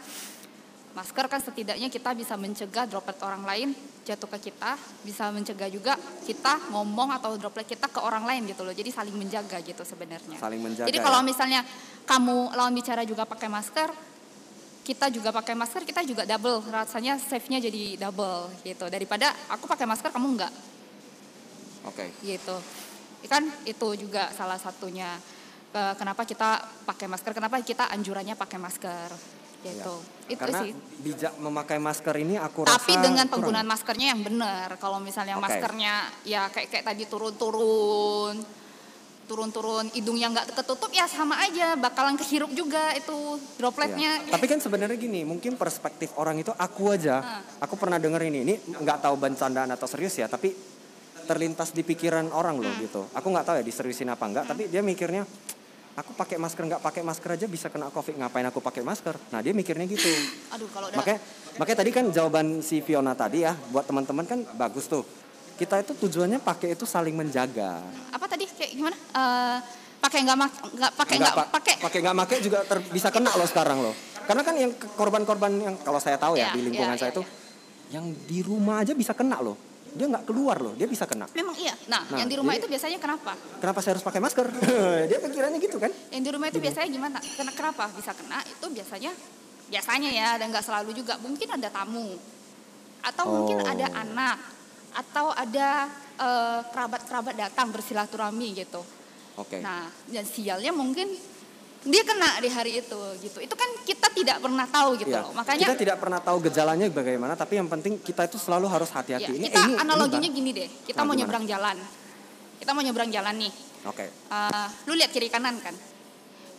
masker 0.92 1.28
kan 1.28 1.40
setidaknya 1.40 1.88
kita 1.88 2.12
bisa 2.12 2.36
mencegah 2.36 2.84
droplet 2.84 3.20
orang 3.20 3.44
lain 3.44 3.68
jatuh 4.00 4.28
ke 4.32 4.48
kita 4.48 4.76
bisa 5.02 5.28
mencegah 5.28 5.68
juga 5.68 5.92
kita 6.24 6.72
ngomong 6.72 7.12
atau 7.12 7.36
droplet 7.36 7.66
kita 7.66 7.88
ke 7.88 8.00
orang 8.00 8.24
lain 8.24 8.48
gitu 8.48 8.64
loh 8.64 8.72
jadi 8.72 8.88
saling 8.88 9.12
menjaga 9.12 9.60
gitu 9.60 9.84
sebenarnya 9.84 10.40
Saling 10.40 10.60
menjaga. 10.60 10.88
jadi 10.88 10.96
ya. 10.96 11.04
kalau 11.04 11.20
misalnya 11.20 11.60
kamu 12.08 12.56
lawan 12.56 12.72
bicara 12.72 13.04
juga 13.04 13.24
pakai 13.24 13.48
masker 13.48 14.15
kita 14.86 15.10
juga 15.10 15.34
pakai 15.34 15.58
masker 15.58 15.82
kita 15.82 16.06
juga 16.06 16.22
double 16.22 16.62
rasanya 16.70 17.18
save-nya 17.18 17.58
jadi 17.58 17.98
double 17.98 18.54
gitu 18.62 18.86
daripada 18.86 19.34
aku 19.50 19.66
pakai 19.66 19.82
masker 19.82 20.14
kamu 20.14 20.38
enggak 20.38 20.52
Oke. 21.82 22.06
gitu 22.22 22.54
kan 23.26 23.42
itu 23.66 23.88
juga 23.98 24.30
salah 24.30 24.54
satunya 24.56 25.18
Ke- 25.66 25.98
kenapa 25.98 26.22
kita 26.22 26.62
pakai 26.86 27.10
masker 27.10 27.34
kenapa 27.34 27.58
kita 27.58 27.90
anjurannya 27.90 28.38
pakai 28.38 28.58
masker 28.62 29.10
gitu 29.66 29.94
Ya. 30.26 30.34
itu 30.34 30.42
Karena 30.42 30.58
sih 30.62 30.70
bijak 31.02 31.38
memakai 31.38 31.78
masker 31.78 32.14
ini 32.18 32.34
aku 32.34 32.62
tapi 32.62 32.94
rasa 32.94 33.02
dengan 33.02 33.26
kurang. 33.26 33.32
penggunaan 33.34 33.66
maskernya 33.66 34.06
yang 34.14 34.22
benar 34.22 34.74
kalau 34.78 34.98
misalnya 34.98 35.34
Oke. 35.34 35.42
maskernya 35.42 35.94
ya 36.22 36.46
kayak 36.50 36.70
kayak 36.70 36.84
tadi 36.86 37.02
turun-turun 37.06 38.34
turun-turun 39.26 39.90
hidungnya 39.92 40.30
nggak 40.32 40.54
ketutup 40.54 40.88
ya 40.94 41.10
sama 41.10 41.36
aja 41.42 41.74
bakalan 41.74 42.14
kehirup 42.14 42.54
juga 42.54 42.94
itu 42.94 43.42
dropletnya 43.58 44.22
Iya. 44.26 44.32
Tapi 44.38 44.46
kan 44.46 44.58
sebenarnya 44.62 44.94
gini, 44.94 45.26
mungkin 45.26 45.58
perspektif 45.58 46.14
orang 46.16 46.38
itu 46.38 46.54
aku 46.54 46.94
aja, 46.94 47.42
aku 47.58 47.74
pernah 47.74 47.98
denger 47.98 48.22
ini, 48.30 48.38
ini 48.46 48.54
nggak 48.60 49.02
tahu 49.02 49.18
bercandaan 49.18 49.72
atau 49.74 49.88
serius 49.90 50.14
ya, 50.14 50.30
tapi 50.30 50.54
terlintas 51.26 51.74
di 51.74 51.82
pikiran 51.82 52.30
orang 52.30 52.62
loh 52.62 52.70
gitu. 52.78 53.02
Aku 53.10 53.26
nggak 53.34 53.44
tahu 53.50 53.54
ya 53.58 53.64
diseriusin 53.66 54.06
apa 54.06 54.24
enggak, 54.30 54.44
tapi 54.46 54.70
dia 54.70 54.80
mikirnya 54.80 55.26
aku 55.96 56.12
pakai 56.12 56.36
masker 56.36 56.62
nggak 56.68 56.82
pakai 56.84 57.02
masker 57.02 57.30
aja 57.34 57.46
bisa 57.50 57.66
kena 57.72 57.90
covid, 57.90 58.14
ngapain 58.20 58.46
aku 58.46 58.62
pakai 58.62 58.86
masker? 58.86 59.16
Nah 59.34 59.40
dia 59.42 59.56
mikirnya 59.56 59.88
gitu. 59.90 60.06
aduh 60.54 60.68
kalau 60.70 60.86
udah 60.92 60.98
Makanya, 61.02 61.20
makanya 61.58 61.78
tadi 61.82 61.90
kan 61.90 62.04
jawaban 62.14 62.46
si 62.62 62.84
Fiona 62.84 63.16
tadi 63.18 63.42
ya, 63.42 63.56
buat 63.74 63.88
teman-teman 63.88 64.24
kan 64.28 64.38
bagus 64.54 64.86
tuh. 64.86 65.02
Kita 65.56 65.74
itu 65.78 65.92
tujuannya 65.96 66.38
pakai 66.38 66.72
itu 66.72 66.84
saling 66.84 67.12
menjaga. 67.12 67.80
apa 68.10 68.24
tadi 68.26 68.44
kayak 68.46 68.70
gimana 68.72 68.96
Eh, 68.96 69.56
pakai 69.98 70.18
nggak 70.22 70.36
nggak 70.36 70.92
pakai 70.94 71.14
Nggak 71.16 71.24
nggak 71.26 71.34
pa- 71.34 71.50
pakai 71.50 71.74
pakai 71.80 71.98
nggak 72.00 72.16
pakai 72.18 72.36
juga 72.40 72.58
ter- 72.62 72.84
bisa 72.88 73.08
kena 73.08 73.32
loh 73.32 73.44
sekarang 73.44 73.78
loh. 73.80 73.94
Karena 74.22 74.42
kan 74.42 74.54
yang 74.54 74.68
korban-korban 74.92 75.52
yang 75.56 75.74
kalau 75.78 75.96
saya 75.96 76.16
tahu 76.16 76.34
ya 76.34 76.50
Iya, 76.50 76.52
di 76.52 76.60
lingkungan 76.62 76.92
iya, 76.92 77.00
saya 77.00 77.10
iya, 77.10 77.18
tuh 77.18 77.24
yang 77.88 78.04
di 78.26 78.38
rumah 78.40 78.82
aja 78.82 78.92
bisa 78.92 79.12
kena 79.12 79.38
loh. 79.38 79.56
Dia 79.88 80.04
nggak 80.06 80.24
keluar 80.24 80.60
loh, 80.60 80.72
dia 80.72 80.84
bisa 80.84 81.08
kena. 81.08 81.24
memang 81.32 81.56
iya 81.56 81.72
nah, 81.86 82.04
Nah, 82.04 82.18
yang 82.18 82.28
di 82.28 82.36
rumah 82.36 82.52
jadi- 82.52 82.60
itu 82.60 82.68
biasanya 82.68 82.98
kenapa 82.98 83.32
Kenapa 83.56 83.80
saya 83.80 83.96
harus 83.96 84.04
pakai 84.04 84.20
masker? 84.20 84.44
dia 85.08 85.18
pikirannya 85.18 85.56
gitu 85.58 85.76
kan? 85.78 85.88
yang 86.10 86.20
di 86.20 86.30
rumah 86.30 86.46
itu 86.46 86.58
biasanya 86.58 86.84
gimana 86.86 87.18
Kena- 87.32 87.54
kenapa 87.54 87.88
bisa 87.90 88.12
kena 88.12 88.38
itu 88.42 88.66
biasanya 88.68 89.10
biasanya 89.66 90.10
ya 90.10 90.28
dan 90.36 90.46
nggak 90.48 90.62
selalu 90.62 90.92
juga 90.92 91.16
mungkin 91.16 91.48
ada 91.48 91.68
tamu 91.70 92.12
atau 93.00 93.24
mungkin 93.26 93.56
Oh. 93.58 93.66
ada 93.68 93.86
anak 93.96 94.36
atau 94.96 95.28
ada 95.30 95.86
eh, 96.16 96.60
kerabat-kerabat 96.72 97.34
datang 97.36 97.68
bersilaturahmi 97.68 98.48
gitu 98.56 98.80
Oke. 99.36 99.60
nah 99.60 99.86
dan 100.08 100.24
sialnya 100.24 100.72
mungkin 100.72 101.12
dia 101.86 102.02
kena 102.02 102.42
di 102.42 102.50
hari 102.50 102.82
itu 102.82 102.98
gitu. 103.22 103.38
Itu 103.38 103.54
kan 103.54 103.70
kita 103.86 104.10
tidak 104.10 104.42
pernah 104.42 104.66
tahu 104.66 104.98
gitu 104.98 105.14
Ya, 105.14 105.22
loh. 105.22 105.30
Makanya 105.38 105.70
kita 105.70 105.78
tidak 105.78 105.96
pernah 106.02 106.18
tahu 106.18 106.42
gejalanya 106.42 106.90
bagaimana, 106.90 107.38
tapi 107.38 107.62
yang 107.62 107.70
penting 107.70 108.02
kita 108.02 108.26
itu 108.26 108.42
selalu 108.42 108.66
harus 108.66 108.90
ya, 108.90 108.98
hati-hati. 108.98 109.30
ini, 109.38 109.46
kita 109.46 109.62
ini, 109.62 109.78
ini, 109.78 109.82
analoginya 109.86 110.26
Bang. 110.26 110.34
gini 110.42 110.50
deh. 110.50 110.68
Kita 110.82 110.98
Nah, 110.98 111.06
mau 111.06 111.14
gimana? 111.14 111.20
nyebrang 111.22 111.44
jalan. 111.46 111.76
Kita 112.58 112.70
mau 112.74 112.82
nyebrang 112.82 113.10
jalan 113.14 113.34
nih. 113.38 113.52
Oke. 113.86 114.04
Eh, 114.10 114.66
lu 114.90 114.98
lihat 114.98 115.14
kiri 115.14 115.30
kanan 115.30 115.62
kan? 115.62 115.74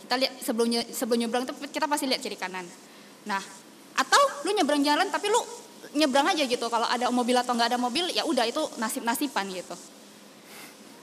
Kita 0.08 0.16
lihat 0.16 0.34
sebelumnya 0.40 0.88
sebelum 0.96 1.20
nyebrang 1.28 1.44
itu 1.44 1.54
kita 1.76 1.92
pasti 1.92 2.08
lihat 2.08 2.24
kiri 2.24 2.40
kanan. 2.40 2.64
Nah, 3.28 3.44
atau 4.00 4.22
lu 4.48 4.56
nyebrang 4.56 4.80
jalan 4.80 5.12
tapi 5.12 5.28
lu 5.28 5.44
nyebrang 5.96 6.28
aja 6.32 6.44
gitu. 6.44 6.66
Kalau 6.68 6.88
ada 6.88 7.08
mobil 7.14 7.36
atau 7.38 7.54
nggak 7.56 7.70
ada 7.76 7.80
mobil 7.80 8.10
ya 8.12 8.26
udah 8.28 8.44
itu 8.48 8.60
nasib-nasiban 8.82 9.48
gitu. 9.52 9.76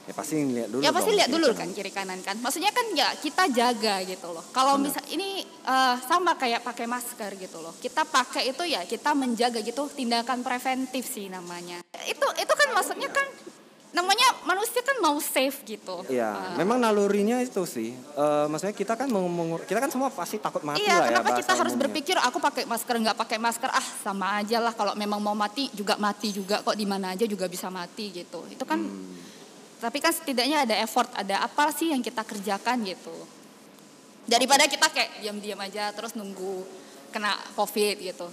Ya 0.05 0.13
pasti 0.13 0.37
lihat 0.37 0.69
dulu. 0.69 0.83
ya 0.85 0.91
pasti 0.93 1.11
lihat 1.17 1.31
dulu 1.33 1.49
kanan. 1.49 1.61
kan 1.65 1.69
kiri 1.73 1.93
kanan 1.93 2.21
kan. 2.21 2.37
Maksudnya 2.45 2.77
kan 2.77 2.87
ya 2.93 3.09
kita 3.17 3.49
jaga 3.49 4.05
gitu 4.05 4.29
loh. 4.37 4.45
Kalau 4.53 4.77
misal 4.77 5.01
ini 5.09 5.41
eh, 5.45 5.97
sama 6.05 6.37
kayak 6.37 6.61
pakai 6.61 6.85
masker 6.85 7.33
gitu 7.41 7.65
loh. 7.65 7.73
Kita 7.81 8.05
pakai 8.05 8.53
itu 8.53 8.69
ya 8.69 8.85
kita 8.85 9.17
menjaga 9.17 9.65
gitu 9.65 9.89
tindakan 9.89 10.45
preventif 10.45 11.09
sih 11.09 11.33
namanya. 11.33 11.81
Itu 12.05 12.27
itu 12.37 12.53
kan 12.53 12.69
maksudnya 12.77 13.09
kan 13.09 13.25
namanya 13.95 14.27
manusia 14.43 14.83
kan 14.83 14.99
mau 14.99 15.15
safe 15.17 15.63
gitu. 15.65 16.03
Iya, 16.07 16.35
Eh, 16.51 16.59
memang 16.59 16.77
nalurinya 16.77 17.39
itu 17.39 17.63
sih. 17.63 17.95
Eh, 17.95 18.47
maksudnya 18.47 18.75
kita 18.75 18.93
kan 18.93 19.07
mau 19.07 19.23
mengur- 19.25 19.63
kita 19.63 19.79
kan 19.79 19.87
semua 19.87 20.11
pasti 20.11 20.37
takut 20.37 20.61
mati 20.61 20.83
Iya, 20.83 20.91
lah 20.91 20.99
ya. 20.99 21.09
kenapa 21.15 21.31
kita 21.33 21.53
harus 21.55 21.73
umumnya. 21.73 21.83
berpikir 21.87 22.17
aku 22.19 22.39
pakai 22.39 22.65
masker 22.65 22.95
nggak 22.99 23.15
pakai 23.17 23.39
masker 23.39 23.71
ah 23.71 23.87
sama 24.03 24.37
aja 24.37 24.59
lah 24.59 24.73
kalau 24.73 24.93
memang 24.95 25.23
mau 25.23 25.33
mati 25.33 25.71
juga 25.71 25.95
mati 25.97 26.29
juga 26.29 26.59
kok 26.61 26.75
di 26.75 26.83
mana 26.83 27.15
aja 27.15 27.23
juga 27.25 27.47
bisa 27.47 27.71
mati 27.71 28.11
gitu. 28.13 28.43
Itu 28.49 28.67
kan 28.67 28.83
Hmm. 28.83 29.15
tapi 29.79 29.99
kan 29.99 30.11
setidaknya 30.11 30.65
ada 30.65 30.75
effort, 30.77 31.15
ada 31.15 31.41
apa 31.41 31.71
sih 31.71 31.89
yang 31.89 32.03
kita 32.03 32.21
kerjakan 32.21 32.83
gitu. 32.83 33.15
Daripada 34.25 34.65
kita 34.65 34.89
kayak 34.89 35.21
diam-diam 35.21 35.61
aja 35.61 35.93
terus 35.93 36.13
nunggu 36.13 36.67
kena 37.09 37.31
covid 37.55 38.01
gitu. 38.03 38.27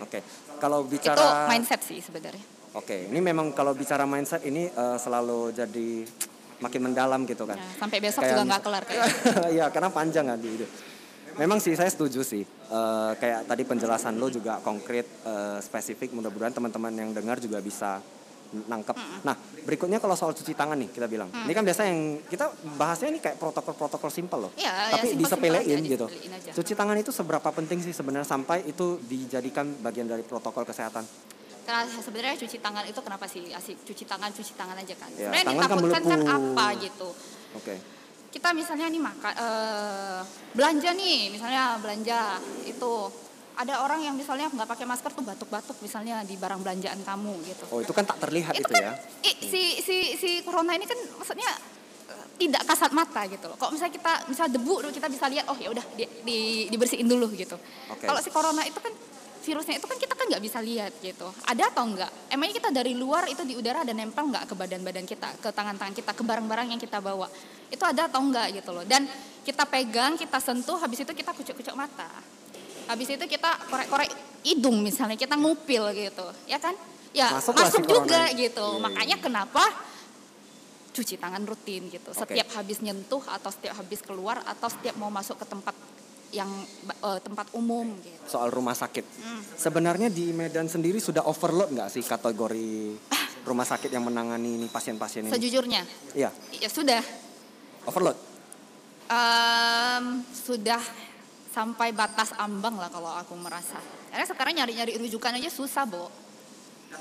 Oke, 0.00 0.24
kalau 0.58 0.82
Itu 0.82 0.96
bicara 0.96 1.46
mindset 1.46 1.84
sih 1.84 2.00
sebenarnya. 2.00 2.40
Oke, 2.70 3.10
ini 3.10 3.18
memang 3.18 3.50
kalau 3.50 3.74
bicara 3.74 4.06
mindset 4.06 4.46
ini 4.46 4.70
eh, 4.70 4.98
selalu 4.98 5.50
jadi 5.50 5.90
makin 6.62 6.80
mendalam 6.86 7.20
gitu 7.26 7.48
kan. 7.48 7.58
Ya, 7.58 7.66
sampai 7.80 7.98
besok 7.98 8.22
Kayak 8.22 8.32
juga 8.36 8.42
nggak 8.46 8.62
kelar 8.62 8.82
kayak. 8.86 9.06
Iya, 9.56 9.66
karena 9.74 9.88
panjang 9.90 10.26
kan 10.30 10.38
itu. 10.38 10.66
Memang 11.40 11.58
sih 11.58 11.74
saya 11.74 11.90
setuju 11.90 12.22
sih. 12.22 12.44
Eh, 12.46 13.12
kayak 13.18 13.50
tadi 13.50 13.62
penjelasan 13.66 14.20
lo 14.20 14.30
juga 14.30 14.62
konkret, 14.62 15.08
eh, 15.26 15.58
spesifik. 15.58 16.14
Mudah-mudahan 16.14 16.54
teman-teman 16.54 16.92
yang 16.94 17.10
dengar 17.10 17.42
juga 17.42 17.58
bisa 17.58 17.98
nangkep. 18.50 19.22
Nah, 19.22 19.34
berikutnya 19.62 20.02
kalau 20.02 20.18
soal 20.18 20.34
cuci 20.34 20.58
tangan 20.58 20.74
nih 20.74 20.90
kita 20.90 21.06
bilang. 21.06 21.30
Ini 21.30 21.52
kan 21.54 21.62
biasa 21.62 21.86
yang 21.86 22.18
kita 22.26 22.50
bahasnya 22.74 23.14
ini 23.14 23.22
kayak 23.22 23.38
protokol-protokol 23.38 24.10
simpel 24.10 24.50
loh. 24.50 24.52
Iya, 24.58 24.94
Tapi 24.94 25.14
ya, 25.14 25.14
simpel-simpel 25.14 25.22
disepelein 25.22 25.78
aja, 25.82 25.90
gitu. 25.94 26.06
aja. 26.06 26.50
Cuci 26.54 26.72
tangan 26.74 26.96
itu 26.98 27.10
seberapa 27.14 27.48
penting 27.54 27.78
sih 27.82 27.94
sebenarnya 27.94 28.26
sampai 28.26 28.66
itu 28.66 28.98
dijadikan 29.06 29.70
bagian 29.82 30.10
dari 30.10 30.26
protokol 30.26 30.66
kesehatan? 30.66 31.06
Karena 31.70 32.02
sebenarnya 32.02 32.34
cuci 32.36 32.58
tangan 32.58 32.82
itu 32.82 32.98
kenapa 32.98 33.24
sih 33.24 33.46
asik 33.48 33.86
cuci 33.86 34.04
tangan 34.04 34.26
cuci 34.28 34.52
tangan 34.52 34.74
aja 34.74 34.94
kan. 34.96 35.06
Ya, 35.12 35.30
sebenarnya 35.30 35.46
kan 35.46 35.54
ditakutkan 35.54 36.02
kan 36.04 36.20
apa 36.26 36.66
gitu. 36.76 37.08
Oke. 37.52 37.74
kita 38.30 38.50
misalnya 38.52 38.86
nih 38.86 38.98
makan 39.00 39.32
eh, 39.34 40.20
belanja 40.52 40.90
nih 40.92 41.30
misalnya 41.30 41.74
belanja 41.76 42.38
itu 42.64 42.92
ada 43.52 43.82
orang 43.82 44.00
yang 44.00 44.14
misalnya 44.14 44.46
nggak 44.46 44.66
pakai 44.66 44.86
masker 44.86 45.10
tuh 45.10 45.20
batuk-batuk 45.20 45.74
misalnya 45.80 46.22
di 46.22 46.34
barang 46.34 46.58
belanjaan 46.58 47.02
kamu 47.02 47.34
gitu 47.44 47.66
Oh, 47.68 47.78
itu 47.78 47.90
kan 47.90 48.02
tak 48.04 48.22
terlihat 48.22 48.54
itu 48.54 48.62
itu, 48.62 48.70
kan 48.70 48.82
ya. 48.84 48.94
i- 49.24 49.38
si 49.42 49.62
si 49.80 49.96
si 50.14 50.30
corona 50.40 50.72
ini 50.72 50.86
kan 50.86 50.94
maksudnya 51.12 51.50
eh, 52.06 52.24
tidak 52.38 52.62
kasat 52.64 52.90
mata 52.92 53.26
gitu 53.26 53.44
loh. 53.44 53.54
Kalau 53.54 53.74
misalnya 53.74 53.92
kita 53.92 54.12
misalnya 54.24 54.52
debu 54.54 54.74
tuh 54.80 54.92
kita 54.92 55.06
bisa 55.06 55.26
lihat 55.26 55.44
oh 55.46 55.56
ya 55.56 55.68
udah 55.68 55.82
di, 55.92 56.06
di- 56.22 56.66
dibersihin 56.68 57.04
dulu 57.04 57.34
gitu. 57.34 57.58
Oke. 57.90 58.06
Kalau 58.06 58.20
si 58.20 58.30
corona 58.30 58.62
itu 58.62 58.78
kan 58.78 58.94
virusnya 59.40 59.80
itu 59.80 59.86
kan 59.88 59.98
kita 59.98 60.14
kan 60.14 60.26
nggak 60.28 60.42
bisa 60.44 60.58
lihat 60.60 60.92
gitu. 61.00 61.28
Ada 61.48 61.72
atau 61.72 61.84
enggak? 61.88 62.12
Emangnya 62.28 62.54
kita 62.60 62.70
dari 62.70 62.92
luar 62.92 63.26
itu 63.26 63.42
di 63.42 63.56
udara 63.56 63.82
ada 63.82 63.92
nempel 63.96 64.28
nggak 64.28 64.44
ke 64.48 64.54
badan-badan 64.54 65.04
kita, 65.08 65.28
ke 65.40 65.48
tangan-tangan 65.50 65.94
kita, 65.96 66.10
ke 66.12 66.22
barang-barang 66.22 66.66
yang 66.76 66.80
kita 66.80 67.00
bawa? 67.00 67.26
Itu 67.72 67.82
ada 67.88 68.06
atau 68.06 68.20
enggak 68.20 68.52
gitu 68.60 68.70
loh. 68.76 68.84
Dan 68.84 69.08
kita 69.42 69.64
pegang, 69.64 70.20
kita 70.20 70.38
sentuh, 70.38 70.76
habis 70.76 71.00
itu 71.00 71.12
kita 71.16 71.32
kucuk-kucuk 71.32 71.72
mata. 71.72 72.08
Habis 72.86 73.16
itu 73.16 73.24
kita 73.24 73.50
korek-korek 73.70 74.10
hidung 74.44 74.82
misalnya, 74.84 75.16
kita 75.16 75.38
ngupil 75.38 75.94
gitu, 75.96 76.26
ya 76.44 76.60
kan? 76.60 76.76
Ya 77.10 77.34
Masuk 77.34 77.58
masuk, 77.58 77.82
juga 77.82 78.30
corona. 78.30 78.38
gitu. 78.38 78.66
Iya, 78.66 78.76
iya, 78.76 78.82
Makanya 78.86 79.16
iya. 79.18 79.24
kenapa 79.24 79.64
cuci 80.90 81.14
tangan 81.18 81.42
rutin 81.46 81.86
gitu. 81.90 82.10
Oke. 82.10 82.34
Setiap 82.34 82.48
habis 82.58 82.78
nyentuh 82.82 83.22
atau 83.24 83.50
setiap 83.50 83.74
habis 83.78 84.00
keluar 84.02 84.42
atau 84.42 84.68
setiap 84.70 84.94
mau 84.98 85.10
masuk 85.10 85.38
ke 85.38 85.46
tempat 85.46 85.74
yang 86.30 86.50
eh, 86.86 87.20
tempat 87.22 87.50
umum 87.58 87.90
gitu. 88.02 88.24
Soal 88.26 88.54
rumah 88.54 88.74
sakit. 88.74 89.02
Hmm. 89.02 89.42
Sebenarnya 89.58 90.08
di 90.08 90.30
Medan 90.30 90.70
sendiri 90.70 91.02
sudah 91.02 91.26
overload 91.26 91.74
nggak 91.74 91.90
sih 91.90 92.02
kategori 92.06 92.70
rumah 93.48 93.66
sakit 93.66 93.90
yang 93.90 94.06
menangani 94.06 94.60
ini 94.62 94.66
pasien-pasien 94.70 95.26
ini? 95.26 95.32
Sejujurnya, 95.34 95.82
Iya, 96.14 96.30
ya 96.54 96.68
sudah 96.70 97.02
overload. 97.86 98.16
Em, 99.10 100.22
sudah 100.30 100.78
sampai 101.50 101.90
batas 101.90 102.30
ambang 102.38 102.78
lah 102.78 102.86
kalau 102.94 103.10
aku 103.10 103.34
merasa. 103.34 103.82
Karena 104.10 104.26
sekarang 104.26 104.54
nyari-nyari 104.62 104.94
rujukan 105.02 105.34
aja 105.34 105.50
susah, 105.50 105.82
Bo. 105.82 106.06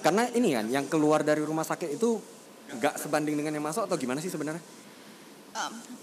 Karena 0.01 0.25
ini 0.33 0.57
kan 0.57 0.65
yang 0.69 0.85
keluar 0.89 1.21
dari 1.21 1.41
rumah 1.45 1.65
sakit 1.65 1.97
itu 1.97 2.17
nggak 2.69 3.01
sebanding 3.01 3.33
dengan 3.37 3.53
yang 3.57 3.65
masuk 3.65 3.85
atau 3.85 3.97
gimana 3.97 4.21
sih 4.21 4.29
sebenarnya? 4.29 4.61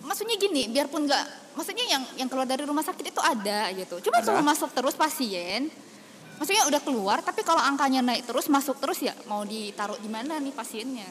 Maksudnya 0.07 0.37
gini, 0.39 0.71
biarpun 0.71 1.07
nggak, 1.07 1.57
maksudnya 1.59 1.85
yang 1.87 2.03
yang 2.19 2.29
keluar 2.31 2.47
dari 2.47 2.63
rumah 2.63 2.85
sakit 2.85 3.11
itu 3.11 3.21
ada 3.23 3.71
gitu. 3.75 3.99
Cuma 4.07 4.23
Ada. 4.23 4.27
kalau 4.31 4.43
masuk 4.43 4.71
terus 4.71 4.95
pasien, 4.95 5.71
maksudnya 6.39 6.67
udah 6.69 6.81
keluar, 6.83 7.19
tapi 7.25 7.43
kalau 7.43 7.61
angkanya 7.63 8.03
naik 8.03 8.27
terus, 8.27 8.47
masuk 8.47 8.79
terus 8.79 9.03
ya 9.03 9.15
mau 9.27 9.43
ditaruh 9.43 9.99
di 9.99 10.11
mana 10.11 10.39
nih 10.39 10.55
pasiennya? 10.55 11.11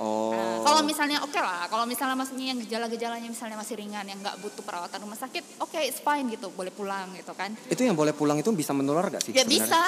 Oh. 0.00 0.32
Nah, 0.32 0.64
kalau 0.64 0.80
misalnya 0.80 1.20
oke 1.20 1.36
lah, 1.36 1.68
kalau 1.68 1.84
misalnya 1.84 2.16
maksudnya 2.16 2.56
yang 2.56 2.58
gejala-gejalanya 2.64 3.28
misalnya 3.28 3.60
masih 3.60 3.76
ringan, 3.76 4.08
yang 4.08 4.16
nggak 4.24 4.40
butuh 4.40 4.64
perawatan 4.64 5.04
rumah 5.04 5.18
sakit, 5.20 5.60
oke, 5.60 5.76
it's 5.76 6.00
fine 6.00 6.24
gitu, 6.32 6.48
boleh 6.56 6.72
pulang 6.72 7.12
gitu 7.12 7.36
kan? 7.36 7.52
itu 7.68 7.84
yang 7.84 7.92
boleh 7.92 8.16
pulang 8.16 8.40
itu 8.40 8.48
bisa 8.56 8.72
menular 8.72 9.12
nggak 9.12 9.20
sih? 9.20 9.36
Ya 9.36 9.44
sebenarnya? 9.44 9.68
bisa, 9.68 9.82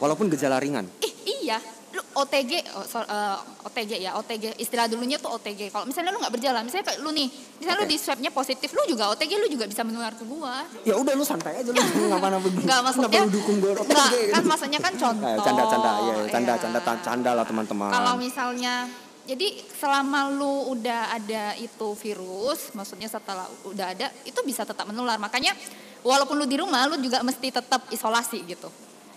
Walaupun 0.00 0.32
gejala 0.32 0.56
ringan. 0.56 0.88
Ih 1.04 1.14
iya, 1.44 1.58
lu 1.90 2.02
OTG, 2.22 2.52
oh, 2.78 2.86
so- 2.86 3.02
eh, 3.02 3.36
OTG 3.66 3.98
ya, 3.98 4.14
OTG 4.14 4.54
istilah 4.62 4.86
dulunya 4.86 5.18
tuh 5.18 5.34
OTG. 5.34 5.74
Kalau 5.74 5.90
misalnya 5.90 6.14
lu 6.14 6.22
nggak 6.22 6.34
berjalan, 6.38 6.62
misalnya 6.62 6.86
kayak 6.86 7.00
lu 7.02 7.10
nih, 7.10 7.26
misalnya 7.58 7.78
lu 7.82 7.86
Oke. 7.86 7.92
di 7.92 7.98
swabnya 7.98 8.30
positif, 8.30 8.68
lu 8.70 8.82
juga 8.86 9.10
OTG, 9.10 9.32
lu 9.42 9.50
juga 9.50 9.66
bisa 9.66 9.82
menular 9.82 10.14
ke 10.14 10.22
gua. 10.22 10.62
Ya 10.86 10.94
udah 10.94 11.12
lu 11.18 11.26
santai 11.26 11.58
aja 11.58 11.70
lu 11.70 11.82
ngapain 11.82 12.34
apa 12.38 12.46
Nggak 12.46 12.80
maksudnya, 12.86 13.20
lu 13.26 13.30
dukung 13.34 13.56
gue? 13.58 13.72
nggak, 13.74 14.10
kan 14.30 14.44
maksudnya 14.46 14.78
kan 14.78 14.92
contoh. 15.02 15.34
Nah, 15.34 15.42
canda 15.42 15.62
canda 15.66 15.90
ya, 15.98 16.14
canda 16.30 16.54
ya. 16.54 16.62
canda 16.62 16.80
canda 17.02 17.30
lah 17.34 17.44
teman-teman. 17.46 17.90
Kalau 17.90 18.14
misalnya, 18.22 18.74
jadi 19.26 19.48
selama 19.74 20.30
lu 20.30 20.70
udah 20.74 21.10
ada 21.10 21.58
itu 21.58 21.88
virus, 21.98 22.70
maksudnya 22.74 23.10
setelah 23.10 23.50
udah 23.66 23.86
ada, 23.98 24.06
itu 24.22 24.38
bisa 24.46 24.62
tetap 24.62 24.86
menular. 24.86 25.18
Makanya 25.18 25.58
walaupun 26.06 26.38
lu 26.38 26.46
di 26.46 26.54
rumah, 26.54 26.86
lu 26.86 27.02
juga 27.02 27.18
mesti 27.26 27.50
tetap 27.50 27.90
isolasi 27.90 28.46
gitu. 28.46 28.70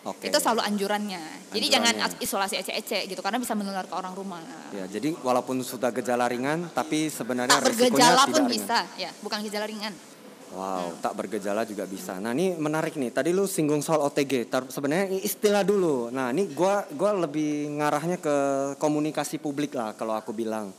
Oke. 0.04 0.28
Itu 0.28 0.36
selalu 0.36 0.68
anjurannya. 0.68 1.24
Jadi 1.56 1.66
jangan 1.72 1.96
Anjurannya. 1.96 2.24
isolasi 2.28 2.56
ecek-ecek 2.60 3.08
gitu, 3.08 3.24
karena 3.24 3.40
bisa 3.40 3.56
menular 3.56 3.88
ke 3.88 3.96
orang 3.96 4.12
rumah. 4.12 4.44
Ya, 4.76 4.84
jadi 4.84 5.16
walaupun 5.24 5.64
sudah 5.64 5.96
gejala 5.96 6.28
ringan, 6.28 6.68
tapi 6.76 7.08
sebenarnya 7.08 7.56
tak 7.56 7.72
risikonya 7.72 7.88
bergejala 7.88 8.12
tidak 8.20 8.28
pun 8.28 8.44
ringan. 8.44 8.52
bisa 8.52 8.78
ya 9.00 9.10
bukan 9.24 9.40
gejala 9.48 9.66
ringan 9.68 9.96
Wow, 10.54 10.94
tak 11.02 11.18
bergejala 11.18 11.66
juga 11.66 11.90
bisa. 11.90 12.22
Nah, 12.22 12.30
ini 12.30 12.54
menarik 12.54 12.94
nih. 12.94 13.10
Tadi 13.10 13.34
lu 13.34 13.50
singgung 13.50 13.82
soal 13.82 14.06
OTG. 14.06 14.46
Tar- 14.46 14.70
Sebenarnya 14.70 15.10
istilah 15.18 15.66
dulu. 15.66 16.14
Nah, 16.14 16.30
ini 16.30 16.46
gua 16.54 16.86
gua 16.94 17.10
lebih 17.26 17.74
ngarahnya 17.74 18.22
ke 18.22 18.36
komunikasi 18.78 19.42
publik 19.42 19.74
lah 19.74 19.98
kalau 19.98 20.14
aku 20.14 20.30
bilang. 20.30 20.70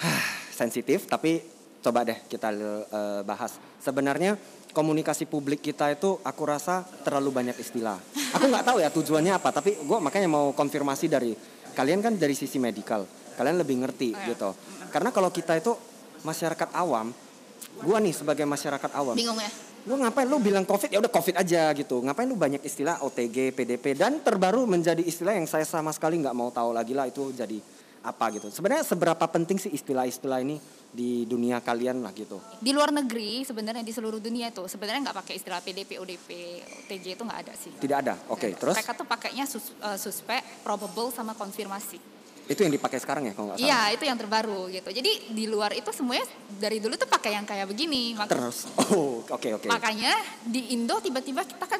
Sensitif 0.56 1.04
tapi 1.04 1.44
coba 1.82 2.06
deh 2.06 2.18
kita 2.30 2.48
eh, 2.54 3.20
bahas. 3.26 3.58
Sebenarnya 3.82 4.38
komunikasi 4.72 5.28
publik 5.28 5.60
kita 5.60 5.92
itu 5.92 6.16
aku 6.22 6.42
rasa 6.46 6.86
terlalu 7.02 7.34
banyak 7.42 7.56
istilah. 7.58 7.98
Aku 8.38 8.48
nggak 8.48 8.64
tahu 8.64 8.78
ya 8.80 8.88
tujuannya 8.88 9.36
apa, 9.36 9.52
tapi 9.52 9.76
gua 9.84 10.00
makanya 10.00 10.30
mau 10.30 10.54
konfirmasi 10.56 11.10
dari 11.10 11.34
kalian 11.76 12.00
kan 12.00 12.14
dari 12.16 12.32
sisi 12.32 12.56
medikal. 12.56 13.04
Kalian 13.36 13.60
lebih 13.60 13.82
ngerti 13.82 14.14
Oh, 14.14 14.20
ya. 14.22 14.26
gitu. 14.32 14.50
Karena 14.94 15.10
kalau 15.10 15.28
kita 15.28 15.58
itu 15.58 15.74
masyarakat 16.22 16.72
awam, 16.72 17.10
gua 17.82 17.98
nih 18.00 18.14
sebagai 18.14 18.46
masyarakat 18.46 18.90
awam, 18.96 19.18
bingung 19.18 19.36
ya 19.36 19.50
lu 19.82 19.98
ngapain 19.98 20.30
lu 20.30 20.38
bilang 20.38 20.62
covid 20.62 20.94
ya 20.94 21.02
udah 21.02 21.10
covid 21.10 21.34
aja 21.42 21.74
gitu 21.74 21.98
ngapain 22.06 22.30
lu 22.30 22.38
banyak 22.38 22.62
istilah 22.62 23.02
OTG 23.02 23.50
PDP 23.50 23.98
dan 23.98 24.22
terbaru 24.22 24.62
menjadi 24.62 25.02
istilah 25.02 25.34
yang 25.34 25.50
saya 25.50 25.66
sama 25.66 25.90
sekali 25.90 26.22
nggak 26.22 26.36
mau 26.38 26.54
tahu 26.54 26.70
lagi 26.70 26.94
lah 26.94 27.10
itu 27.10 27.34
jadi 27.34 27.58
apa 28.06 28.30
gitu 28.30 28.46
sebenarnya 28.54 28.86
seberapa 28.86 29.26
penting 29.26 29.58
sih 29.58 29.74
istilah-istilah 29.74 30.38
ini 30.38 30.62
di 30.92 31.24
dunia 31.24 31.64
kalian 31.64 32.04
lah 32.04 32.12
gitu 32.12 32.36
di 32.60 32.68
luar 32.68 32.92
negeri 32.92 33.40
sebenarnya 33.42 33.80
di 33.80 33.96
seluruh 33.96 34.20
dunia 34.20 34.52
tuh 34.52 34.68
sebenarnya 34.68 35.08
nggak 35.08 35.18
pakai 35.24 35.34
istilah 35.40 35.64
PDP 35.64 35.96
ODP 35.96 36.28
OTG 36.84 37.16
itu 37.16 37.22
nggak 37.24 37.40
ada 37.48 37.52
sih 37.56 37.72
tidak 37.80 37.98
ada 38.04 38.14
oke 38.28 38.44
ada. 38.44 38.56
terus 38.60 38.76
mereka 38.76 38.92
tuh 38.92 39.08
pakainya 39.08 39.48
sus- 39.48 39.72
eh, 39.72 39.96
suspek 39.96 40.44
probable 40.60 41.08
sama 41.08 41.32
konfirmasi 41.32 42.12
Itu 42.42 42.66
yang 42.66 42.74
dipakai 42.74 42.98
sekarang 42.98 43.30
ya 43.30 43.38
kalau 43.38 43.54
nggak 43.54 43.62
salah. 43.62 43.70
Iya, 43.70 43.80
itu 43.94 44.02
yang 44.02 44.18
terbaru 44.18 44.66
gitu. 44.66 44.90
Jadi 44.90 45.30
di 45.30 45.46
luar 45.46 45.70
itu 45.78 45.94
semuanya 45.94 46.26
dari 46.58 46.82
dulu 46.82 46.98
tuh 46.98 47.06
pakai 47.06 47.38
yang 47.38 47.46
kayak 47.46 47.70
begini. 47.70 48.18
Terus, 48.18 48.66
oh 48.82 49.22
oke 49.22 49.48
oke. 49.62 49.70
Makanya 49.70 50.10
di 50.42 50.74
Indo 50.74 50.98
tiba-tiba 50.98 51.46
kita 51.46 51.70
kan 51.70 51.78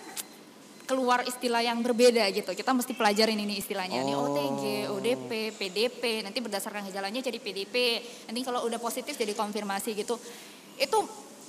keluar 0.93 1.25
istilah 1.25 1.65
yang 1.65 1.81
berbeda 1.81 2.29
gitu. 2.37 2.53
Kita 2.53 2.77
mesti 2.77 2.93
pelajarin 2.93 3.41
ini 3.41 3.57
istilahnya. 3.57 4.05
Oh. 4.13 4.29
OTG, 4.29 4.93
ODP, 4.93 5.57
PDP. 5.57 6.21
Nanti 6.21 6.45
berdasarkan 6.45 6.85
gejalanya 6.93 7.25
jadi 7.25 7.41
PDP. 7.41 8.05
Nanti 8.29 8.45
kalau 8.45 8.69
udah 8.69 8.77
positif 8.77 9.17
jadi 9.17 9.33
konfirmasi 9.33 9.97
gitu. 9.97 10.21
Itu 10.77 11.01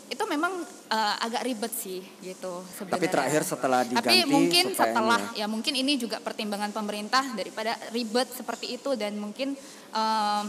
itu 0.07 0.23
memang 0.29 0.61
eh, 0.93 1.15
agak 1.25 1.41
ribet 1.43 1.73
sih 1.75 1.99
gitu 2.23 2.63
sebenarnya. 2.71 3.01
Tapi 3.01 3.07
terakhir 3.11 3.41
setelah 3.43 3.81
diganti 3.83 4.07
Tapi 4.07 4.17
mungkin 4.29 4.65
setelah 4.71 5.19
ini 5.19 5.39
ya 5.41 5.45
mungkin 5.49 5.73
ini 5.73 5.93
juga 5.97 6.21
pertimbangan 6.21 6.69
pemerintah 6.69 7.23
daripada 7.33 7.75
ribet 7.89 8.29
seperti 8.29 8.77
itu 8.77 8.93
dan 8.95 9.17
mungkin 9.17 9.57
eh, 9.91 10.43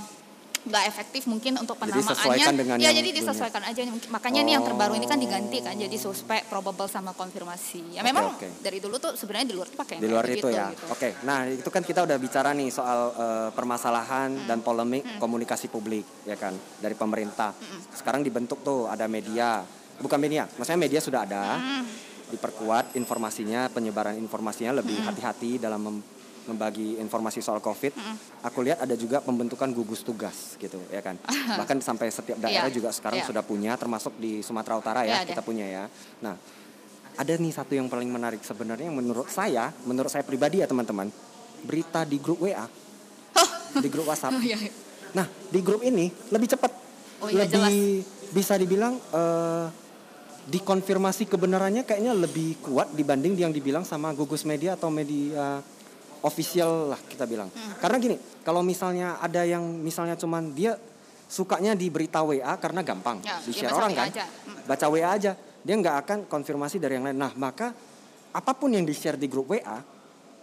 nggak 0.64 0.84
efektif 0.88 1.28
mungkin 1.28 1.60
untuk 1.60 1.76
penamaannya. 1.76 2.80
ya 2.80 2.88
jadi 2.88 3.04
dunia. 3.04 3.12
disesuaikan 3.14 3.62
aja. 3.62 3.84
Makanya 4.08 4.40
nih 4.40 4.52
yang 4.56 4.64
terbaru 4.64 4.96
ini 4.96 5.04
kan 5.04 5.20
Oh. 5.20 5.22
diganti 5.22 5.60
kan 5.60 5.76
jadi 5.76 5.92
suspek, 5.94 6.48
probable 6.48 6.88
sama 6.88 7.12
konfirmasi. 7.12 7.92
Ya 7.92 8.00
Oke, 8.00 8.08
memang 8.08 8.24
oke. 8.32 8.48
dari 8.64 8.80
dulu 8.80 8.96
tuh 8.96 9.12
sebenarnya 9.12 9.44
di 9.44 9.54
luar 9.54 9.68
tuh 9.68 9.78
pakai 9.78 10.00
Di 10.00 10.08
luar 10.08 10.24
itu 10.24 10.40
begitu 10.40 10.48
ya. 10.50 10.72
gitu. 10.72 10.84
Oke. 10.88 11.08
Nah, 11.22 11.44
itu 11.46 11.68
kan 11.68 11.84
kita 11.84 12.00
udah 12.02 12.16
bicara 12.16 12.50
nih 12.50 12.68
soal 12.68 13.12
eh, 13.12 13.48
permasalahan 13.52 14.48
dan 14.48 14.60
polemik 14.60 15.04
komunikasi 15.16 15.68
publik 15.68 16.24
ya 16.24 16.34
kan 16.34 16.52
dari 16.80 16.94
pemerintah. 16.94 17.52
Sekarang 17.92 18.24
dibentuk 18.24 18.64
tuh 18.64 18.88
ada 18.88 19.04
media. 19.04 19.60
Bukan 19.94 20.18
media, 20.18 20.48
maksudnya 20.50 20.80
media 20.80 20.98
sudah 20.98 21.22
ada. 21.22 21.44
Diperkuat 22.24 22.96
informasinya, 22.96 23.68
penyebaran 23.68 24.16
informasinya 24.16 24.74
lebih 24.74 24.96
hati-hati 24.98 25.60
dalam 25.60 25.78
mem- 25.78 26.04
membagi 26.47 27.01
informasi 27.01 27.40
soal 27.40 27.61
Covid. 27.61 27.92
Aku 28.45 28.61
lihat 28.61 28.84
ada 28.84 28.95
juga 28.95 29.20
pembentukan 29.24 29.68
gugus 29.72 30.05
tugas 30.05 30.55
gitu 30.61 30.80
ya 30.92 31.01
kan. 31.01 31.16
Bahkan 31.61 31.80
sampai 31.80 32.09
setiap 32.12 32.38
daerah 32.40 32.68
Iya, 32.68 32.76
juga 32.76 32.90
sekarang 32.92 33.20
iya. 33.22 33.28
sudah 33.28 33.42
punya 33.45 33.74
termasuk 33.80 34.14
di 34.20 34.40
Sumatera 34.45 34.78
Utara 34.78 35.01
ya 35.05 35.24
ada. 35.24 35.30
kita 35.32 35.42
punya 35.42 35.64
ya. 35.66 35.84
Nah, 36.20 36.36
ada 37.14 37.32
nih 37.38 37.53
satu 37.55 37.72
yang 37.78 37.86
paling 37.86 38.11
menarik 38.11 38.42
sebenarnya 38.42 38.90
menurut 38.90 39.30
saya, 39.30 39.70
menurut 39.86 40.11
saya 40.11 40.26
pribadi 40.26 40.61
ya 40.61 40.66
teman-teman, 40.66 41.09
berita 41.62 42.03
di 42.03 42.18
grup 42.18 42.42
WA, 42.42 42.66
di 43.84 43.88
grup 43.88 44.11
WhatsApp. 44.11 44.34
Oh 44.34 44.42
iya. 44.42 44.59
Nah, 45.14 45.26
di 45.30 45.61
grup 45.62 45.80
ini 45.86 46.11
lebih 46.34 46.51
cepat, 46.51 46.70
Oh 47.22 47.30
iya, 47.30 47.47
lebih 47.47 48.03
bisa 48.34 48.59
dibilang 48.59 48.99
eh, 48.99 49.66
dikonfirmasi 50.45 51.24
kebenarannya 51.24 51.88
kayaknya 51.88 52.12
lebih 52.12 52.61
kuat 52.61 52.92
dibanding 52.92 53.32
yang 53.38 53.53
dibilang 53.55 53.86
sama 53.86 54.12
gugus 54.12 54.45
media 54.45 54.76
atau 54.76 54.92
media 54.92 55.64
official 56.24 56.96
lah 56.96 57.00
kita 57.04 57.28
bilang. 57.28 57.52
Hmm. 57.52 57.76
Karena 57.78 57.96
gini, 58.00 58.16
kalau 58.40 58.64
misalnya 58.64 59.20
ada 59.20 59.44
yang 59.44 59.62
misalnya 59.62 60.16
cuman 60.16 60.56
dia 60.56 60.74
sukanya 61.28 61.76
di 61.76 61.88
berita 61.92 62.20
WA 62.24 62.56
karena 62.60 62.80
gampang 62.84 63.20
Ya, 63.24 63.40
di 63.44 63.52
ya 63.52 63.68
share 63.68 63.72
baca 63.72 63.80
orang 63.84 63.92
kan, 63.96 64.08
aja. 64.08 64.24
Hmm. 64.24 64.60
baca 64.64 64.86
WA 64.88 65.08
aja, 65.12 65.32
dia 65.36 65.74
nggak 65.76 65.96
akan 66.06 66.18
konfirmasi 66.26 66.80
dari 66.80 66.96
yang 66.96 67.04
lain. 67.04 67.18
Nah 67.20 67.32
maka 67.36 67.76
apa 68.34 68.52
pun 68.56 68.72
yang 68.72 68.82
di 68.82 68.96
share 68.96 69.20
di 69.20 69.28
grup 69.28 69.52
WA, 69.52 69.78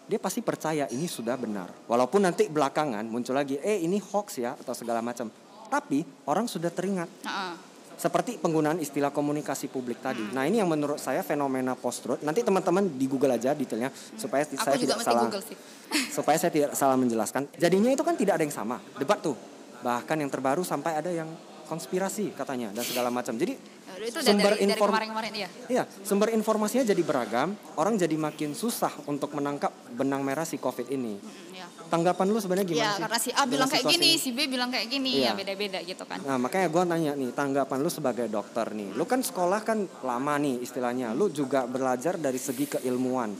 dia 0.06 0.20
pasti 0.22 0.46
percaya 0.46 0.86
ini 0.94 1.10
sudah 1.10 1.34
benar. 1.36 1.68
Walaupun 1.90 2.22
nanti 2.24 2.46
belakangan 2.48 3.04
muncul 3.10 3.34
lagi, 3.34 3.58
eh 3.60 3.82
ini 3.82 3.98
hoax 3.98 4.38
ya 4.38 4.54
atau 4.54 4.78
segala 4.78 5.02
macam. 5.02 5.28
Tapi 5.72 6.04
orang 6.28 6.52
sudah 6.52 6.68
teringat 6.68 7.08
Heeh. 7.24 7.71
Seperti 8.02 8.42
penggunaan 8.42 8.82
istilah 8.82 9.14
komunikasi 9.14 9.70
publik 9.70 10.02
tadi. 10.02 10.26
Hmm. 10.26 10.34
Nah 10.34 10.50
ini 10.50 10.58
yang 10.58 10.66
menurut 10.66 10.98
saya 10.98 11.22
fenomena 11.22 11.78
post 11.78 12.02
truth. 12.02 12.26
Nanti 12.26 12.42
teman-teman 12.42 12.90
di 12.98 13.06
Google 13.06 13.38
aja 13.38 13.54
detailnya 13.54 13.94
supaya 14.18 14.42
Aku 14.42 14.58
saya 14.58 14.78
tidak 14.82 14.98
salah 15.06 15.30
Google 15.30 15.46
sih. 15.46 15.58
supaya 16.18 16.38
saya 16.42 16.50
tidak 16.50 16.74
salah 16.74 16.98
menjelaskan. 16.98 17.46
Jadinya 17.62 17.94
itu 17.94 18.02
kan 18.02 18.18
tidak 18.18 18.42
ada 18.42 18.44
yang 18.44 18.56
sama 18.56 18.82
debat 18.98 19.22
tuh. 19.22 19.38
Bahkan 19.86 20.18
yang 20.18 20.34
terbaru 20.34 20.66
sampai 20.66 20.98
ada 20.98 21.14
yang 21.14 21.30
konspirasi 21.70 22.34
katanya 22.34 22.74
dan 22.74 22.82
segala 22.82 23.14
macam. 23.14 23.38
Jadi 23.38 23.54
Itu 23.98 24.20
Sumber 24.20 24.54
dari, 24.54 24.60
dari 24.60 24.72
inform- 24.72 24.92
kemarin-kemarin 24.92 25.32
iya. 25.34 25.50
Iya, 25.68 25.84
sumber 26.02 26.30
informasinya 26.30 26.84
jadi 26.84 27.02
beragam, 27.02 27.50
orang 27.76 27.96
jadi 27.96 28.14
makin 28.14 28.52
susah 28.52 28.92
untuk 29.06 29.32
menangkap 29.32 29.70
benang 29.92 30.22
merah 30.22 30.44
si 30.44 30.56
Covid 30.56 30.88
ini. 30.88 31.16
Mm, 31.16 31.54
ya. 31.54 31.68
Tanggapan 31.88 32.26
lu 32.26 32.38
sebenarnya 32.38 32.64
gimana 32.66 32.82
Ya 32.82 32.92
sih? 32.94 33.02
karena 33.02 33.20
si 33.20 33.30
A 33.32 33.44
bilang 33.44 33.68
kayak 33.68 33.86
gini, 33.86 34.08
ini? 34.08 34.18
si 34.18 34.30
B 34.32 34.40
bilang 34.46 34.70
kayak 34.70 34.88
gini, 34.88 35.12
Iya. 35.18 35.28
ya 35.28 35.32
beda-beda 35.34 35.80
gitu 35.82 36.04
kan. 36.04 36.20
Nah, 36.22 36.38
makanya 36.38 36.68
gua 36.68 36.84
nanya 36.84 37.12
nih, 37.14 37.30
tanggapan 37.32 37.78
lu 37.78 37.90
sebagai 37.90 38.28
dokter 38.28 38.72
nih. 38.72 38.94
Lu 38.94 39.04
kan 39.04 39.20
sekolah 39.20 39.60
kan 39.60 39.78
lama 40.02 40.34
nih 40.38 40.60
istilahnya. 40.60 41.12
Lu 41.12 41.28
juga 41.28 41.64
belajar 41.64 42.16
dari 42.16 42.38
segi 42.38 42.70
keilmuan. 42.70 43.36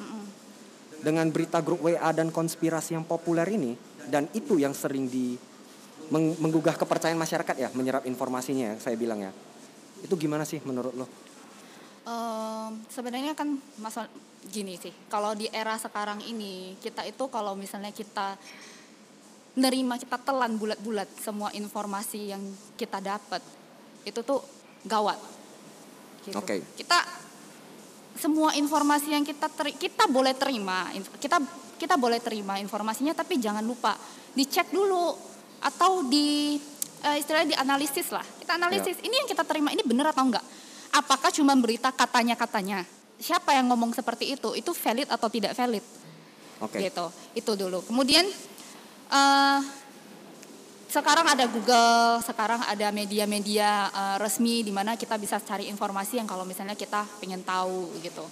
Dengan 1.02 1.26
berita 1.28 1.58
grup 1.60 1.82
WA 1.82 2.12
dan 2.12 2.30
konspirasi 2.30 2.94
yang 2.94 3.02
populer 3.04 3.48
ini 3.48 3.74
dan 4.06 4.30
itu 4.32 4.56
yang 4.56 4.70
sering 4.72 5.08
di 5.08 5.34
meng- 6.08 6.38
menggugah 6.38 6.76
kepercayaan 6.76 7.18
masyarakat 7.18 7.56
ya, 7.56 7.70
menyerap 7.72 8.04
informasinya 8.04 8.76
ya, 8.76 8.76
saya 8.78 8.94
bilang 8.94 9.18
ya. 9.20 9.32
Itu 10.02 10.18
gimana 10.18 10.44
sih 10.44 10.60
menurut 10.66 10.94
lu? 10.98 11.06
Em, 12.02 12.72
sebenarnya 12.90 13.38
kan 13.38 13.62
masal 13.78 14.10
gini 14.42 14.74
sih 14.74 14.90
kalau 15.06 15.38
di 15.38 15.46
era 15.54 15.78
sekarang 15.78 16.18
ini 16.26 16.74
kita 16.82 17.06
itu 17.06 17.30
kalau 17.30 17.54
misalnya 17.54 17.94
kita 17.94 18.34
nerima 19.54 20.02
kita 20.02 20.18
telan 20.18 20.58
bulat-bulat 20.58 21.06
semua 21.22 21.54
informasi 21.54 22.34
yang 22.34 22.42
kita 22.74 22.98
dapat 22.98 23.44
itu 24.02 24.18
tuh 24.26 24.42
gawat 24.82 25.22
gitu. 26.26 26.34
Oke. 26.42 26.66
kita 26.74 27.06
semua 28.18 28.58
informasi 28.58 29.14
yang 29.14 29.22
kita 29.22 29.46
teri- 29.54 29.78
kita 29.78 30.10
boleh 30.10 30.34
terima 30.34 30.90
kita 31.22 31.38
kita 31.78 32.02
boleh 32.02 32.18
terima 32.18 32.58
informasinya 32.58 33.14
tapi 33.14 33.38
jangan 33.38 33.62
lupa 33.62 33.94
dicek 34.34 34.74
dulu 34.74 35.14
atau 35.62 36.02
di 36.10 36.58
eh, 37.06 37.22
istilahnya 37.22 37.58
dianalisis 37.58 38.08
lah 38.14 38.26
kita 38.42 38.58
analisis 38.58 38.98
ini 39.02 39.16
yang 39.16 39.28
kita 39.30 39.44
terima 39.46 39.74
ini 39.74 39.82
benar 39.86 40.14
atau 40.14 40.26
enggak 40.26 40.46
apakah 40.94 41.30
cuma 41.34 41.54
berita 41.58 41.90
katanya 41.94 42.36
katanya 42.38 42.86
siapa 43.22 43.54
yang 43.54 43.70
ngomong 43.70 43.94
seperti 43.94 44.34
itu 44.34 44.54
itu 44.58 44.72
valid 44.74 45.08
atau 45.10 45.28
tidak 45.30 45.54
valid 45.54 45.86
Oke. 46.62 46.78
gitu 46.82 47.06
itu 47.38 47.52
dulu 47.58 47.82
kemudian 47.86 48.26
eh 49.12 49.60
sekarang 50.92 51.24
ada 51.24 51.48
Google, 51.48 52.20
sekarang 52.20 52.60
ada 52.68 52.92
media-media 52.92 53.88
eh, 53.88 54.18
resmi 54.20 54.60
di 54.60 54.76
mana 54.76 55.00
kita 55.00 55.16
bisa 55.16 55.40
cari 55.40 55.72
informasi 55.72 56.20
yang 56.20 56.28
kalau 56.28 56.44
misalnya 56.44 56.76
kita 56.76 57.08
pengen 57.24 57.48
tahu 57.48 57.96
gitu. 58.04 58.28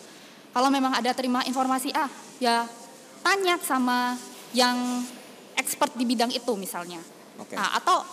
Kalau 0.52 0.68
memang 0.68 0.92
ada 0.92 1.16
terima 1.16 1.40
informasi 1.48 1.96
ah, 1.96 2.12
ya 2.44 2.68
tanya 3.24 3.56
sama 3.64 4.20
yang 4.52 4.76
expert 5.56 5.96
di 5.96 6.04
bidang 6.04 6.36
itu 6.36 6.52
misalnya. 6.60 7.00
Oke. 7.40 7.56
Nah, 7.56 7.80
atau 7.80 8.04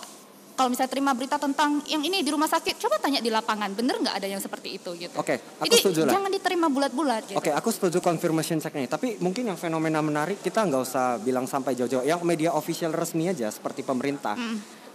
kalau 0.57 0.73
misalnya 0.73 0.89
terima 0.89 1.13
berita 1.13 1.37
tentang 1.37 1.85
yang 1.85 2.01
ini 2.01 2.25
di 2.25 2.33
rumah 2.33 2.49
sakit, 2.49 2.81
coba 2.81 2.97
tanya 2.97 3.21
di 3.21 3.29
lapangan, 3.29 3.77
bener 3.77 4.01
nggak 4.01 4.15
ada 4.17 4.25
yang 4.25 4.41
seperti 4.41 4.81
itu 4.81 4.89
gitu. 4.97 5.13
Oke, 5.13 5.37
aku 5.37 5.69
Jadi 5.69 5.75
setuju 5.77 5.99
lah. 6.09 6.13
jangan 6.17 6.29
diterima 6.33 6.67
bulat-bulat 6.73 7.21
gitu. 7.29 7.37
Oke, 7.37 7.53
aku 7.53 7.69
setuju 7.69 8.01
confirmation 8.01 8.57
check 8.57 8.73
nih. 8.73 8.89
Tapi 8.89 9.21
mungkin 9.21 9.53
yang 9.53 9.55
fenomena 9.61 10.01
menarik 10.01 10.41
kita 10.41 10.65
nggak 10.65 10.81
usah 10.81 11.21
bilang 11.21 11.45
sampai 11.45 11.77
jauh-jauh. 11.77 12.01
Yang 12.01 12.25
media 12.25 12.57
official 12.57 12.89
resmi 12.89 13.29
aja 13.29 13.53
seperti 13.53 13.85
pemerintah. 13.85 14.33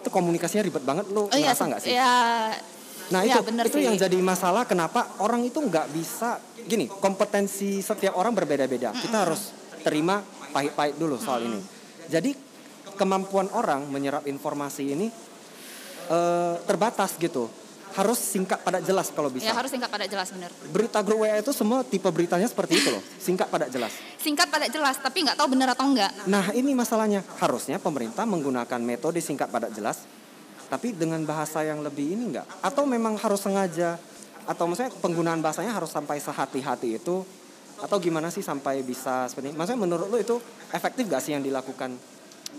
Itu 0.02 0.10
komunikasinya 0.10 0.66
ribet 0.66 0.82
banget. 0.82 1.06
Lu 1.14 1.30
Oh 1.30 1.30
iya, 1.30 1.54
ngerasa 1.54 1.64
nggak 1.70 1.80
sih? 1.86 1.94
ya 1.94 2.12
Nah 3.14 3.22
ya, 3.28 3.38
itu 3.38 3.40
bener 3.46 3.64
itu 3.70 3.78
sih. 3.78 3.86
yang 3.86 3.94
jadi 3.94 4.18
masalah. 4.18 4.66
Kenapa 4.66 5.14
orang 5.22 5.46
itu 5.46 5.62
nggak 5.62 5.86
bisa 5.94 6.42
gini? 6.66 6.90
Kompetensi 6.90 7.78
setiap 7.78 8.18
orang 8.18 8.34
berbeda-beda. 8.34 8.90
Kita 8.98 9.30
harus 9.30 9.54
terima 9.86 10.18
pahit-pahit 10.50 10.98
dulu 10.98 11.14
soal 11.22 11.46
ini. 11.46 11.60
Jadi 12.10 12.34
kemampuan 12.98 13.46
orang 13.54 13.86
menyerap 13.86 14.26
informasi 14.26 14.90
ini 14.90 15.06
eh, 16.08 16.54
terbatas 16.66 17.14
gitu. 17.18 17.46
Harus 17.92 18.16
singkat 18.16 18.64
padat 18.64 18.88
jelas 18.88 19.12
kalau 19.12 19.28
bisa. 19.28 19.44
ya 19.44 19.52
harus 19.52 19.68
singkat 19.68 19.92
pada 19.92 20.08
jelas 20.08 20.32
bener. 20.32 20.48
Berita 20.72 21.04
grup 21.04 21.28
WA 21.28 21.36
itu 21.36 21.52
semua 21.52 21.84
tipe 21.84 22.08
beritanya 22.08 22.48
seperti 22.48 22.80
itu 22.80 22.88
loh. 22.88 23.04
Singkat 23.20 23.52
padat 23.52 23.68
jelas. 23.68 23.92
Singkat 24.16 24.48
pada 24.48 24.64
jelas, 24.72 24.96
tapi 24.96 25.28
nggak 25.28 25.36
tahu 25.36 25.52
bener 25.52 25.68
atau 25.76 25.84
enggak. 25.84 26.08
Nah 26.24 26.56
ini 26.56 26.72
masalahnya 26.72 27.20
harusnya 27.36 27.76
pemerintah 27.76 28.24
menggunakan 28.24 28.80
metode 28.80 29.20
singkat 29.20 29.52
padat 29.52 29.76
jelas, 29.76 30.08
tapi 30.72 30.96
dengan 30.96 31.20
bahasa 31.28 31.60
yang 31.68 31.84
lebih 31.84 32.16
ini 32.16 32.32
enggak? 32.32 32.48
Atau 32.64 32.88
memang 32.88 33.20
harus 33.20 33.44
sengaja? 33.44 34.00
Atau 34.48 34.64
maksudnya 34.64 34.88
penggunaan 35.04 35.44
bahasanya 35.44 35.76
harus 35.76 35.92
sampai 35.92 36.16
sehati-hati 36.16 36.96
itu? 36.96 37.20
Atau 37.76 38.00
gimana 38.00 38.32
sih 38.32 38.40
sampai 38.40 38.80
bisa 38.80 39.28
seperti 39.28 39.52
ini? 39.52 39.56
Maksudnya 39.60 39.80
menurut 39.84 40.08
lu 40.08 40.16
itu 40.16 40.40
efektif 40.72 41.04
gak 41.12 41.20
sih 41.20 41.36
yang 41.36 41.44
dilakukan 41.44 41.92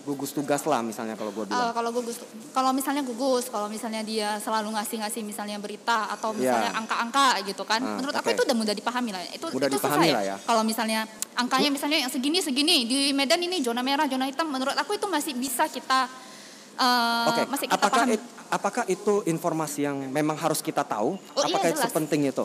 gugus 0.03 0.31
tugas 0.31 0.59
lah 0.63 0.79
misalnya 0.79 1.15
kalau 1.15 1.31
gue 1.31 1.45
bilang? 1.45 1.71
kalau 1.71 1.89
gugus, 1.89 2.19
kalau 2.51 2.71
misalnya 2.71 3.01
gugus, 3.01 3.47
kalau 3.47 3.65
misalnya 3.65 4.01
dia 4.01 4.35
selalu 4.37 4.75
ngasih-ngasih 4.75 5.21
misalnya 5.21 5.55
berita 5.57 6.11
atau 6.11 6.31
misalnya 6.31 6.69
Ya. 6.69 6.75
angka-angka 6.75 7.39
gitu 7.41 7.63
kan, 7.63 7.79
Ah, 7.79 7.95
menurut 7.95 8.11
aku 8.13 8.27
oke. 8.27 8.35
itu 8.35 8.43
udah 8.43 8.57
mudah 8.57 8.73
dipahami 8.73 9.09
lah. 9.09 9.23
Itu 9.29 9.47
Mudah 9.49 9.65
itu 9.65 9.79
dipahami 9.79 10.03
susah 10.05 10.13
lah 10.13 10.23
ya. 10.25 10.35
Kalau 10.37 10.61
misalnya 10.61 11.07
angkanya 11.33 11.69
misalnya 11.69 11.97
yang 11.99 12.11
segini 12.11 12.39
segini 12.39 12.83
di 12.83 12.99
Medan 13.11 13.39
ini 13.39 13.59
zona 13.59 13.79
merah, 13.79 14.03
zona 14.05 14.25
hitam, 14.25 14.45
menurut 14.45 14.75
aku 14.75 14.93
itu 14.93 15.07
masih 15.07 15.33
bisa 15.33 15.65
kita 15.67 16.11
eh, 16.73 17.27
Oke, 17.29 17.41
masih 17.47 17.65
kita 17.67 17.77
apakah 17.77 18.03
pahami. 18.03 18.13
it- 18.13 18.27
apakah 18.49 18.83
itu 18.85 19.13
informasi 19.23 19.79
yang 19.83 19.97
memang 20.09 20.35
harus 20.35 20.59
kita 20.59 20.81
tahu? 20.81 21.15
Oh, 21.15 21.41
iya, 21.41 21.53
apakah 21.53 21.69
itu 21.69 21.77
jelas. 21.77 21.87
sepenting 21.87 22.21
itu? 22.27 22.43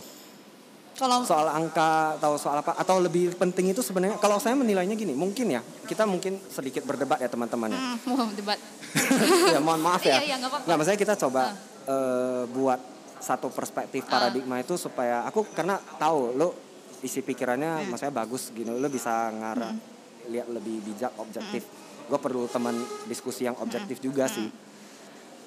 Kalau 0.99 1.22
soal 1.22 1.46
angka 1.46 2.18
atau 2.18 2.34
soal 2.34 2.59
apa 2.59 2.74
atau 2.74 2.99
lebih 2.99 3.30
penting 3.38 3.70
itu 3.70 3.86
sebenarnya 3.86 4.18
kalau 4.18 4.42
saya 4.42 4.59
menilainya 4.59 4.99
gini 4.99 5.14
mungkin 5.14 5.46
ya 5.46 5.62
kita 5.86 6.03
mungkin 6.03 6.42
sedikit 6.51 6.82
berdebat 6.82 7.22
ya 7.22 7.30
teman-teman 7.30 7.70
ya. 7.70 7.78
Hmm, 7.78 7.96
mau 8.11 8.26
debat. 8.34 8.59
ya 9.55 9.62
mohon 9.62 9.78
maaf 9.78 10.03
ya. 10.03 10.18
Iya, 10.18 10.34
iya, 10.34 10.36
nggak 10.42 10.51
apa-apa. 10.51 10.64
nggak 10.66 10.76
maksudnya 10.76 10.99
kita 10.99 11.14
coba 11.14 11.42
eh, 11.86 12.42
buat 12.51 12.80
satu 13.22 13.46
perspektif 13.55 14.03
Ah. 14.07 14.11
paradigma 14.11 14.59
itu 14.59 14.74
supaya 14.74 15.22
aku 15.22 15.46
karena 15.55 15.78
tahu 16.03 16.34
lo 16.34 16.49
isi 16.99 17.22
pikirannya 17.22 17.86
maksudnya 17.86 18.11
bagus 18.11 18.51
gini 18.51 18.74
lo 18.74 18.90
bisa 18.90 19.30
ngarah 19.30 19.70
lihat 20.28 20.51
lebih 20.51 20.82
bijak 20.82 21.14
objektif. 21.16 21.62
Gue 22.11 22.18
perlu 22.18 22.51
teman 22.51 22.74
diskusi 23.07 23.46
yang 23.46 23.55
objektif 23.62 24.03
juga 24.03 24.26
sih. 24.26 24.51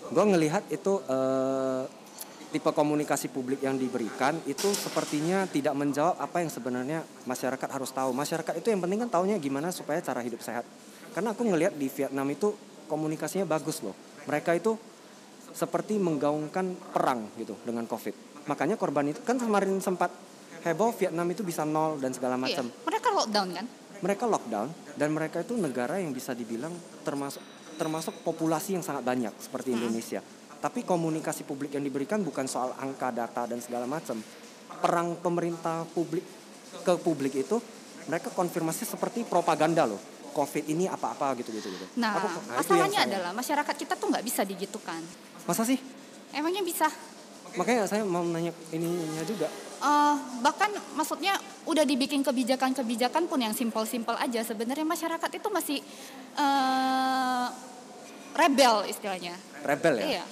Gue 0.08 0.26
ngelihat 0.26 0.64
itu 0.72 1.04
eh, 1.06 1.84
tipe 2.52 2.68
komunikasi 2.68 3.32
publik 3.32 3.64
yang 3.64 3.80
diberikan 3.80 4.36
itu 4.44 4.68
sepertinya 4.76 5.48
tidak 5.48 5.72
menjawab 5.72 6.20
apa 6.20 6.44
yang 6.44 6.52
sebenarnya 6.52 7.00
masyarakat 7.24 7.70
harus 7.72 7.90
tahu. 7.96 8.12
Masyarakat 8.12 8.60
itu 8.60 8.68
yang 8.70 8.84
penting 8.84 9.08
kan 9.08 9.10
taunya 9.10 9.40
gimana 9.40 9.72
supaya 9.72 10.04
cara 10.04 10.20
hidup 10.20 10.44
sehat. 10.44 10.68
Karena 11.16 11.32
aku 11.32 11.48
ngelihat 11.48 11.80
di 11.80 11.88
Vietnam 11.88 12.28
itu 12.28 12.52
komunikasinya 12.92 13.48
bagus 13.48 13.80
loh. 13.80 13.96
Mereka 14.28 14.60
itu 14.60 14.76
seperti 15.56 15.96
menggaungkan 15.96 16.76
perang 16.92 17.32
gitu 17.40 17.56
dengan 17.64 17.88
COVID. 17.88 18.48
Makanya 18.48 18.76
korban 18.76 19.08
itu 19.12 19.24
kan 19.24 19.40
kemarin 19.40 19.80
sempat 19.80 20.12
heboh 20.68 20.92
Vietnam 20.96 21.28
itu 21.32 21.44
bisa 21.44 21.64
nol 21.64 22.00
dan 22.00 22.12
segala 22.12 22.36
Iya. 22.36 22.44
macam. 22.60 22.66
Mereka 22.88 23.08
lockdown 23.16 23.48
kan? 23.56 23.66
Mereka 24.02 24.24
lockdown 24.28 24.68
dan 25.00 25.10
mereka 25.14 25.38
itu 25.44 25.54
negara 25.56 26.00
yang 26.04 26.12
bisa 26.12 26.36
dibilang 26.36 26.74
termasuk 27.08 27.42
termasuk 27.80 28.14
populasi 28.22 28.78
yang 28.78 28.86
sangat 28.86 29.02
banyak 29.02 29.34
seperti 29.40 29.74
Indonesia. 29.74 30.22
Tapi 30.62 30.86
komunikasi 30.86 31.42
publik 31.42 31.74
yang 31.74 31.82
diberikan 31.82 32.22
bukan 32.22 32.46
soal 32.46 32.78
angka 32.78 33.10
data 33.10 33.50
dan 33.50 33.58
segala 33.58 33.90
macam. 33.90 34.22
Perang 34.78 35.18
pemerintah 35.18 35.90
publik 35.90 36.22
ke 36.86 36.94
publik 37.02 37.34
itu 37.42 37.58
mereka 38.06 38.30
konfirmasi 38.30 38.86
seperti 38.86 39.26
propaganda 39.26 39.90
loh. 39.90 39.98
COVID 40.32 40.64
ini 40.70 40.88
apa-apa 40.88 41.36
gitu-gitu 41.44 41.68
gitu. 41.68 41.86
Nah, 42.00 42.16
Aku- 42.16 42.30
yang 42.32 42.88
masalahnya 42.88 43.00
adalah 43.04 43.32
masyarakat 43.36 43.76
kita 43.76 44.00
tuh 44.00 44.08
nggak 44.08 44.24
bisa 44.24 44.42
digitukan. 44.48 45.02
masa 45.44 45.66
sih? 45.66 45.82
Emangnya 46.32 46.62
bisa? 46.62 46.88
Makanya 47.58 47.84
saya 47.90 48.06
mau 48.06 48.22
nanya 48.24 48.54
ininya 48.72 49.26
juga. 49.28 49.50
Eh, 49.82 50.16
bahkan 50.46 50.70
maksudnya 50.94 51.36
udah 51.66 51.82
dibikin 51.84 52.22
kebijakan-kebijakan 52.22 53.26
pun 53.26 53.42
yang 53.42 53.52
simpel-simpel 53.52 54.14
aja 54.16 54.46
sebenarnya 54.46 54.86
masyarakat 54.86 55.32
itu 55.42 55.48
masih 55.50 55.78
eh, 56.38 57.48
rebel 58.38 58.88
istilahnya. 58.88 59.36
Rebel 59.66 59.94
ya. 60.00 60.06
Iya. 60.06 60.26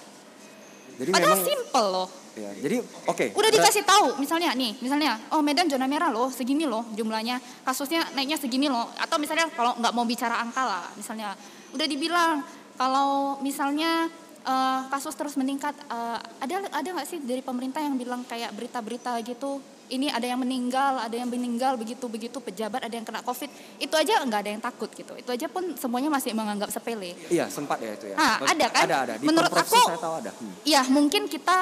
Jadi 1.00 1.10
Padahal 1.16 1.32
memang 1.32 1.48
simpel 1.48 1.86
loh. 1.88 2.08
ya. 2.36 2.52
Jadi 2.60 2.76
oke. 2.84 3.26
Udah 3.32 3.50
berat- 3.50 3.56
dikasih 3.56 3.84
tahu 3.88 4.08
misalnya 4.20 4.52
nih, 4.52 4.76
misalnya 4.84 5.16
oh 5.32 5.40
Medan 5.40 5.72
zona 5.72 5.88
merah 5.88 6.12
loh, 6.12 6.28
segini 6.28 6.68
loh 6.68 6.84
jumlahnya, 6.92 7.40
kasusnya 7.64 8.04
naiknya 8.12 8.36
segini 8.36 8.68
loh. 8.68 8.92
Atau 9.00 9.16
misalnya 9.16 9.48
kalau 9.56 9.80
nggak 9.80 9.94
mau 9.96 10.04
bicara 10.04 10.44
angka 10.44 10.64
lah, 10.68 10.86
misalnya 11.00 11.40
udah 11.72 11.88
dibilang 11.88 12.44
kalau 12.76 13.40
misalnya 13.40 14.12
eh, 14.44 14.80
kasus 14.92 15.16
terus 15.16 15.40
meningkat, 15.40 15.72
eh, 15.88 16.20
ada 16.20 16.56
ada 16.68 16.88
nggak 17.00 17.08
sih 17.08 17.20
dari 17.24 17.40
pemerintah 17.40 17.80
yang 17.80 17.96
bilang 17.96 18.28
kayak 18.28 18.52
berita-berita 18.56 19.20
gitu, 19.24 19.64
ini 19.90 20.08
ada 20.10 20.26
yang 20.26 20.38
meninggal, 20.38 21.02
ada 21.02 21.16
yang 21.18 21.30
meninggal 21.30 21.74
begitu 21.76 22.06
begitu 22.06 22.38
pejabat 22.38 22.86
ada 22.86 22.94
yang 22.94 23.06
kena 23.06 23.26
covid, 23.26 23.50
itu 23.82 23.94
aja 23.98 24.22
nggak 24.22 24.40
ada 24.46 24.52
yang 24.54 24.62
takut 24.62 24.90
gitu, 24.94 25.18
itu 25.18 25.30
aja 25.30 25.50
pun 25.50 25.74
semuanya 25.76 26.14
masih 26.14 26.32
menganggap 26.38 26.70
sepele. 26.70 27.18
Iya 27.28 27.50
sempat 27.50 27.82
ya 27.82 27.98
itu 27.98 28.14
ya. 28.14 28.16
Ah, 28.18 28.38
ada 28.46 28.68
kan? 28.70 28.86
Ada 28.86 28.98
ada. 29.06 29.14
Di 29.18 29.26
Menurut 29.26 29.50
aku- 29.50 29.74
saya 29.74 29.98
tahu 29.98 30.16
ada. 30.22 30.32
Hmm. 30.38 30.54
Ya 30.64 30.82
mungkin 30.88 31.26
kita 31.26 31.58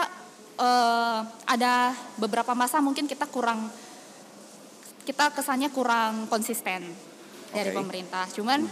eh, 0.58 1.20
ada 1.48 1.94
beberapa 2.18 2.52
masa 2.58 2.82
mungkin 2.84 3.06
kita 3.06 3.30
kurang 3.30 3.70
kita 5.08 5.32
kesannya 5.32 5.72
kurang 5.72 6.28
konsisten 6.28 6.84
dari 7.56 7.72
Oke. 7.72 7.74
Hmm. 7.74 7.80
pemerintah. 7.80 8.26
Cuman 8.36 8.68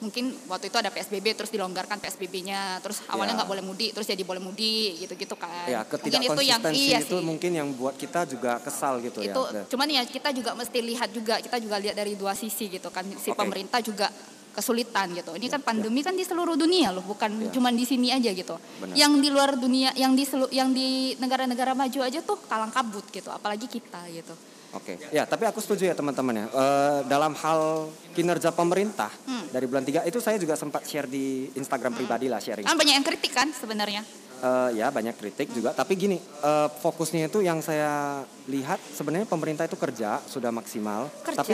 mungkin 0.00 0.24
waktu 0.46 0.66
itu 0.66 0.76
ada 0.76 0.88
PSBB 0.88 1.32
terus 1.34 1.48
dilonggarkan 1.48 1.96
PSBB-nya, 1.96 2.80
terus 2.80 3.04
awalnya 3.06 3.32
Ya. 3.32 3.38
nggak 3.38 3.50
boleh 3.50 3.62
mudik, 3.62 3.90
terus 3.92 4.04
jadi 4.04 4.20
boleh 4.20 4.40
mudik 4.40 4.96
gitu-gitu 4.98 5.36
kan. 5.36 5.64
Ya, 5.66 5.84
mungkin 5.84 6.20
itu 6.22 6.42
yang 6.42 6.60
iya 6.66 6.98
itu 6.98 7.14
sih. 7.14 7.22
mungkin 7.22 7.50
yang 7.52 7.68
buat 7.70 7.94
kita 7.94 8.24
juga 8.24 8.58
kesal 8.58 8.98
gitu 8.98 9.20
itu 9.20 9.42
ya. 9.46 9.62
cuman 9.66 9.86
ya 9.86 10.02
kita 10.02 10.32
juga 10.32 10.52
mesti 10.52 10.78
lihat 10.80 11.08
juga 11.10 11.36
kita 11.38 11.56
juga 11.56 11.76
lihat 11.76 11.94
dari 11.94 12.14
dua 12.14 12.32
sisi 12.32 12.66
gitu 12.68 12.88
kan 12.88 13.04
si 13.14 13.28
Oke. 13.28 13.36
pemerintah 13.36 13.78
juga 13.78 14.08
kesulitan 14.50 15.12
gitu 15.12 15.30
ini 15.32 15.46
kan 15.46 15.60
pandemi 15.60 16.00
kan 16.00 16.12
di 16.12 16.22
seluruh 16.22 16.54
dunia 16.54 16.90
loh 16.90 17.02
bukan 17.02 17.30
Ya. 17.38 17.50
cuman 17.50 17.72
di 17.72 17.84
sini 17.84 18.10
aja 18.10 18.28
gitu 18.28 18.56
Benar. 18.78 18.94
yang 18.94 19.12
di 19.14 19.28
luar 19.28 19.54
dunia 19.54 19.94
yang 19.94 20.12
di 20.12 20.24
selu- 20.24 20.50
yang 20.50 20.70
di 20.70 20.88
negara-negara 21.16 21.72
maju 21.72 22.00
aja 22.00 22.18
tuh 22.20 22.40
kalang 22.44 22.70
kabut 22.70 23.06
gitu 23.08 23.28
apalagi 23.28 23.66
kita 23.66 24.00
gitu 24.10 24.34
Oke, 24.70 25.02
ya 25.10 25.26
tapi 25.26 25.50
aku 25.50 25.58
setuju 25.58 25.90
ya 25.90 25.94
teman-teman 25.98 26.34
ya. 26.34 26.46
Eh, 26.46 26.98
dalam 27.10 27.34
hal 27.34 27.90
kinerja 28.14 28.54
pemerintah 28.54 29.10
Hmm. 29.26 29.50
dari 29.50 29.66
bulan 29.66 29.82
3 29.82 30.06
itu 30.06 30.22
saya 30.22 30.38
juga 30.38 30.54
sempat 30.54 30.86
share 30.86 31.10
di 31.10 31.50
Instagram 31.58 31.98
pribadi 31.98 32.30
lah 32.30 32.38
sharing. 32.38 32.62
kan 32.62 32.78
banyak 32.78 32.94
yang 32.94 33.06
kritik 33.06 33.32
kan 33.34 33.50
sebenarnya 33.50 34.02
Eh, 34.40 34.80
ya 34.80 34.88
banyak 34.88 35.20
kritik 35.20 35.52
juga, 35.52 35.76
tapi 35.76 36.00
gini 36.00 36.16
eh, 36.16 36.68
fokusnya 36.72 37.28
itu 37.28 37.44
yang 37.44 37.60
saya 37.60 38.24
lihat 38.48 38.80
sebenarnya 38.80 39.28
pemerintah 39.28 39.68
itu 39.68 39.76
kerja 39.76 40.16
sudah 40.24 40.48
maksimal. 40.48 41.12
Kerja. 41.20 41.44
Tapi 41.44 41.52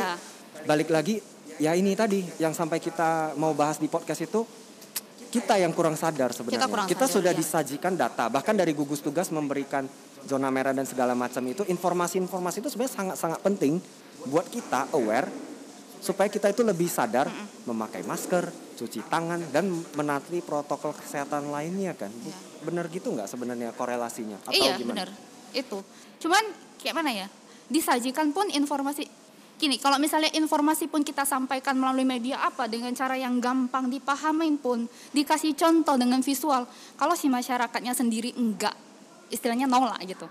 balik 0.70 0.94
lagi 0.94 1.18
ya 1.58 1.74
ini 1.74 1.98
tadi 1.98 2.22
yang 2.38 2.54
sampai 2.54 2.78
kita 2.78 3.34
mau 3.34 3.58
bahas 3.58 3.82
di 3.82 3.90
podcast 3.90 4.22
itu 4.22 4.46
kita 5.34 5.58
yang 5.58 5.74
kurang 5.74 5.98
sadar 5.98 6.30
sebenarnya. 6.30 6.62
Kita 6.62 6.70
kurang 6.70 6.86
sadar, 6.86 7.10
sudah 7.10 7.32
iya. 7.34 7.40
disajikan 7.42 7.98
data, 7.98 8.30
bahkan 8.30 8.54
dari 8.54 8.70
gugus 8.70 9.02
tugas 9.02 9.34
memberikan 9.34 9.90
zona 10.26 10.50
merah 10.50 10.74
dan 10.74 10.84
segala 10.84 11.14
macam 11.14 11.40
itu 11.46 11.62
informasi-informasi 11.64 12.60
itu 12.60 12.68
sebenarnya 12.68 12.94
sangat-sangat 12.94 13.40
penting 13.40 13.78
buat 14.26 14.50
kita 14.50 14.90
aware 14.92 15.30
supaya 16.02 16.30
kita 16.30 16.52
itu 16.54 16.62
lebih 16.62 16.86
sadar 16.86 17.26
memakai 17.66 18.06
masker, 18.06 18.46
cuci 18.78 19.10
tangan 19.10 19.42
dan 19.50 19.66
menaati 19.98 20.38
protokol 20.38 20.94
kesehatan 20.94 21.50
lainnya 21.50 21.98
kan. 21.98 22.14
Bu- 22.14 22.44
Bener 22.62 22.86
gitu 22.90 23.10
nggak 23.10 23.26
sebenarnya 23.26 23.74
korelasinya? 23.74 24.38
Atau 24.46 24.54
iya 24.54 24.78
gimana? 24.78 25.02
benar 25.02 25.08
itu. 25.50 25.78
Cuman 26.22 26.44
kayak 26.78 26.94
mana 26.94 27.10
ya? 27.10 27.26
Disajikan 27.66 28.30
pun 28.30 28.46
informasi. 28.50 29.06
Gini 29.56 29.80
kalau 29.82 29.96
misalnya 29.98 30.30
informasi 30.30 30.86
pun 30.86 31.02
kita 31.02 31.26
sampaikan 31.26 31.74
melalui 31.74 32.06
media 32.06 32.44
apa 32.44 32.68
dengan 32.70 32.94
cara 32.94 33.18
yang 33.18 33.42
gampang 33.42 33.90
dipahamin 33.90 34.62
pun? 34.62 34.86
Dikasih 35.10 35.58
contoh 35.58 35.98
dengan 35.98 36.22
visual. 36.22 36.70
Kalau 36.94 37.14
si 37.18 37.26
masyarakatnya 37.26 37.96
sendiri 37.96 38.30
enggak 38.36 38.85
istilahnya 39.28 39.66
nolak 39.66 39.98
gitu. 40.04 40.26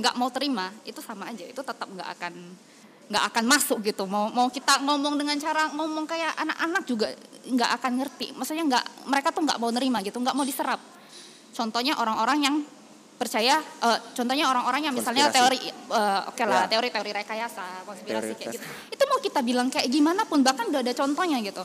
Nggak 0.00 0.14
mau 0.16 0.28
terima 0.32 0.72
itu 0.82 1.00
sama 1.00 1.28
aja 1.28 1.44
itu 1.44 1.60
tetap 1.60 1.88
nggak 1.88 2.08
akan 2.18 2.34
nggak 3.10 3.24
akan 3.34 3.44
masuk 3.44 3.78
gitu. 3.82 4.06
Mau 4.06 4.30
mau 4.30 4.48
kita 4.48 4.80
ngomong 4.80 5.18
dengan 5.18 5.36
cara 5.36 5.68
ngomong 5.74 6.06
kayak 6.06 6.36
anak-anak 6.38 6.82
juga 6.86 7.06
nggak 7.44 7.70
akan 7.80 7.92
ngerti. 8.00 8.26
Maksudnya 8.36 8.64
nggak 8.66 8.84
mereka 9.10 9.28
tuh 9.30 9.42
nggak 9.44 9.58
mau 9.58 9.70
nerima 9.70 9.98
gitu 10.00 10.16
nggak 10.16 10.36
mau 10.36 10.46
diserap. 10.46 10.80
Contohnya 11.50 11.98
orang-orang 11.98 12.38
yang 12.40 12.56
percaya 13.20 13.60
eh, 13.60 13.98
contohnya 14.16 14.48
orang-orang 14.48 14.88
yang 14.88 14.94
misalnya 14.96 15.28
Konspirasi. 15.28 15.60
teori 15.60 15.92
eh, 15.92 16.20
oke 16.32 16.42
lah 16.48 16.64
Ya. 16.64 16.68
teori-teori 16.72 17.10
rekayasa 17.20 17.84
konspirasi 17.84 18.32
Teori 18.32 18.32
kayak 18.32 18.54
gitu 18.56 18.64
itu 18.96 19.02
mau 19.04 19.20
kita 19.20 19.40
bilang 19.44 19.68
kayak 19.68 19.92
gimana 19.92 20.24
pun 20.24 20.40
bahkan 20.40 20.72
udah 20.72 20.80
ada 20.80 20.96
contohnya 20.96 21.36
gitu 21.44 21.60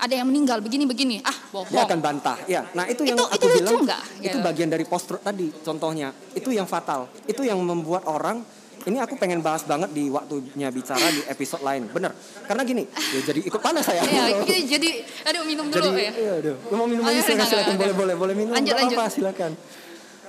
ada 0.00 0.14
yang 0.16 0.26
meninggal 0.26 0.58
begini-begini 0.58 1.20
ah 1.20 1.36
bohong 1.52 1.68
Dia 1.68 1.84
akan 1.84 1.98
bantah. 2.00 2.36
Ya, 2.48 2.64
nah 2.72 2.88
itu 2.88 3.04
yang 3.04 3.20
Itu- 3.20 3.28
aku 3.28 3.44
itu 3.46 3.58
bilang. 3.60 3.84
nggak? 3.84 4.02
Itu 4.18 4.26
Gitu. 4.32 4.38
bagian 4.40 4.68
dari 4.72 4.84
post 4.84 5.04
truth 5.06 5.20
tadi. 5.20 5.52
Contohnya, 5.60 6.08
itu 6.32 6.48
yang 6.48 6.64
fatal. 6.64 7.12
Itu 7.28 7.44
yang 7.44 7.60
membuat 7.60 8.08
orang 8.08 8.40
ini 8.80 8.96
aku 8.96 9.12
pengen 9.14 9.44
bahas 9.44 9.60
banget 9.62 9.92
di 9.92 10.08
waktunya 10.08 10.72
bicara 10.72 11.04
di 11.12 11.20
episode 11.28 11.60
lain. 11.60 11.84
Bener. 11.86 12.16
Karena 12.48 12.64
gini, 12.64 12.88
ya 12.88 13.20
jadi 13.22 13.40
ikut 13.44 13.60
panas 13.60 13.84
saya. 13.84 14.00
Iya, 14.00 14.40
jadi, 14.40 14.56
jadi 14.66 14.90
aduh 15.28 15.44
minum 15.44 15.68
jadi, 15.68 15.84
dulu 15.84 15.98
ya 16.00 16.12
iya, 16.16 16.32
aduh. 16.40 16.56
Mau 16.72 16.88
minum 16.88 17.04
Oh, 17.04 17.12
aja 17.12 17.20
iya, 17.20 17.22
silakan, 17.22 17.44
silakan. 17.46 17.74
Boleh, 17.76 17.92
boleh, 17.92 18.14
boleh 18.16 18.34
minum. 18.34 18.52
Lanjut, 18.56 18.72
lanjut. 18.72 18.96
silakan. 19.12 19.52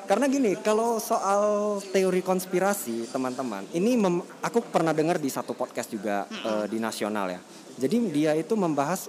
Karena 0.01 0.27
gini, 0.27 0.59
kalau 0.59 0.99
soal 0.99 1.43
teori 1.87 2.19
konspirasi, 2.19 3.07
teman-teman, 3.07 3.63
ini 3.71 3.95
mem- 3.95 4.19
aku 4.43 4.59
pernah 4.59 4.91
dengar 4.91 5.15
di 5.15 5.31
satu 5.31 5.55
podcast 5.55 5.87
juga 5.87 6.27
eh, 6.27 6.67
di 6.67 6.75
nasional 6.75 7.31
ya. 7.31 7.39
Jadi 7.79 8.11
dia 8.11 8.35
itu 8.35 8.51
membahas 8.59 9.07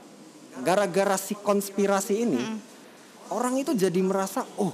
gara-gara 0.61 1.16
si 1.16 1.32
konspirasi 1.32 2.14
ini, 2.20 2.40
orang 3.30 3.57
itu 3.57 3.72
jadi 3.72 4.00
merasa, 4.05 4.44
oh 4.61 4.72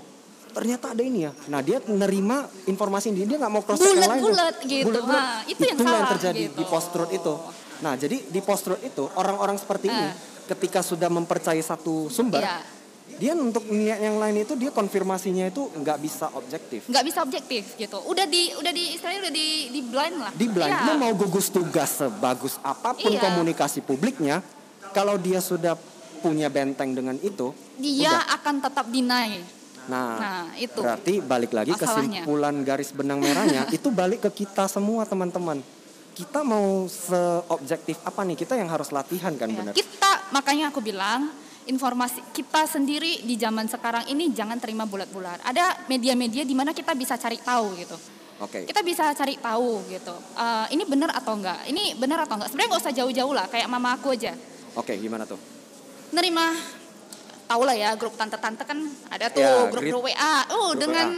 ternyata 0.48 0.90
ada 0.90 1.02
ini 1.04 1.22
ya. 1.22 1.32
Nah 1.46 1.62
dia 1.62 1.78
menerima 1.78 2.66
informasi 2.66 3.14
ini, 3.14 3.22
dia 3.22 3.38
nggak 3.38 3.52
mau 3.52 3.62
cross 3.62 3.78
check 3.78 3.94
yang 3.94 4.10
lain. 4.10 4.22
Bulat-bulat 4.26 4.56
gitu. 4.66 4.86
Bulat-bulat. 4.90 5.22
Nah, 5.22 5.40
itu 5.46 5.60
yang 5.62 5.78
Itulah 5.78 5.92
salah 5.94 6.10
terjadi 6.18 6.42
gitu. 6.50 6.56
di 6.58 6.64
post 6.66 6.88
truth 6.90 7.12
itu. 7.12 7.34
Nah 7.78 7.92
jadi 7.94 8.16
di 8.26 8.40
post 8.42 8.62
truth 8.66 8.82
itu 8.82 9.04
orang-orang 9.14 9.54
seperti 9.54 9.86
ini, 9.86 10.08
Eh. 10.10 10.12
ketika 10.50 10.82
sudah 10.82 11.06
mempercayai 11.06 11.62
satu 11.62 12.10
sumber, 12.10 12.42
Iya. 12.42 12.58
dia 13.20 13.32
untuk 13.34 13.70
niat 13.70 14.00
yang 14.00 14.18
lain 14.18 14.42
itu 14.42 14.54
dia 14.54 14.70
konfirmasinya 14.70 15.46
itu 15.46 15.70
nggak 15.70 15.98
bisa 15.98 16.26
objektif. 16.34 16.86
nggak 16.86 17.04
bisa 17.04 17.18
objektif 17.22 17.62
gitu 17.74 17.98
udah 18.00 18.24
di 18.24 18.50
udah 18.54 18.72
di 18.72 18.94
istilahnya 18.94 19.20
udah 19.26 19.34
di 19.34 19.46
di 19.68 19.80
blind 19.84 20.16
lah 20.18 20.32
Di 20.34 20.46
blind, 20.46 20.74
lu 20.86 20.92
mau 20.96 21.12
gugus 21.14 21.48
tugas 21.48 21.98
sebagus 21.98 22.58
apa 22.62 22.94
pun 22.94 23.10
Iya. 23.10 23.22
komunikasi 23.22 23.78
publiknya, 23.80 24.42
kalau 24.90 25.16
dia 25.16 25.38
sudah 25.38 25.74
punya 26.18 26.50
benteng 26.50 26.92
dengan 26.92 27.14
itu, 27.20 27.54
dia 27.78 28.10
udah. 28.10 28.34
akan 28.40 28.54
tetap 28.58 28.86
deny 28.90 29.38
Nah, 29.88 30.20
Nah, 30.20 30.44
itu. 30.60 30.84
berarti 30.84 31.24
balik 31.24 31.56
lagi 31.56 31.72
Masalahnya. 31.72 32.20
kesimpulan 32.20 32.54
garis 32.60 32.92
benang 32.92 33.24
merahnya 33.24 33.64
itu 33.76 33.88
balik 33.88 34.28
ke 34.28 34.44
kita 34.44 34.68
semua 34.68 35.08
teman-teman. 35.08 35.64
Kita 36.12 36.44
mau 36.44 36.84
seobjektif 36.84 37.96
apa 38.04 38.20
nih? 38.26 38.36
Kita 38.36 38.58
yang 38.58 38.68
harus 38.68 38.92
latihan 38.92 39.32
kan 39.38 39.48
Ya, 39.48 39.56
benar. 39.56 39.72
Kita 39.72 40.28
makanya 40.28 40.68
aku 40.68 40.84
bilang 40.84 41.32
informasi 41.64 42.20
kita 42.36 42.68
sendiri 42.68 43.24
di 43.24 43.40
zaman 43.40 43.64
sekarang 43.64 44.04
ini 44.12 44.28
jangan 44.34 44.60
terima 44.60 44.84
bulat-bulat. 44.84 45.40
Ada 45.40 45.88
media-media 45.88 46.44
di 46.44 46.52
mana 46.52 46.76
kita 46.76 46.92
bisa 46.92 47.16
cari 47.16 47.40
tahu 47.40 47.66
gitu. 47.80 47.96
Oke. 48.38 48.68
Kita 48.68 48.84
bisa 48.84 49.14
cari 49.14 49.40
tahu 49.40 49.88
gitu. 49.88 50.14
Eh, 50.36 50.66
ini 50.76 50.84
benar 50.84 51.16
atau 51.16 51.32
enggak? 51.32 51.64
Ini 51.64 51.96
benar 51.96 52.28
atau 52.28 52.36
enggak? 52.36 52.52
Sebenarnya 52.52 52.68
nggak 52.70 52.82
usah 52.84 52.94
jauh-jauh 52.94 53.34
lah. 53.34 53.46
Kayak 53.48 53.68
mama 53.70 53.96
aku 53.96 54.12
aja. 54.12 54.34
Oke, 54.78 54.94
gimana 54.96 55.24
tuh? 55.24 55.38
Nerima 56.10 56.54
tahu 57.44 57.62
lah 57.64 57.72
ya 57.72 57.90
grup 57.94 58.14
tante-tante 58.14 58.62
kan 58.62 58.76
ada 59.08 59.26
tuh 59.26 59.40
Ya, 59.40 59.66
grup-grup 59.66 59.82
grid- 60.04 60.14
WA. 60.14 60.34
Oh 60.50 60.70
grup 60.70 60.84
dengan 60.84 61.08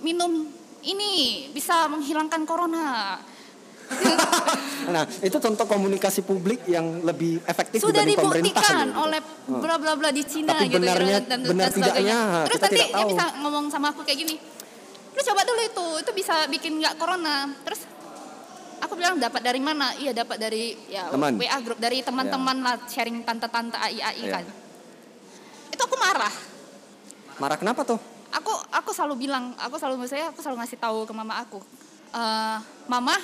minum 0.00 0.46
ini 0.82 1.10
bisa 1.50 1.86
menghilangkan 1.86 2.42
corona. 2.42 3.18
Nah, 4.84 5.06
itu 5.20 5.38
contoh 5.38 5.62
komunikasi 5.64 6.20
publik 6.22 6.66
yang 6.66 7.06
lebih 7.06 7.38
efektif 7.44 7.78
sudah 7.78 8.02
dibanding 8.02 8.18
pemerintah. 8.18 8.50
dibuktikan 8.58 8.86
gitu. 8.88 8.98
oleh 9.00 9.20
bla 9.54 9.74
bla 9.76 9.92
bla 9.94 10.10
di 10.10 10.22
Cina 10.24 10.50
Tapi 10.50 10.66
gitu 10.66 10.82
benarnya- 10.82 11.20
gitu, 11.20 11.30
dan, 11.30 11.40
benar 11.40 11.62
dan 11.62 11.72
tidaknya, 11.72 12.18
Terus 12.42 12.50
kita 12.50 12.66
nanti 12.66 12.74
tidak 12.74 12.88
dia 12.88 12.96
tahu. 12.96 13.08
bisa 13.08 13.24
ngomong 13.38 13.64
sama 13.70 13.86
aku 13.88 14.00
kayak 14.02 14.18
gini. 14.18 14.34
Lu 15.08 15.20
coba 15.22 15.40
dulu 15.44 15.60
itu, 15.62 15.86
itu 15.98 16.10
bisa 16.12 16.34
bikin 16.48 16.72
nggak 16.78 16.94
corona. 16.96 17.36
Terus 17.62 17.80
aku 18.82 18.98
bilang 18.98 19.16
dapat 19.16 19.40
dari 19.40 19.60
mana? 19.62 19.94
Iya 19.96 20.12
dapat 20.12 20.36
dari 20.42 20.74
ya 20.90 21.06
Teman. 21.08 21.38
WA 21.38 21.58
grup 21.62 21.78
dari 21.78 22.02
teman-teman 22.02 22.58
lah 22.60 22.76
sharing 22.90 23.22
tante-tante 23.22 23.78
AI 23.78 24.02
AI 24.02 24.14
Iya. 24.18 24.30
kan. 24.34 24.44
Itu 25.70 25.82
aku 25.86 25.96
marah. 25.96 26.34
Marah 27.38 27.56
kenapa 27.56 27.86
tuh? 27.86 27.98
Aku 28.32 28.52
aku 28.72 28.90
selalu 28.90 29.28
bilang, 29.28 29.54
aku 29.60 29.76
selalu 29.78 30.04
saya 30.08 30.32
aku 30.32 30.42
selalu 30.42 30.64
ngasih 30.64 30.78
tahu 30.82 31.06
ke 31.06 31.12
mama 31.14 31.38
aku. 31.40 31.62
Eh, 32.12 32.58
mama 32.90 33.16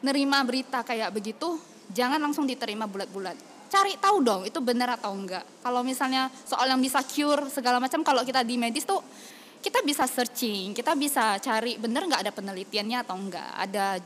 nerima 0.00 0.40
berita 0.46 0.80
kayak 0.86 1.10
begitu, 1.12 1.58
jangan 1.90 2.20
langsung 2.20 2.46
diterima 2.46 2.86
bulat-bulat. 2.86 3.36
Cari 3.70 3.94
tahu 4.02 4.18
dong 4.26 4.42
itu 4.46 4.58
benar 4.58 4.98
atau 4.98 5.14
enggak. 5.14 5.46
Kalau 5.62 5.86
misalnya 5.86 6.26
soal 6.42 6.66
yang 6.66 6.82
bisa 6.82 6.98
cure 7.06 7.46
segala 7.46 7.78
macam 7.78 8.02
kalau 8.02 8.26
kita 8.26 8.42
di 8.42 8.58
medis 8.58 8.82
tuh 8.82 8.98
kita 9.60 9.84
bisa 9.86 10.08
searching, 10.08 10.72
kita 10.74 10.96
bisa 10.98 11.36
cari 11.38 11.76
benar 11.78 12.08
nggak 12.08 12.22
ada 12.26 12.32
penelitiannya 12.34 12.98
atau 13.06 13.14
enggak, 13.14 13.50
ada 13.54 14.00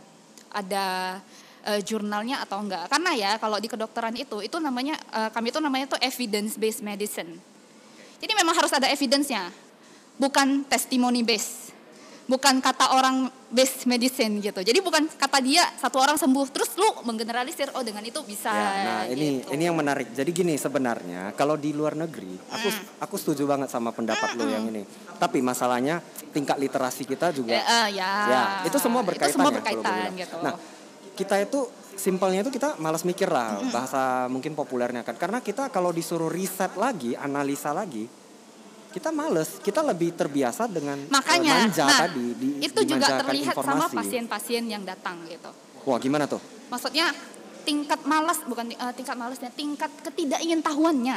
ada 0.55 1.19
eh, 1.67 1.81
jurnalnya 1.85 2.45
atau 2.45 2.63
enggak. 2.63 2.87
Karena 2.89 3.11
ya 3.15 3.31
kalau 3.37 3.59
di 3.59 3.67
kedokteran 3.67 4.15
itu 4.15 4.41
itu 4.41 4.57
namanya 4.59 4.95
eh, 5.13 5.31
kami 5.35 5.51
itu 5.51 5.61
namanya 5.61 5.97
tuh 5.97 6.01
evidence 6.01 6.57
based 6.57 6.81
medicine. 6.81 7.37
Jadi 8.21 8.33
memang 8.33 8.57
harus 8.57 8.73
ada 8.73 8.89
evidence-nya. 8.89 9.53
Bukan 10.17 10.65
testimony 10.65 11.21
based. 11.21 11.64
Bukan 12.25 12.65
kata 12.65 12.97
orang 12.97 13.29
based 13.53 13.85
medicine 13.85 14.41
gitu. 14.41 14.65
Jadi 14.65 14.81
bukan 14.81 15.05
kata 15.13 15.45
dia 15.45 15.61
satu 15.77 16.01
orang 16.01 16.17
sembuh 16.17 16.47
terus 16.49 16.73
lu 16.81 17.05
menggeneralisir 17.05 17.69
oh 17.77 17.85
dengan 17.85 18.01
itu 18.01 18.17
bisa. 18.25 18.49
Ya, 18.49 18.71
nah 18.81 19.01
ini 19.05 19.45
gitu. 19.45 19.53
ini 19.53 19.63
yang 19.69 19.77
menarik. 19.77 20.09
Jadi 20.17 20.31
gini 20.33 20.57
sebenarnya 20.57 21.37
kalau 21.37 21.61
di 21.61 21.77
luar 21.77 21.93
negeri, 21.93 22.33
aku 22.49 22.69
Hmm. 22.73 23.05
aku 23.05 23.15
setuju 23.21 23.45
banget 23.45 23.69
sama 23.69 23.93
pendapat 23.93 24.41
lo 24.41 24.49
yang 24.49 24.65
ini. 24.73 24.89
Tapi 25.21 25.45
masalahnya 25.45 26.01
tingkat 26.33 26.57
literasi 26.57 27.05
kita 27.05 27.29
juga. 27.29 27.55
Ya, 27.55 27.63
eh, 27.63 27.87
ya. 28.01 28.13
Ya, 28.27 28.43
itu 28.67 28.77
semua 28.81 29.05
berkaitan 29.05 29.29
Itu 29.29 29.37
semua 29.37 29.53
ya, 29.53 29.57
berkaitan 29.61 29.93
bilang. 29.93 30.17
gitu. 30.17 30.37
Nah, 30.41 30.53
kita 31.15 31.35
itu 31.45 31.61
simpelnya 31.95 32.41
itu 32.43 32.51
kita 32.51 32.81
malas 32.83 33.07
mikir 33.07 33.31
lah 33.31 33.61
bahasa 33.69 34.27
mungkin 34.33 34.57
populernya 34.57 35.05
kan. 35.05 35.15
Karena 35.15 35.45
kita 35.45 35.69
kalau 35.69 35.93
disuruh 35.93 36.33
riset 36.33 36.73
lagi, 36.81 37.15
analisa 37.15 37.71
lagi, 37.71 38.09
kita 38.95 39.11
males. 39.11 39.59
Kita 39.59 39.83
lebih 39.83 40.15
terbiasa 40.15 40.71
dengan 40.71 40.95
eh, 40.97 41.11
Makanya, 41.11 41.55
manja 41.61 41.83
nah, 41.83 41.99
tadi 42.07 42.27
di, 42.33 42.49
itu 42.63 42.81
juga 42.87 43.19
terlihat 43.21 43.55
sama 43.59 43.75
informasi. 43.83 43.95
pasien-pasien 43.99 44.63
yang 44.65 44.87
datang 44.87 45.19
gitu. 45.27 45.51
Wah, 45.83 45.99
gimana 45.99 46.31
tuh? 46.31 46.39
Maksudnya 46.71 47.11
tingkat 47.67 48.07
malas 48.07 48.39
bukan 48.47 48.71
eh, 48.71 48.93
tingkat 48.95 49.17
malasnya, 49.19 49.51
tingkat 49.51 49.91
ketidakingetahuannya. 50.01 51.17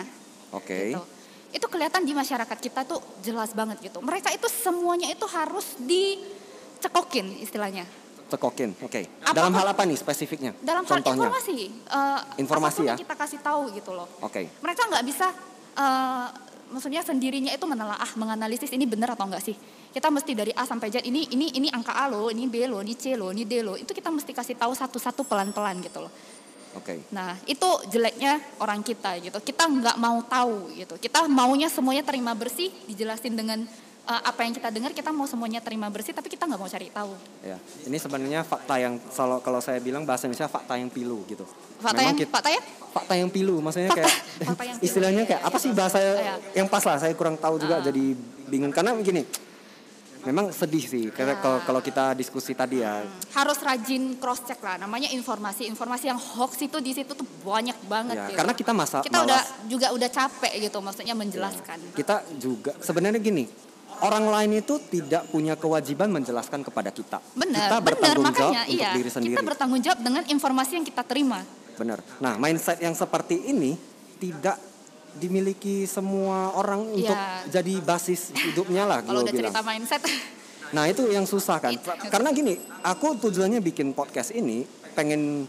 Oke. 0.49 0.97
gitu. 0.97 1.03
Itu 1.47 1.65
kelihatan 1.69 2.03
di 2.03 2.11
masyarakat 2.11 2.57
kita 2.57 2.81
tuh 2.83 2.99
jelas 3.21 3.53
banget 3.53 3.77
gitu. 3.79 4.01
Mereka 4.01 4.33
itu 4.33 4.49
semuanya 4.49 5.07
itu 5.07 5.23
harus 5.23 5.77
dicekokin 5.79 7.39
istilahnya. 7.39 7.85
Cekokin. 8.27 8.75
Oke. 8.83 9.07
Apa- 9.23 9.31
Dalam 9.33 9.55
hal 9.55 9.67
apa 9.71 9.87
nih 9.87 9.95
spesifiknya? 9.95 10.51
Dalam 10.59 10.83
hal 10.83 10.99
Contohnya. 10.99 11.31
informasi, 11.31 11.57
eh, 11.71 12.19
Informasi 12.37 12.81
ya? 12.83 12.87
yang 12.91 12.99
kita 12.99 13.15
kasih 13.15 13.39
tahu 13.39 13.71
gitu 13.71 13.95
loh. 13.95 14.07
Oke. 14.19 14.51
Mereka 14.59 14.81
nggak 14.83 15.03
bisa, 15.07 15.31
eh, 15.77 16.27
maksudnya 16.71 17.01
sendirinya 17.03 17.51
itu 17.51 17.65
menelaah, 17.67 18.11
menganalisis 18.19 18.71
ini 18.75 18.83
benar 18.83 19.15
atau 19.15 19.27
enggak 19.27 19.43
sih. 19.43 19.55
Kita 19.91 20.11
mesti 20.11 20.31
dari 20.37 20.51
A 20.53 20.67
sampai 20.67 20.91
Z 20.93 21.03
ini 21.07 21.27
ini 21.31 21.53
ini 21.55 21.67
angka 21.71 21.95
A 21.95 22.11
loh, 22.11 22.29
ini 22.29 22.45
B 22.45 22.67
loh, 22.67 22.83
ini 22.83 22.93
C 22.93 23.15
loh, 23.15 23.31
ini 23.31 23.47
D 23.47 23.63
loh. 23.63 23.75
Itu 23.79 23.95
kita 23.95 24.11
mesti 24.11 24.31
kasih 24.35 24.55
tahu 24.59 24.75
satu-satu 24.75 25.25
pelan-pelan 25.25 25.79
gitu 25.81 26.05
loh. 26.05 26.11
Oke. 26.77 27.01
Nah 27.09 27.33
itu 27.49 27.65
jeleknya 27.89 28.37
orang 28.61 28.85
kita 28.85 29.17
gitu. 29.23 29.37
Kita 29.41 29.65
nggak 29.65 29.97
mau 29.97 30.21
tahu 30.21 30.75
gitu. 30.77 30.95
Kita 31.01 31.25
maunya 31.25 31.71
semuanya 31.71 32.05
terima 32.05 32.37
bersih, 32.37 32.69
dijelasin 32.85 33.33
dengan 33.33 33.65
eh, 34.07 34.21
apa 34.23 34.39
yang 34.41 34.53
kita 34.53 34.69
dengar. 34.69 34.91
Kita 34.91 35.11
mau 35.11 35.23
semuanya 35.23 35.59
terima 35.59 35.87
bersih, 35.87 36.11
tapi 36.11 36.27
kita 36.27 36.43
nggak 36.43 36.55
mau 36.55 36.67
cari 36.67 36.87
tahu. 36.89 37.11
Ya, 37.41 37.57
ini 37.83 37.95
sebenarnya 37.95 38.41
fakta 38.41 38.75
yang 38.75 38.95
kalau 39.09 39.37
kalau 39.39 39.59
saya 39.59 39.77
bilang 39.77 40.01
bahasa 40.01 40.25
Indonesia 40.25 40.47
fakta 40.47 40.73
yang 40.73 40.87
pilu 40.87 41.21
gitu. 41.25 41.43
Fakta 41.77 41.93
Memang 41.93 42.05
yang, 42.05 42.17
kita- 42.17 42.33
fakta 42.33 42.49
ya? 42.49 42.61
fakta 42.89 43.13
yang 43.13 43.29
pilu, 43.29 43.59
maksudnya 43.59 43.89
Fakta- 43.89 44.01
kayak 44.01 44.15
fakta 44.47 44.63
yang 44.63 44.77
pilu, 44.77 44.87
istilahnya 44.87 45.23
kayak 45.23 45.41
apa 45.43 45.57
sih 45.57 45.71
bahasa 45.71 45.97
Iya. 45.99 46.35
yang 46.55 46.67
pas 46.67 46.81
lah. 46.81 46.97
Saya 46.97 47.13
kurang 47.13 47.35
tahu 47.35 47.55
juga 47.57 47.77
Ah. 47.77 47.83
jadi 47.83 48.03
bingung 48.47 48.71
karena 48.71 48.91
begini. 48.91 49.27
Memang 50.19 50.51
sedih 50.51 50.81
sih 50.81 51.07
karena 51.07 51.33
Ya. 51.33 51.39
kalau 51.39 51.59
kalau 51.61 51.79
kita 51.79 52.11
diskusi 52.11 52.51
tadi 52.51 52.81
ya. 52.81 52.99
harus 53.31 53.55
rajin 53.61 54.17
cross 54.17 54.43
check 54.43 54.59
lah 54.59 54.75
namanya 54.75 55.07
informasi 55.07 55.63
informasi 55.65 56.09
yang 56.09 56.17
hoax 56.17 56.57
itu 56.59 56.81
di 56.81 56.91
situ 56.91 57.13
tuh 57.13 57.23
banyak 57.45 57.77
banget 57.85 58.17
Ya, 58.17 58.25
gitu. 58.27 58.35
karena 58.35 58.51
kita 58.51 58.71
masa 58.73 58.99
kita 58.99 59.23
udah 59.23 59.39
malas. 59.39 59.69
juga 59.69 59.87
udah 59.87 60.09
capek 60.09 60.53
gitu 60.59 60.77
maksudnya 60.81 61.13
menjelaskan 61.13 61.79
Kita 61.93 62.27
juga 62.35 62.75
sebenarnya 62.77 63.21
gini, 63.21 63.45
orang 63.99 64.25
lain 64.25 64.51
itu 64.57 64.77
tidak 64.83 65.25
punya 65.27 65.53
kewajiban 65.53 66.09
menjelaskan 66.09 66.61
kepada 66.61 66.89
kita. 66.89 67.17
benar 67.33 67.67
Kita 67.67 67.77
benar 67.77 67.85
bertanggung 67.87 68.25
jawab 68.27 68.53
makanya 68.53 68.61
untuk 68.63 68.75
iya 68.75 68.89
diri 68.93 69.09
sendiri. 69.09 69.33
kita 69.33 69.43
bertanggung 69.43 69.81
jawab 69.81 69.99
dengan 69.99 70.23
informasi 70.25 70.71
yang 70.75 70.85
kita 70.85 71.01
terima 71.01 71.39
Benar. 71.77 72.01
Nah, 72.17 72.33
mindset 72.35 72.81
yang 72.81 72.91
seperti 72.91 73.37
ini 73.47 73.77
tidak 74.17 74.57
dimiliki 75.13 75.85
semua 75.85 76.53
orang 76.53 76.89
Iya. 76.89 76.97
untuk 76.97 77.17
jadi 77.53 77.73
basis 77.81 78.33
hidupnya 78.33 78.83
lah 78.83 78.99
kalau 79.05 79.21
udah 79.21 79.29
bilang. 79.29 79.53
cerita 79.53 79.61
mindset 79.61 80.01
Nah, 80.67 80.83
itu 80.83 81.07
yang 81.07 81.23
susah 81.23 81.63
kan. 81.63 81.71
Karena 82.11 82.27
gini, 82.29 82.51
aku 82.83 83.15
tujuannya 83.15 83.63
bikin 83.63 83.95
podcast 83.95 84.35
ini 84.35 84.67
pengen 84.91 85.47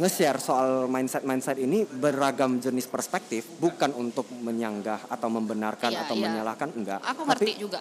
nge-share 0.00 0.40
soal 0.40 0.88
mindset-mindset 0.88 1.60
ini 1.60 1.84
beragam 1.84 2.56
jenis 2.56 2.88
perspektif, 2.88 3.44
bukan 3.60 3.92
untuk 3.92 4.24
menyanggah 4.32 5.04
atau 5.12 5.28
membenarkan 5.28 5.92
Iya, 5.92 6.08
atau 6.08 6.14
iya. 6.16 6.24
menyalahkan 6.24 6.68
enggak. 6.72 7.00
aku 7.04 7.22
Tapi 7.28 7.44
ngerti 7.44 7.52
juga 7.60 7.80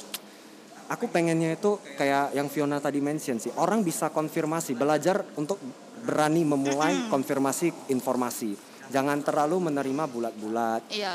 aku 0.89 1.05
pengennya 1.07 1.53
itu 1.53 1.77
kayak 1.95 2.33
yang 2.33 2.49
Fiona 2.49 2.81
tadi 2.81 2.99
mention 2.99 3.37
sih, 3.37 3.53
orang 3.55 3.85
bisa 3.85 4.09
konfirmasi, 4.09 4.73
belajar 4.73 5.21
untuk 5.37 5.61
berani 6.03 6.41
memulai 6.43 7.07
konfirmasi 7.13 7.93
informasi. 7.93 8.57
Jangan 8.89 9.21
terlalu 9.21 9.69
menerima 9.69 10.09
bulat-bulat. 10.09 10.89
iya 10.89 11.13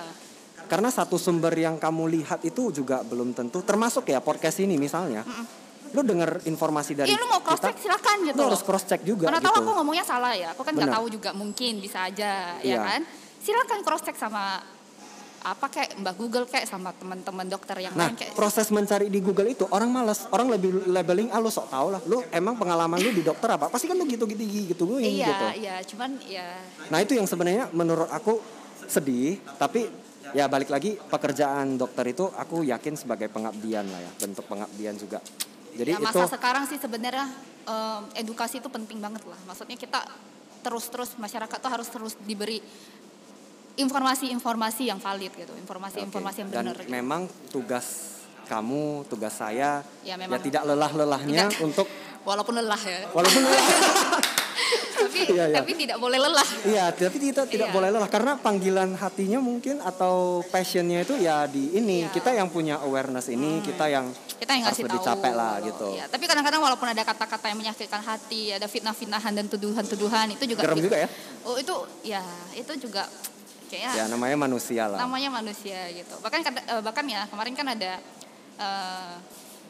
Karena 0.71 0.89
satu 0.89 1.21
sumber 1.21 1.53
yang 1.59 1.77
kamu 1.77 2.09
lihat 2.09 2.41
itu 2.47 2.73
juga 2.73 3.05
belum 3.05 3.37
tentu, 3.37 3.61
termasuk 3.61 4.09
ya 4.09 4.23
podcast 4.23 4.63
ini 4.63 4.79
misalnya. 4.81 5.27
Lu 5.95 6.03
denger 6.03 6.43
informasi 6.45 6.93
dari 6.93 7.09
iya 7.09 7.17
lu 7.17 7.31
mau 7.31 7.39
cross 7.39 7.63
check 7.63 7.79
kita, 7.79 7.85
silakan 7.87 8.17
gitu 8.27 8.37
lu 8.37 8.45
harus 8.51 8.63
cross 8.67 8.85
check 8.85 9.01
juga 9.07 9.31
mana 9.31 9.39
gitu. 9.39 9.47
tahu 9.47 9.55
aku 9.63 9.71
ngomongnya 9.79 10.05
salah 10.05 10.35
ya 10.35 10.51
aku 10.51 10.67
kan 10.67 10.75
nggak 10.75 10.91
tahu 10.91 11.07
juga 11.07 11.31
mungkin 11.33 11.79
bisa 11.79 12.11
aja 12.11 12.59
Iya. 12.59 12.75
ya 12.75 12.79
kan 12.83 13.01
silakan 13.39 13.79
cross 13.87 14.03
check 14.03 14.19
sama 14.19 14.59
apa 15.45 15.69
kayak 15.69 16.01
mbak 16.01 16.15
Google 16.17 16.47
kayak 16.49 16.65
sama 16.65 16.97
teman-teman 16.97 17.45
dokter 17.45 17.77
yang 17.77 17.93
Nah, 17.93 18.09
lain 18.09 18.17
kayak 18.17 18.33
proses 18.33 18.73
mencari 18.73 19.13
di 19.13 19.21
Google 19.21 19.53
itu 19.53 19.69
orang 19.69 19.93
malas, 19.93 20.25
orang 20.33 20.49
lebih 20.49 20.89
labeling 20.89 21.29
ah 21.29 21.37
lu 21.37 21.53
sok 21.53 21.69
tau 21.69 21.93
lah. 21.93 22.01
Lu 22.09 22.25
emang 22.33 22.57
pengalaman 22.57 22.97
lu 22.97 23.13
di 23.13 23.21
dokter 23.21 23.53
apa? 23.53 23.69
Pasti 23.69 23.85
kan 23.85 23.93
lu 23.93 24.09
gitu-gitu 24.09 24.41
gitu 24.41 24.83
gue 24.89 25.05
iya 25.05 25.29
gitu. 25.29 25.47
iya 25.61 25.75
cuman 25.85 26.17
ya 26.25 26.49
Nah, 26.89 26.99
itu 27.05 27.13
yang 27.13 27.29
sebenarnya 27.29 27.69
menurut 27.77 28.09
aku 28.09 28.41
sedih, 28.89 29.37
tapi 29.61 29.85
ya 30.33 30.49
balik 30.49 30.73
lagi 30.73 30.97
pekerjaan 30.97 31.77
dokter 31.77 32.09
itu 32.09 32.25
aku 32.25 32.65
yakin 32.65 32.97
sebagai 32.97 33.29
pengabdian 33.29 33.85
lah 33.85 34.01
ya, 34.01 34.11
bentuk 34.17 34.49
pengabdian 34.49 34.97
juga. 34.97 35.21
Jadi 35.75 35.91
ya, 35.91 35.99
itu 35.99 36.07
masa 36.07 36.27
sekarang 36.27 36.65
sih 36.65 36.79
sebenarnya 36.79 37.27
em, 37.65 38.03
edukasi 38.17 38.59
itu 38.59 38.69
penting 38.69 38.99
banget 38.99 39.23
lah. 39.25 39.39
Maksudnya 39.45 39.75
kita 39.75 40.01
terus-terus 40.63 41.15
masyarakat 41.17 41.59
tuh 41.59 41.71
harus 41.71 41.89
terus 41.89 42.15
diberi 42.21 42.63
informasi-informasi 43.75 44.87
yang 44.87 45.03
valid 45.03 45.35
gitu, 45.35 45.51
informasi-informasi 45.59 46.37
yang 46.41 46.49
Oke. 46.49 46.57
Dan 46.57 46.65
benar. 46.71 46.77
gitu. 46.79 46.91
memang 46.91 47.23
tugas 47.51 47.87
kamu, 48.45 49.03
tugas 49.09 49.35
saya 49.35 49.83
Ya, 50.01 50.15
ya, 50.15 50.15
memang. 50.15 50.39
tidak 50.39 50.63
lelah-lelahnya 50.63 51.51
untuk 51.59 51.89
Walaupun 52.29 52.57
lelah 52.57 52.81
ya. 52.81 53.05
walaupun 53.13 53.41
lelah. 53.43 53.67
tapi 55.15 55.31
Iya, 55.35 55.45
iya. 55.47 55.57
tapi 55.57 55.73
tidak 55.75 55.97
boleh 55.97 56.19
lelah. 56.19 56.49
Iya, 56.65 56.85
tapi 56.91 57.17
kita 57.23 57.43
tidak 57.47 57.69
Iya. 57.71 57.75
boleh 57.75 57.89
lelah 57.89 58.11
karena 58.11 58.33
panggilan 58.37 58.91
hatinya 58.95 59.39
mungkin 59.39 59.79
atau 59.81 60.43
passionnya 60.45 61.01
itu 61.01 61.15
ya 61.17 61.47
di 61.47 61.71
ini 61.73 62.03
Iya. 62.03 62.07
Hmm. 62.07 62.13
kita 62.13 62.31
yang 62.33 62.49
punya 62.51 62.75
awareness 62.79 63.27
ini 63.29 63.63
kita 63.63 63.87
yang 63.87 64.11
kita 64.35 64.51
yang 64.51 64.65
harus 64.67 64.77
ngasih 64.77 64.91
tahu 64.91 65.07
capek 65.07 65.33
lah 65.33 65.55
gitu. 65.63 65.89
Ya, 65.95 66.05
tapi 66.05 66.25
kadang-kadang 66.27 66.61
walaupun 66.61 66.85
ada 66.87 67.03
kata-kata 67.03 67.47
yang 67.47 67.59
menyakitkan 67.59 68.03
hati, 68.03 68.53
ada 68.53 68.67
fitnah-fitnahan 68.67 69.33
dan 69.33 69.47
tuduhan-tuduhan 69.47 70.27
itu 70.31 70.45
juga 70.45 70.61
Gerem 70.61 70.83
juga 70.83 70.97
ya? 70.99 71.09
Oh, 71.43 71.55
itu 71.55 71.75
ya 72.03 72.21
itu 72.53 72.73
juga 72.77 73.07
kayaknya 73.65 73.93
Ya 73.95 74.05
namanya 74.05 74.37
manusia 74.37 74.85
lah. 74.85 74.99
namanya 74.99 75.31
manusia 75.33 75.87
gitu. 75.91 76.19
Bahkan 76.19 76.39
eh, 76.43 76.83
bahkan 76.83 77.05
ya 77.07 77.25
kemarin 77.25 77.55
kan 77.55 77.67
ada 77.71 77.93
eh, 78.59 79.15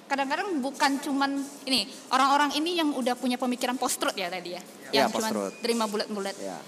kadang-kadang 0.05 0.61
bukan 0.61 1.01
cuman 1.01 1.31
ini 1.65 1.89
orang-orang 2.11 2.53
ini 2.55 2.77
yang 2.77 2.93
udah 2.93 3.17
punya 3.17 3.41
pemikiran 3.41 3.73
post 3.75 3.97
truth 3.97 4.13
ya 4.15 4.29
tadi 4.29 4.53
Ya, 4.53 4.61
yang 4.95 5.11
cuman 5.11 5.31
post-truth. 5.31 5.55
terima 5.59 5.85
bulat-bulat. 5.91 6.37
Ya. 6.39 6.59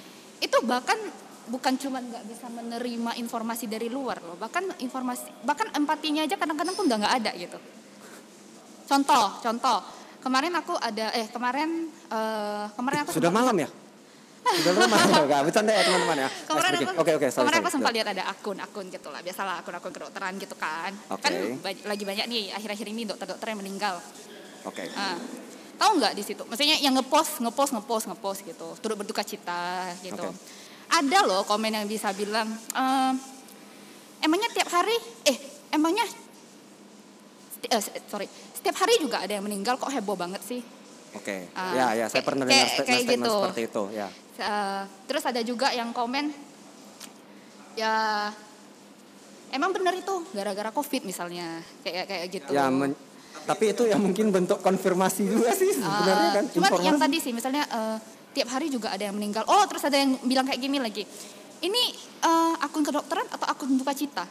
Itu 0.42 0.58
bahkan 0.66 0.98
bukan 1.46 1.78
cuman 1.78 2.02
nggak 2.10 2.24
bisa 2.26 2.46
menerima 2.50 3.10
informasi 3.22 3.70
dari 3.70 3.86
luar 3.86 4.18
loh, 4.18 4.34
bahkan 4.34 4.66
informasi 4.82 5.30
bahkan 5.46 5.70
empatinya 5.78 6.26
aja 6.26 6.34
kadang-kadang 6.34 6.74
pun 6.74 6.90
udah 6.90 6.98
nggak 7.06 7.14
ada 7.22 7.30
gitu. 7.38 7.58
Contoh, 8.86 9.38
contoh. 9.42 9.78
Kemarin 10.22 10.58
aku 10.58 10.74
ada 10.74 11.14
eh 11.14 11.30
kemarin 11.30 11.86
eh 11.90 12.66
kemarin 12.74 12.98
aku 13.06 13.14
Sudah 13.14 13.30
malam 13.30 13.54
ya? 13.62 13.70
Sudah 14.46 14.72
malam 14.74 15.22
enggak? 15.26 15.40
Bercanda 15.46 15.70
ya 15.74 15.82
teman-teman 15.86 16.16
ya. 16.22 16.28
Kemarin 16.46 16.70
aku. 16.82 16.90
Oke 17.02 17.12
oke, 17.18 17.26
sorry. 17.30 17.42
kemarin 17.46 17.58
aku 17.62 17.70
sempat 17.70 17.92
lihat 17.94 18.08
ada 18.10 18.22
akun-akun 18.30 18.86
gitu 18.90 19.08
lah, 19.10 19.20
biasalah 19.22 19.62
akun-akun 19.62 19.90
kedokteran 19.94 20.34
gitu 20.38 20.54
kan. 20.58 20.94
Oke. 21.14 21.22
Kan 21.22 21.32
lagi 21.62 22.04
banyak 22.06 22.26
nih 22.26 22.42
akhir-akhir 22.54 22.86
ini 22.90 23.02
dokter-dokter 23.06 23.46
yang 23.54 23.58
meninggal. 23.62 23.98
Oke. 24.66 24.86
Ah, 24.98 25.14
tahu 25.76 25.92
nggak 25.96 26.12
di 26.12 26.22
situ? 26.22 26.42
Maksudnya 26.42 26.76
yang 26.78 26.94
ngepost, 26.94 27.38
ngepost, 27.38 27.72
ngepost, 27.72 28.04
ngepost 28.08 28.40
gitu, 28.42 28.68
turut 28.80 28.96
berduka 28.96 29.20
cita 29.20 29.92
gitu. 30.00 30.18
Oke. 30.18 30.36
Ada 30.86 31.18
loh 31.22 31.42
komen 31.42 31.72
yang 31.72 31.84
bisa 31.84 32.10
bilang, 32.12 32.46
ehm, 32.72 33.14
emangnya 34.20 34.48
tiap 34.54 34.70
hari, 34.70 34.96
eh 35.22 35.36
emangnya, 35.70 36.06
eh, 37.64 37.82
sorry, 38.06 38.26
setiap 38.52 38.76
hari 38.78 38.96
juga 38.98 39.20
ada 39.20 39.32
yang 39.32 39.44
meninggal 39.44 39.76
kok 39.76 39.90
heboh 39.90 40.14
banget 40.14 40.40
sih? 40.42 40.62
Oke. 41.12 41.48
Ah, 41.52 41.72
Ya 41.72 41.86
ya, 41.96 42.06
saya 42.06 42.20
kayak- 42.20 42.26
pernah 42.26 42.44
dengar 42.44 42.68
kayak- 42.84 43.08
gitu. 43.08 43.34
seperti 43.42 43.62
itu 43.66 43.82
ya. 43.92 44.08
Eh, 44.36 44.82
terus 45.08 45.24
ada 45.24 45.40
juga 45.40 45.72
yang 45.72 45.88
komen 45.90 46.28
ya 47.72 48.28
emang 49.48 49.72
benar 49.72 49.92
itu 49.92 50.12
gara-gara 50.32 50.68
covid 50.68 51.04
misalnya 51.04 51.60
kayak 51.80 52.04
kayak 52.04 52.24
gitu. 52.28 52.50
Ya 52.52 52.68
men- 52.68 52.96
tapi 53.46 53.70
itu 53.70 53.82
ya 53.84 53.96
mungkin 53.96 54.28
bentuk 54.28 54.58
konfirmasi 54.58 55.22
juga 55.24 55.50
sih 55.52 55.70
sebenarnya 55.72 56.28
Eh, 56.28 56.34
kan 56.34 56.44
cuman 56.48 56.62
informasi. 56.66 56.84
yang 56.84 56.98
tadi 56.98 57.16
sih 57.16 57.32
misalnya 57.32 57.62
eh, 57.64 57.96
tiap 58.32 58.48
hari 58.50 58.66
juga 58.66 58.90
ada 58.90 59.00
yang 59.00 59.14
meninggal. 59.14 59.46
Oh 59.46 59.62
terus 59.64 59.80
ada 59.82 59.96
yang 59.96 60.18
bilang 60.20 60.44
kayak 60.44 60.58
gini 60.58 60.76
lagi. 60.76 61.06
Ini 61.58 61.82
eh, 62.20 62.54
akun 62.60 62.82
kedokteran 62.82 63.24
atau 63.28 63.46
akun 63.46 63.74
duka 63.74 63.92
cita? 63.92 64.26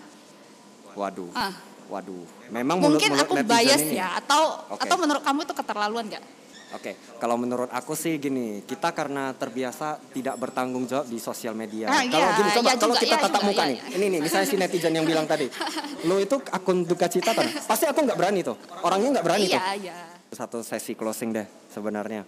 Waduh. 0.94 1.32
Ah. 1.34 1.56
Waduh. 1.86 2.26
Memang 2.50 2.82
Mungkin 2.82 2.98
menurut- 3.10 3.24
aku 3.24 3.34
menurut 3.36 3.52
bias 3.52 3.82
ini 3.84 3.96
ya 3.96 4.18
atau 4.18 4.58
Oke. 4.70 4.82
atau 4.82 4.96
menurut 4.98 5.22
kamu 5.22 5.40
itu 5.44 5.54
keterlaluan 5.54 6.06
nggak? 6.08 6.24
Oke, 6.74 6.98
kalau 7.22 7.38
menurut 7.38 7.70
aku 7.70 7.94
sih 7.94 8.18
gini, 8.18 8.66
kita 8.66 8.90
karena 8.92 9.32
terbiasa 9.38 10.02
tidak 10.12 10.36
bertanggung 10.42 10.90
jawab 10.90 11.06
di 11.06 11.22
sosial 11.22 11.54
media. 11.54 11.88
Ah, 11.88 12.02
kalau 12.10 12.26
iya, 12.26 12.38
gini 12.42 12.50
coba, 12.58 12.70
iya 12.74 12.80
kalau 12.82 12.96
juga, 12.98 13.04
kita 13.06 13.16
iya 13.16 13.24
tatap 13.30 13.42
juga, 13.42 13.50
muka 13.54 13.64
iya, 13.64 13.70
nih, 13.70 13.78
iya. 13.78 13.96
ini 13.96 14.06
nih, 14.10 14.20
misalnya 14.26 14.48
si 14.50 14.56
netizen 14.58 14.94
yang 14.98 15.08
bilang 15.08 15.26
tadi, 15.30 15.48
lo 16.10 16.16
itu 16.18 16.36
akun 16.52 16.84
duka 16.84 17.06
cita 17.06 17.32
kan? 17.38 17.46
Pasti 17.70 17.86
aku 17.86 18.02
nggak 18.02 18.18
berani 18.18 18.42
tuh, 18.42 18.58
orangnya 18.82 19.20
nggak 19.20 19.26
berani 19.26 19.46
tuh. 19.46 19.62
Iya 19.62 19.74
iya. 19.78 19.96
Satu 20.34 20.66
sesi 20.66 20.98
closing 20.98 21.32
deh 21.32 21.48
sebenarnya. 21.72 22.26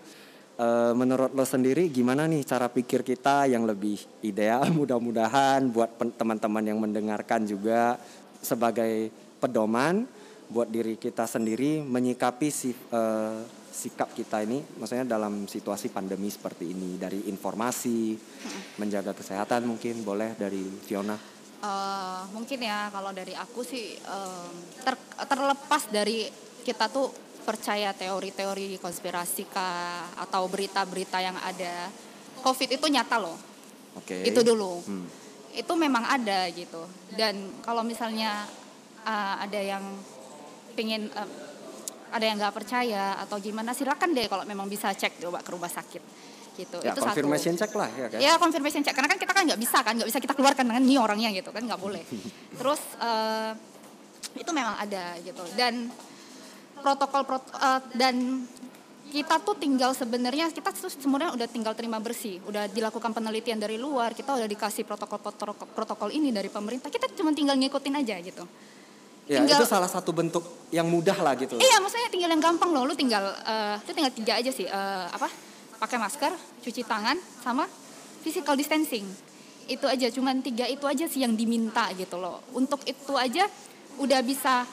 Eh, 0.58 0.94
menurut 0.98 1.38
lo 1.38 1.46
sendiri 1.46 1.86
gimana 1.94 2.26
nih 2.26 2.42
cara 2.42 2.66
pikir 2.66 3.06
kita 3.06 3.46
yang 3.46 3.70
lebih 3.70 4.02
ideal? 4.26 4.66
Mudah-mudahan 4.80 5.70
buat 5.70 6.02
teman-teman 6.18 6.66
yang 6.66 6.82
mendengarkan 6.82 7.46
juga 7.46 8.02
sebagai 8.42 9.14
pedoman 9.38 10.10
buat 10.50 10.66
diri 10.66 10.98
kita 10.98 11.30
sendiri 11.30 11.86
menyikapi 11.86 12.50
si, 12.50 12.74
eh, 12.74 13.38
sikap 13.78 14.09
kita 14.11 14.41
ini, 14.41 14.65
maksudnya 14.82 15.05
dalam 15.05 15.45
situasi 15.45 15.93
pandemi 15.93 16.34
seperti 16.34 16.73
ini 16.73 16.97
dari 16.97 17.30
informasi, 17.30 18.17
menjaga 18.82 19.13
kesehatan 19.13 19.69
mungkin 19.69 20.01
boleh 20.01 20.34
dari 20.34 20.65
Fiona. 20.82 21.13
Eh, 21.57 22.21
mungkin 22.34 22.61
ya 22.61 22.89
kalau 22.89 23.09
dari 23.09 23.34
aku 23.34 23.61
sih 23.61 23.97
em, 23.97 24.53
ter- 24.82 25.25
terlepas 25.25 25.89
dari 25.89 26.30
kita 26.61 26.86
tuh 26.86 27.09
percaya 27.41 27.97
teori-teori 27.97 28.78
konspirasi 28.78 29.49
kah 29.49 30.05
atau 30.21 30.45
berita-berita 30.45 31.17
yang 31.17 31.34
ada 31.41 31.89
covid 32.45 32.78
itu 32.78 32.86
nyata 32.86 33.17
loh 33.17 33.34
Oke. 33.97 34.21
itu 34.21 34.45
dulu 34.45 34.86
Hmm. 34.86 35.09
itu 35.49 35.73
memang 35.73 36.05
ada 36.05 36.45
gitu 36.53 36.86
dan 37.17 37.49
kalau 37.65 37.82
misalnya 37.82 38.45
eh, 39.01 39.36
ada 39.41 39.57
yang 39.57 39.82
pingin 40.78 41.09
eh, 41.09 41.30
ada 42.12 42.26
yang 42.26 42.38
nggak 42.39 42.55
percaya 42.55 43.20
atau 43.20 43.38
gimana 43.39 43.76
silakan 43.76 44.16
deh 44.16 44.26
kalau 44.28 44.43
memang 44.47 44.68
bisa 44.68 44.91
cek 44.93 45.20
coba 45.22 45.43
ke 45.43 45.49
rumah 45.51 45.72
sakit. 45.72 46.03
Gitu. 46.58 46.78
Ya, 46.82 46.89
itu 46.89 47.01
satu. 47.01 47.14
confirmation 47.14 47.53
check 47.53 47.72
lah 47.78 47.89
ya 47.93 48.08
kan. 48.10 48.18
Ya 48.18 48.32
confirmation 48.41 48.82
check. 48.82 48.95
Karena 48.97 49.10
kan 49.14 49.20
kita 49.22 49.34
kan 49.34 49.43
nggak 49.45 49.62
bisa 49.62 49.78
kan 49.86 49.93
nggak 49.93 50.10
bisa 50.10 50.20
kita 50.24 50.34
keluarkan 50.34 50.66
kan 50.74 50.82
ini 50.82 50.97
orangnya 50.97 51.30
gitu 51.36 51.53
kan 51.53 51.62
nggak 51.62 51.82
boleh. 51.82 52.01
Terus 52.60 52.82
eh, 52.97 53.51
itu 54.38 54.51
memang 54.53 54.76
ada 54.82 55.18
gitu. 55.22 55.43
Dan 55.53 55.93
protokol 56.82 57.24
prot- 57.26 57.53
eh, 57.53 57.82
dan 57.93 58.45
kita 59.08 59.39
tuh 59.39 59.55
tinggal 59.55 59.95
sebenarnya 59.95 60.51
kita 60.51 60.76
tuh 60.76 60.91
sebenarnya 60.91 61.32
udah 61.32 61.47
tinggal 61.47 61.72
terima 61.72 61.95
bersih, 62.03 62.43
udah 62.43 62.68
dilakukan 62.68 63.16
penelitian 63.16 63.55
dari 63.55 63.80
luar, 63.80 64.12
kita 64.12 64.36
udah 64.36 64.47
dikasih 64.47 64.84
protokol 64.84 65.24
protokol, 65.24 65.68
protokol 65.72 66.10
ini 66.12 66.36
dari 66.36 66.51
pemerintah, 66.51 66.91
kita 66.91 67.08
cuma 67.16 67.32
tinggal 67.32 67.55
ngikutin 67.55 67.95
aja 68.03 68.20
gitu. 68.20 68.43
Ya, 69.28 69.43
Tinggal- 69.43 69.59
itu 69.59 69.65
salah 69.67 69.91
satu 69.91 70.15
bentuk 70.15 70.39
yang 70.71 70.88
mudah 70.88 71.15
lah 71.15 71.36
gitu. 71.36 71.59
Iya, 71.59 71.78
maksudnya 71.78 72.07
tinggal 72.07 72.32
yang 72.32 72.39
gampang 72.39 72.71
loh. 72.71 72.88
Lu 72.88 72.95
tinggal, 72.95 73.28
eh 73.43 73.75
lu 73.78 73.91
tinggal 73.91 74.13
tiga 74.13 74.34
aja 74.39 74.47
sih. 74.49 74.63
eh, 74.63 75.05
apa? 75.05 75.28
Pakai 75.78 75.99
masker, 75.99 76.32
cuci 76.63 76.82
tangan, 76.82 77.19
sama 77.38 77.67
physical 78.21 78.55
distancing. 78.55 79.03
Itu 79.67 79.84
aja, 79.84 80.07
cuman 80.07 80.39
tiga 80.39 80.63
itu 80.65 80.88
aja 80.88 81.05
sih 81.05 81.21
yang 81.21 81.36
diminta 81.36 81.91
gitu 81.93 82.15
loh. 82.15 82.39
Untuk 82.51 82.82
itu 82.84 83.13
aja 83.13 83.45
udah 83.97 84.19
bisa 84.21 84.63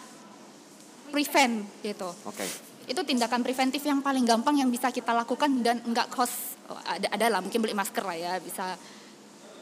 prevent 1.10 1.66
gitu. 1.80 2.08
Oke. 2.24 2.46
Itu 2.84 3.02
tindakan 3.02 3.40
preventif 3.40 3.82
yang 3.82 4.00
paling 4.00 4.22
gampang 4.22 4.54
yang 4.54 4.68
bisa 4.68 4.88
kita 4.88 5.10
lakukan 5.10 5.50
dan 5.60 5.82
nggak 5.82 6.08
cost. 6.08 6.54
oh, 6.64 6.78
ada, 6.80 7.10
ada 7.10 7.26
lah, 7.28 7.40
mungkin 7.40 7.60
beli 7.60 7.74
masker 7.74 8.00
lah 8.00 8.14
ya, 8.14 8.32
bisa 8.38 8.72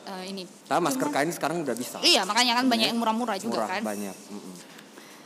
eh, 0.05 0.25
ini. 0.29 0.47
Nah, 0.69 0.79
masker 0.79 1.03
Cuman- 1.03 1.15
kain 1.17 1.31
sekarang 1.31 1.57
udah 1.63 1.75
bisa. 1.75 1.99
Iya, 1.99 2.23
makanya 2.23 2.59
kan 2.59 2.67
banyak 2.67 2.91
yang 2.91 2.99
murah-murah 2.99 3.39
juga 3.39 3.63
Murah 3.63 3.69
kan. 3.73 3.83
banyak. 3.83 4.17
Mm-mm. 4.31 4.52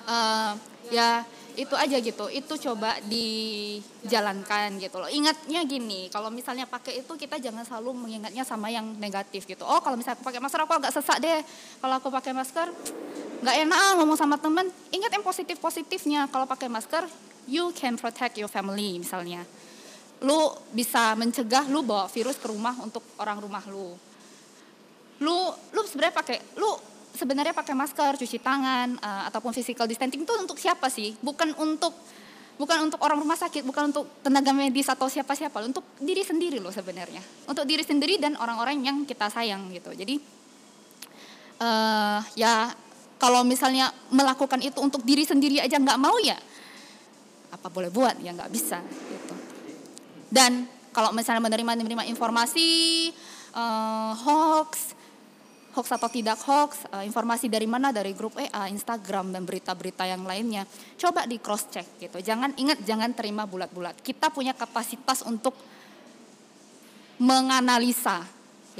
Eh, 0.06 0.52
ya 0.94 1.26
itu 1.58 1.74
aja 1.74 1.96
gitu. 1.98 2.30
Itu 2.30 2.54
coba 2.70 3.00
dijalankan 3.02 4.78
gitu 4.78 5.02
loh. 5.02 5.10
Ingatnya 5.10 5.66
gini 5.66 6.06
kalau 6.14 6.30
misalnya 6.30 6.68
pakai 6.68 7.02
itu 7.02 7.12
kita 7.18 7.42
jangan 7.42 7.66
selalu 7.66 8.06
mengingatnya 8.06 8.46
sama 8.46 8.70
yang 8.70 8.86
negatif 9.02 9.48
gitu. 9.48 9.66
Oh 9.66 9.82
kalau 9.82 9.98
misalnya 9.98 10.20
aku 10.20 10.26
pakai 10.30 10.38
masker 10.38 10.60
aku 10.62 10.74
agak 10.78 10.92
sesak 10.94 11.18
deh. 11.18 11.40
Kalau 11.82 11.94
aku 11.98 12.08
pakai 12.12 12.32
masker 12.36 12.68
nggak 13.36 13.56
enak 13.66 13.78
ah 13.78 13.92
ngomong 13.98 14.14
sama 14.14 14.38
temen. 14.38 14.70
Ingat 14.94 15.10
yang 15.10 15.24
positif 15.26 15.58
positifnya 15.58 16.30
kalau 16.30 16.46
pakai 16.46 16.70
masker 16.70 17.08
you 17.50 17.74
can 17.74 17.98
protect 17.98 18.38
your 18.38 18.52
family 18.52 19.02
misalnya. 19.02 19.42
Lu 20.22 20.54
bisa 20.70 21.18
mencegah 21.18 21.66
lu 21.66 21.82
bawa 21.82 22.06
virus 22.06 22.38
ke 22.38 22.46
rumah 22.46 22.78
untuk 22.78 23.02
orang 23.18 23.42
rumah 23.42 23.64
lu. 23.66 23.96
Lu 25.24 25.36
lu 25.72 25.80
sebenarnya 25.88 26.14
pakai 26.14 26.38
lu 26.60 26.95
sebenarnya 27.16 27.56
pakai 27.56 27.72
masker, 27.72 28.20
cuci 28.20 28.38
tangan 28.38 29.00
eh, 29.00 29.22
ataupun 29.32 29.50
physical 29.56 29.88
distancing 29.88 30.22
itu 30.22 30.34
untuk 30.36 30.60
siapa 30.60 30.86
sih? 30.92 31.16
Bukan 31.24 31.56
untuk 31.56 31.96
bukan 32.56 32.88
untuk 32.88 33.00
orang 33.04 33.20
rumah 33.20 33.36
sakit, 33.36 33.64
bukan 33.68 33.92
untuk 33.92 34.08
tenaga 34.24 34.48
medis 34.56 34.88
atau 34.88 35.12
siapa-siapa, 35.12 35.60
untuk 35.60 35.84
diri 36.00 36.24
sendiri 36.24 36.56
loh 36.56 36.72
sebenarnya. 36.72 37.20
Untuk 37.48 37.68
diri 37.68 37.84
sendiri 37.84 38.16
dan 38.16 38.36
orang-orang 38.40 38.80
yang 38.80 38.96
kita 39.04 39.28
sayang 39.28 39.68
gitu. 39.72 39.92
Jadi 39.92 40.16
eh 41.56 42.20
ya 42.36 42.68
kalau 43.16 43.40
misalnya 43.44 43.88
melakukan 44.12 44.60
itu 44.60 44.76
untuk 44.80 45.00
diri 45.00 45.24
sendiri 45.24 45.56
aja 45.56 45.80
nggak 45.80 45.96
mau 45.96 46.20
ya 46.20 46.36
apa 47.48 47.72
boleh 47.72 47.88
buat 47.88 48.20
ya 48.20 48.36
nggak 48.36 48.52
bisa 48.52 48.80
gitu. 48.84 49.34
Dan 50.28 50.68
kalau 50.92 51.12
misalnya 51.16 51.44
menerima 51.44 51.80
menerima 51.80 52.04
informasi 52.12 52.68
eh, 53.56 54.12
hoax 54.20 54.95
hoax 55.76 55.92
atau 55.92 56.08
tidak 56.08 56.40
hoax, 56.48 56.88
eh, 56.88 57.04
informasi 57.04 57.52
dari 57.52 57.68
mana 57.68 57.92
dari 57.92 58.16
grup 58.16 58.40
WA, 58.40 58.72
Instagram 58.72 59.36
dan 59.36 59.44
berita-berita 59.44 60.08
yang 60.08 60.24
lainnya. 60.24 60.64
Coba 60.96 61.28
di 61.28 61.36
cross 61.36 61.68
check 61.68 62.00
gitu. 62.00 62.16
Jangan 62.24 62.56
ingat 62.56 62.80
jangan 62.88 63.12
terima 63.12 63.44
bulat-bulat. 63.44 64.00
Kita 64.00 64.32
punya 64.32 64.56
kapasitas 64.56 65.20
untuk 65.28 65.52
menganalisa. 67.20 68.24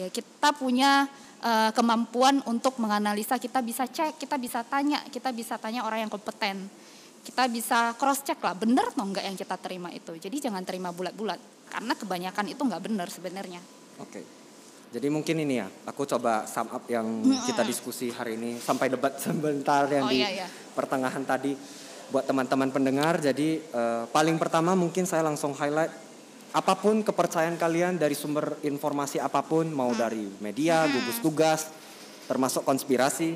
Ya, 0.01 0.09
kita 0.09 0.57
punya 0.57 1.05
eh, 1.45 1.71
kemampuan 1.77 2.41
untuk 2.49 2.81
menganalisa, 2.81 3.37
kita 3.37 3.61
bisa 3.61 3.85
cek, 3.85 4.17
kita 4.17 4.41
bisa 4.41 4.65
tanya, 4.65 5.05
kita 5.13 5.31
bisa 5.37 5.61
tanya 5.61 5.85
orang 5.85 6.09
yang 6.09 6.13
kompeten. 6.13 6.65
kita 7.27 7.51
bisa 7.51 7.99
cross 7.99 8.23
check 8.23 8.39
lah 8.39 8.55
bener 8.55 8.87
atau 8.95 9.03
enggak 9.03 9.27
yang 9.27 9.35
kita 9.35 9.59
terima 9.59 9.91
itu 9.91 10.15
jadi 10.15 10.47
jangan 10.47 10.63
terima 10.63 10.95
bulat-bulat 10.95 11.43
karena 11.67 11.99
kebanyakan 11.99 12.55
itu 12.55 12.63
nggak 12.63 12.83
bener 12.87 13.11
sebenarnya 13.11 13.59
Oke. 13.99 14.36
Jadi 14.87 15.11
mungkin 15.11 15.37
ini 15.39 15.59
ya, 15.59 15.67
aku 15.85 16.07
coba 16.07 16.47
sum 16.47 16.71
up 16.71 16.87
yang 16.87 17.05
kita 17.43 17.61
diskusi 17.63 18.09
hari 18.09 18.39
ini 18.39 18.57
sampai 18.57 18.87
debat 18.89 19.19
sebentar 19.23 19.85
yang 19.91 20.07
Oh, 20.07 20.13
di 20.13 20.23
iya, 20.23 20.45
iya. 20.45 20.47
pertengahan 20.73 21.21
tadi 21.23 21.53
buat 22.09 22.23
teman-teman 22.23 22.71
pendengar. 22.71 23.19
Jadi 23.19 23.61
eh, 23.61 24.03
paling 24.09 24.39
pertama 24.39 24.73
mungkin 24.73 25.03
saya 25.05 25.27
langsung 25.27 25.53
highlight 25.53 25.91
apa 26.55 26.73
pun 26.73 27.03
kepercayaan 27.03 27.59
kalian 27.59 27.99
dari 27.99 28.15
sumber 28.15 28.57
informasi 28.63 29.21
apa 29.21 29.43
pun 29.43 29.69
mau 29.69 29.91
dari 29.93 30.25
media, 30.41 30.87
gugus 30.87 31.19
tugas, 31.21 31.69
termasuk 32.25 32.63
konspirasi. 32.63 33.35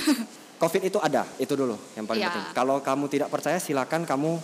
Covid 0.60 0.82
itu 0.84 1.00
ada, 1.00 1.24
itu 1.36 1.56
dulu 1.56 1.72
yang 1.96 2.04
paling 2.04 2.20
Iya. 2.20 2.28
penting. 2.28 2.44
Kalau 2.52 2.76
kamu 2.80 3.04
tidak 3.08 3.28
percaya 3.28 3.56
silakan 3.56 4.04
kamu 4.04 4.36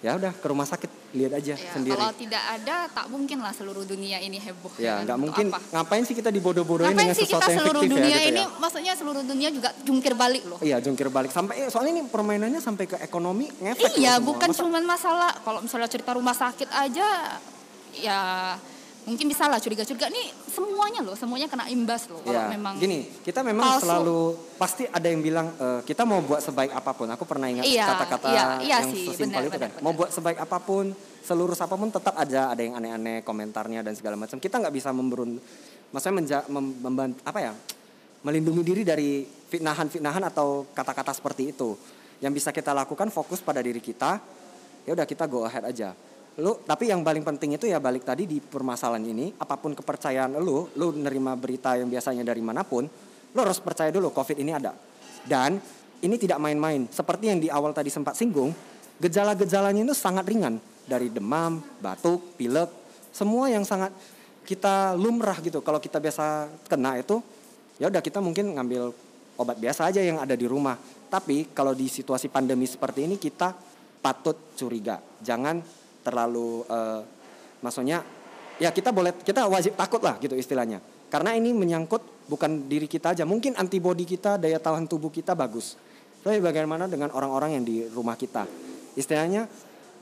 ya 0.00 0.16
udah 0.16 0.32
ke 0.32 0.46
rumah 0.46 0.64
sakit 0.64 0.88
lihat 1.12 1.32
aja 1.34 1.52
Ya, 1.52 1.70
sendiri. 1.70 1.92
kalau 1.92 2.08
tidak 2.14 2.40
ada 2.40 2.88
tak 2.88 3.06
mungkin 3.06 3.38
lah 3.38 3.50
seluruh 3.50 3.84
dunia 3.84 4.16
ini 4.16 4.38
heboh 4.38 4.72
Ya, 4.74 4.96
kan, 4.96 5.04
nggak 5.04 5.18
mungkin 5.18 5.46
apa? 5.50 5.60
ngapain 5.72 6.02
sih 6.02 6.14
kita 6.14 6.30
dibodoh-bodohin 6.30 6.94
dengan 6.94 7.12
sih 7.12 7.24
kita 7.24 7.36
sesuatu 7.36 7.50
yang 7.50 7.58
seluruh 7.60 7.82
fiktif 7.82 7.94
dunia 7.94 8.08
ya 8.08 8.16
gitu 8.16 8.30
ini, 8.30 8.40
ya. 8.40 8.48
maksudnya 8.56 8.92
seluruh 8.94 9.22
dunia 9.22 9.48
juga 9.50 9.68
jungkir 9.80 10.12
balik 10.14 10.42
loh. 10.46 10.58
Iya, 10.58 10.76
jungkir 10.78 11.08
balik 11.08 11.28
sampai 11.28 11.54
eh, 11.58 11.68
soalnya 11.68 11.92
ini 11.94 12.02
permainannya 12.06 12.58
sampai 12.58 12.84
ke 12.86 12.96
ekonomi 12.98 13.52
ngefek 13.52 13.92
Iya, 13.94 14.16
bukan 14.18 14.48
cuma 14.50 14.80
masalah 14.80 15.36
kalau 15.38 15.60
misalnya 15.60 15.86
cerita 15.86 16.10
rumah 16.10 16.32
sakit 16.32 16.70
aja, 16.70 17.36
ya 17.92 18.20
mungkin 19.00 19.26
bisa 19.26 19.48
lah 19.48 19.56
curiga-curiga. 19.56 20.06
Nih 20.08 20.28
semuanya 20.46 21.00
loh, 21.00 21.14
semuanya 21.14 21.46
kena 21.46 21.66
imbas 21.66 22.04
loh. 22.06 22.20
Kalau 22.20 22.36
Ya, 22.36 22.48
memang 22.48 22.76
gini, 22.76 23.08
kita 23.20 23.40
memang 23.40 23.76
palsu. 23.76 23.82
selalu 23.84 24.20
pasti 24.56 24.84
ada 24.84 25.06
yang 25.06 25.20
bilang 25.20 25.52
eh, 25.54 25.80
kita 25.82 26.04
mau 26.04 26.20
buat 26.20 26.40
sebaik 26.40 26.70
apa 26.70 26.90
pun. 26.92 27.08
Aku 27.08 27.24
pernah 27.24 27.48
ingat 27.48 27.64
Iya, 27.64 27.86
kata-kata 27.86 28.28
iya, 28.28 28.44
iya 28.60 28.76
yang 28.80 28.90
sih, 28.92 29.04
sesimpel 29.08 29.40
benar, 29.40 29.48
itu 29.48 29.58
kan. 29.58 29.70
benar, 29.72 29.82
Mau 29.82 29.92
buat 29.92 30.10
sebaik 30.10 30.38
apa 30.38 30.58
pun, 30.58 30.84
seluruh 31.20 31.54
apa 31.54 31.74
pun 31.74 31.88
tetap 31.88 32.14
aja 32.14 32.48
ada 32.48 32.60
yang 32.60 32.74
aneh-aneh 32.74 33.20
komentarnya 33.22 33.80
dan 33.80 33.94
segala 33.94 34.14
macam. 34.14 34.36
Kita 34.36 34.60
nggak 34.60 34.74
bisa 34.74 34.90
memberun, 34.90 35.40
maksudnya 35.90 36.14
menja, 36.14 36.38
mem, 36.46 36.66
memban- 36.78 37.18
apa 37.22 37.38
ya, 37.40 37.52
melindungi 38.20 38.62
diri 38.62 38.82
dari 38.84 39.10
fitnahan-fitnahan 39.24 40.28
atau 40.28 40.68
kata-kata 40.70 41.10
seperti 41.10 41.50
itu. 41.50 41.72
Yang 42.20 42.32
bisa 42.36 42.50
kita 42.52 42.76
lakukan 42.76 43.08
fokus 43.08 43.40
pada 43.40 43.64
diri 43.64 43.80
kita. 43.80 44.20
Ya 44.84 44.92
udah 44.92 45.08
kita 45.08 45.24
go 45.24 45.44
ahead 45.44 45.64
aja. 45.64 45.96
Lu 46.38 46.62
tapi 46.62 46.86
yang 46.86 47.02
paling 47.02 47.26
penting 47.26 47.58
itu 47.58 47.66
ya 47.66 47.82
balik 47.82 48.06
tadi 48.06 48.28
di 48.28 48.38
permasalahan 48.38 49.02
ini, 49.02 49.34
apa 49.34 49.58
pun 49.58 49.74
kepercayaan 49.74 50.38
lu, 50.38 50.70
lu 50.78 50.94
nerima 50.94 51.34
berita 51.34 51.74
yang 51.74 51.90
biasanya 51.90 52.22
dari 52.22 52.38
mana 52.38 52.62
pun, 52.62 52.86
lu 53.34 53.38
harus 53.42 53.58
percaya 53.58 53.90
dulu 53.90 54.14
Covid 54.14 54.38
ini 54.38 54.54
ada. 54.54 54.70
Dan 55.26 55.58
ini 56.00 56.16
tidak 56.16 56.38
main-main. 56.40 56.86
Seperti 56.88 57.24
yang 57.28 57.38
di 57.42 57.48
awal 57.52 57.74
tadi 57.74 57.90
sempat 57.92 58.16
singgung, 58.16 58.54
gejala-gejalanya 59.02 59.82
itu 59.84 59.96
sangat 59.96 60.24
ringan 60.28 60.56
dari 60.86 61.12
demam, 61.12 61.60
batuk, 61.82 62.38
pilek, 62.40 62.70
semua 63.10 63.50
yang 63.50 63.66
sangat 63.66 63.90
kita 64.46 64.96
lumrah 64.96 65.36
gitu. 65.42 65.60
Kalau 65.60 65.78
kita 65.82 66.00
biasa 66.00 66.48
kena 66.66 66.98
itu, 66.98 67.20
ya 67.76 67.90
udah 67.90 68.00
kita 68.00 68.18
mungkin 68.22 68.56
ngambil 68.56 68.90
obat 69.36 69.56
biasa 69.60 69.88
aja 69.92 70.00
yang 70.00 70.20
ada 70.20 70.34
di 70.34 70.46
rumah. 70.48 70.78
Tapi 71.10 71.50
kalau 71.50 71.74
di 71.74 71.90
situasi 71.90 72.30
pandemi 72.30 72.64
seperti 72.64 73.04
ini 73.04 73.16
kita 73.18 73.52
patut 74.00 74.56
curiga. 74.56 75.00
Jangan 75.20 75.60
terlalu 76.00 76.64
eh, 76.66 77.00
maksudnya 77.60 78.04
ya 78.60 78.68
kita 78.72 78.92
boleh 78.92 79.16
kita 79.20 79.48
wajib 79.48 79.76
takut 79.76 80.00
lah 80.04 80.20
gitu 80.20 80.36
istilahnya. 80.36 80.80
Karena 81.10 81.34
ini 81.34 81.50
menyangkut 81.50 82.30
bukan 82.30 82.70
diri 82.70 82.86
kita 82.86 83.18
aja, 83.18 83.26
mungkin 83.26 83.58
antibodi 83.58 84.06
kita, 84.06 84.38
daya 84.38 84.62
tahan 84.62 84.86
tubuh 84.86 85.10
kita 85.10 85.34
bagus. 85.34 85.74
Tapi 86.22 86.38
bagaimana 86.38 86.86
dengan 86.86 87.10
orang-orang 87.10 87.58
yang 87.58 87.64
di 87.66 87.82
rumah 87.90 88.14
kita? 88.14 88.46
Istilahnya 88.94 89.50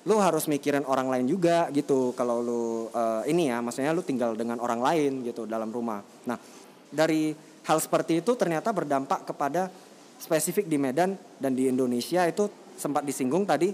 lu 0.05 0.21
harus 0.21 0.45
mikirin 0.49 0.85
orang 0.85 1.09
lain 1.09 1.27
juga 1.29 1.73
gitu 1.73 2.13
kalau 2.13 2.45
lu 2.45 2.63
eh, 2.93 3.33
ini 3.33 3.49
ya 3.49 3.65
maksudnya 3.65 3.97
lu 3.97 4.05
tinggal 4.05 4.37
dengan 4.37 4.61
orang 4.61 4.85
lain 4.85 5.25
gitu 5.25 5.49
dalam 5.49 5.73
rumah. 5.73 6.05
Nah, 6.29 6.37
dari 6.93 7.33
hal 7.65 7.79
seperti 7.81 8.21
itu 8.21 8.33
ternyata 8.37 8.73
berdampak 8.73 9.29
kepada 9.29 9.73
spesifik 10.19 10.67
di 10.67 10.77
Medan 10.77 11.15
dan 11.39 11.53
di 11.55 11.71
Indonesia 11.71 12.27
itu 12.27 12.49
sempat 12.75 13.05
disinggung 13.05 13.45
tadi 13.45 13.73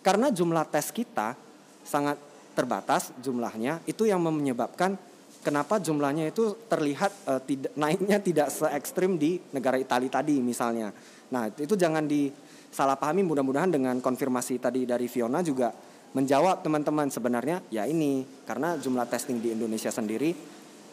karena 0.00 0.30
jumlah 0.30 0.66
tes 0.70 0.90
kita 0.90 1.34
sangat 1.82 2.18
terbatas 2.52 3.12
jumlahnya 3.20 3.80
itu 3.88 4.04
yang 4.04 4.20
menyebabkan 4.20 4.96
kenapa 5.42 5.82
jumlahnya 5.82 6.30
itu 6.30 6.54
terlihat 6.70 7.12
eh, 7.28 7.40
tidak 7.44 7.72
naiknya 7.82 8.18
tidak 8.22 8.48
se 8.48 8.66
ekstrim 8.70 9.18
di 9.18 9.42
negara 9.52 9.76
Italia 9.76 10.08
tadi 10.08 10.38
misalnya. 10.38 10.94
Nah, 11.32 11.48
itu 11.48 11.74
jangan 11.74 12.04
disalahpahami 12.04 13.24
mudah-mudahan 13.24 13.72
dengan 13.72 13.98
konfirmasi 13.98 14.60
tadi 14.60 14.84
dari 14.84 15.08
Fiona 15.08 15.40
juga 15.40 15.72
menjawab 16.12 16.60
teman-teman 16.60 17.08
sebenarnya 17.08 17.64
ya 17.72 17.88
ini 17.88 18.44
karena 18.44 18.76
jumlah 18.76 19.08
testing 19.08 19.40
di 19.40 19.56
Indonesia 19.56 19.88
sendiri 19.88 20.36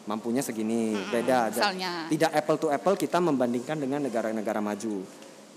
mampunya 0.08 0.40
segini 0.40 0.96
beda 0.96 1.52
aja. 1.52 1.60
misalnya. 1.60 1.92
Tidak 2.08 2.30
apple 2.32 2.58
to 2.58 2.68
apple 2.72 2.96
kita 2.96 3.20
membandingkan 3.20 3.76
dengan 3.76 4.00
negara-negara 4.08 4.64
maju. 4.64 5.04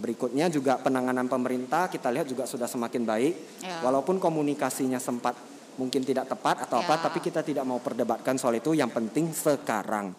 Berikutnya 0.02 0.50
juga 0.50 0.82
penanganan 0.82 1.30
pemerintah 1.30 1.88
kita 1.88 2.10
lihat 2.10 2.26
juga 2.26 2.50
sudah 2.50 2.66
semakin 2.66 3.04
baik. 3.06 3.34
Ya. 3.62 3.80
walaupun 3.86 4.18
komunikasinya 4.18 4.98
sempat 4.98 5.38
mungkin 5.78 6.06
tidak 6.06 6.30
tepat 6.30 6.66
atau 6.70 6.82
apa 6.82 6.98
Ya. 6.98 7.02
tapi 7.10 7.20
kita 7.22 7.42
tidak 7.42 7.66
mau 7.66 7.78
perdebatkan 7.82 8.38
soal 8.38 8.58
itu. 8.58 8.74
Yang 8.74 8.92
penting 8.98 9.26
sekarang. 9.34 10.14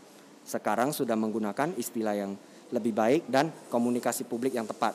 Sekarang 0.44 0.92
sudah 0.92 1.16
menggunakan 1.16 1.72
istilah 1.80 2.14
yang 2.14 2.36
lebih 2.70 2.92
baik 2.92 3.22
dan 3.30 3.48
komunikasi 3.70 4.26
publik 4.26 4.54
yang 4.56 4.66
tepat. 4.68 4.92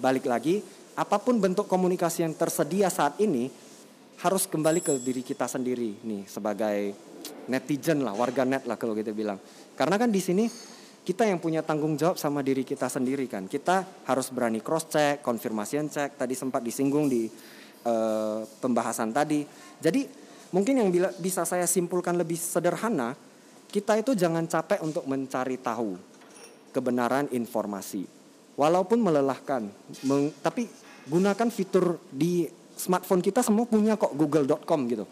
Balik 0.00 0.28
lagi 0.28 0.60
apa 0.96 1.20
pun 1.20 1.36
bentuk 1.36 1.68
komunikasi 1.68 2.24
yang 2.24 2.32
tersedia 2.32 2.88
saat 2.88 3.20
ini 3.20 3.52
harus 4.24 4.48
kembali 4.48 4.80
ke 4.80 4.96
diri 4.96 5.20
kita 5.20 5.44
sendiri 5.44 6.00
nih 6.00 6.24
sebagai 6.24 6.96
netizen 7.52 8.00
lah 8.00 8.16
warga 8.16 8.48
net 8.48 8.64
lah 8.64 8.80
kalau 8.80 8.96
kita 8.96 9.12
bilang. 9.12 9.36
Karena 9.76 10.00
kan 10.00 10.08
di 10.08 10.20
sini 10.24 10.48
kita 11.06 11.22
yang 11.22 11.38
punya 11.38 11.62
tanggung 11.62 11.94
jawab 11.94 12.18
sama 12.18 12.42
diri 12.42 12.66
kita 12.66 12.90
sendiri 12.90 13.30
kan. 13.30 13.46
Kita 13.46 14.02
harus 14.10 14.26
berani 14.34 14.58
cross 14.58 14.90
check 14.90 15.22
konfirmasi 15.22 15.86
cek. 15.86 16.18
Tadi 16.18 16.34
sempat 16.34 16.66
disinggung 16.66 17.06
di 17.06 17.30
eh, 17.86 18.40
pembahasan 18.42 19.14
tadi. 19.14 19.46
Jadi 19.78 20.02
mungkin 20.50 20.82
yang 20.82 20.90
bila- 20.90 21.14
bisa 21.22 21.46
saya 21.46 21.62
simpulkan 21.70 22.18
lebih 22.18 22.34
sederhana 22.34 23.14
kita 23.70 23.94
itu 24.02 24.18
jangan 24.18 24.50
capek 24.50 24.82
untuk 24.82 25.06
mencari 25.06 25.62
tahu 25.62 25.94
kebenaran 26.74 27.30
informasi. 27.30 28.02
Walaupun 28.58 28.98
melelahkan 28.98 29.70
meng- 30.02 30.34
tapi 30.42 30.66
gunakan 31.06 31.46
fitur 31.54 32.02
di 32.10 32.50
smartphone 32.74 33.22
kita 33.22 33.46
semua 33.46 33.62
punya 33.70 33.94
kok 33.94 34.10
google.com 34.18 34.80
gitu. 34.90 35.06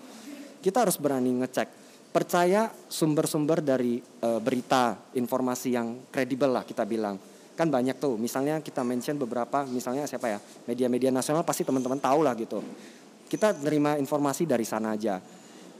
Kita 0.59 0.83
harus 0.83 0.99
berani 0.99 1.31
ngecek 1.39 1.84
percaya 2.15 2.71
sumber-sumber 2.87 3.59
dari 3.59 3.99
eh, 3.99 4.39
berita 4.39 4.95
informasi 5.19 5.75
yang 5.75 6.07
kredibel 6.15 6.55
lah 6.55 6.63
kita 6.63 6.87
bilang. 6.87 7.19
Kan 7.59 7.75
banyak 7.75 7.99
tuh 7.99 8.15
misalnya 8.15 8.63
kita 8.63 8.87
mention 8.87 9.19
beberapa 9.19 9.67
misalnya 9.67 10.07
siapa 10.07 10.31
ya 10.31 10.39
media-media 10.71 11.11
nasional 11.11 11.43
pasti 11.43 11.67
teman-teman 11.67 11.99
tahu 11.99 12.23
lah 12.23 12.39
gitu. 12.39 12.63
Kita 13.27 13.51
nerima 13.59 13.99
informasi 13.99 14.47
dari 14.47 14.63
sana 14.63 14.95
aja. 14.95 15.19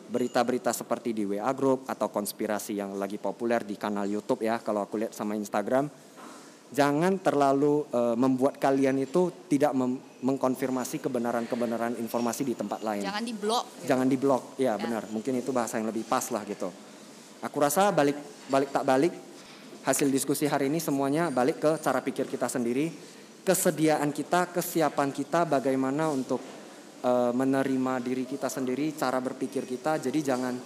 Berita-berita 0.05 0.75
seperti 0.75 1.15
di 1.15 1.23
WA 1.25 1.49
Group 1.55 1.87
atau 1.87 2.11
konspirasi 2.11 2.83
yang 2.83 2.99
lagi 2.99 3.17
populer 3.17 3.63
di 3.63 3.79
kanal 3.79 4.05
YouTube 4.05 4.43
ya 4.43 4.59
kalau 4.59 4.85
aku 4.85 5.01
lihat 5.01 5.15
sama 5.15 5.39
Instagram 5.39 5.87
jangan 6.73 7.21
terlalu 7.21 7.85
eh, 7.93 8.17
membuat 8.17 8.57
kalian 8.57 9.03
itu 9.03 9.47
tidak 9.51 9.75
mem- 9.77 10.01
mengkonfirmasi 10.25 11.05
kebenaran-kebenaran 11.05 12.01
informasi 12.01 12.49
di 12.49 12.55
tempat 12.57 12.81
lain. 12.81 13.05
Jangan 13.05 13.25
di 13.25 13.35
blok. 13.37 13.65
jangan 13.85 14.07
diblok 14.09 14.43
ya. 14.57 14.81
benar. 14.81 15.05
Mungkin 15.13 15.37
itu 15.37 15.53
bahasa 15.53 15.77
yang 15.77 15.93
lebih 15.93 16.09
pas 16.09 16.25
lah 16.33 16.41
gitu. 16.49 16.73
Aku 17.45 17.57
rasa 17.61 17.93
balik 17.93 18.17
balik 18.49 18.73
tak 18.73 18.89
balik 18.89 19.13
hasil 19.85 20.09
diskusi 20.09 20.49
hari 20.49 20.73
ini 20.73 20.81
semuanya 20.81 21.29
balik 21.29 21.61
ke 21.61 21.77
cara 21.77 22.01
pikir 22.01 22.25
kita 22.25 22.49
sendiri 22.49 22.89
kesediaan 23.45 24.09
kita 24.17 24.49
kesiapan 24.49 25.13
kita 25.13 25.45
bagaimana 25.45 26.09
untuk 26.09 26.41
eh, 27.05 27.33
menerima 27.37 28.01
diri 28.01 28.25
kita 28.25 28.49
sendiri 28.49 28.97
cara 28.97 29.21
berpikir 29.21 29.69
kita. 29.69 30.01
Jadi 30.01 30.19
jangan 30.25 30.57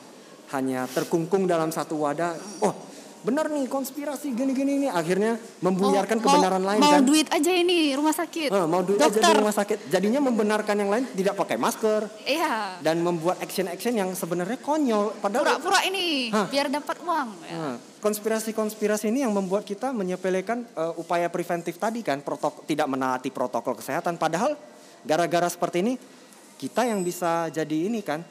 hanya 0.55 0.89
terkungkung 0.89 1.45
dalam 1.45 1.69
satu 1.69 2.09
wadah 2.09 2.63
oh 2.65 2.88
benar 3.19 3.47
nih 3.47 3.67
konspirasi 3.67 4.31
gini-gini 4.31 4.73
ini 4.77 4.89
akhirnya 4.89 5.35
membuyarkan 5.59 6.17
Mau- 6.17 6.25
kebenaran 6.25 6.59
mau, 6.59 6.69
lain 6.69 6.81
mau 6.81 6.93
kan 6.93 7.03
duit 7.03 7.27
aja 7.27 7.51
ini 7.51 7.91
rumah 7.93 8.13
sakit. 8.13 8.49
Eh, 8.49 8.67
mau 8.67 8.81
duit 8.81 8.97
aja 8.97 9.09
Dokter. 9.09 9.27
di 9.29 9.39
rumah 9.39 9.53
sakit 9.53 9.79
jadinya 9.89 10.21
membenarkan 10.23 10.77
yang 10.77 10.89
lain 10.89 11.05
tidak 11.13 11.35
pakai 11.35 11.57
masker 11.57 12.07
Iya. 12.23 12.79
dan 12.79 13.01
membuat 13.01 13.39
action-action 13.39 13.93
yang 13.93 14.11
sebenarnya 14.13 14.59
konyol 14.59 15.19
padahal 15.19 15.45
Pura-pura 15.45 15.81
ini 15.85 16.31
Hah. 16.31 16.47
biar 16.47 16.69
dapat 16.69 16.97
uang. 17.01 17.29
Ya. 17.43 17.55
Nah, 17.55 17.77
konspirasi-konspirasi 17.99 19.09
ini 19.09 19.23
yang 19.23 19.33
membuat 19.33 19.63
kita 19.63 19.91
menyepelekan 19.91 20.63
eh, 20.65 20.93
upaya 20.95 21.27
preventif 21.27 21.77
tadi 21.77 22.01
kan 22.01 22.21
protok 22.21 22.63
tidak 22.65 22.87
menaati 22.87 23.29
protokol 23.29 23.75
kesehatan 23.75 24.15
padahal 24.15 24.55
gara-gara 25.01 25.47
seperti 25.47 25.81
ini 25.81 25.95
kita 26.55 26.83
yang 26.83 27.01
bisa 27.01 27.47
jadi 27.49 27.87
ini 27.87 28.03
kan 28.03 28.23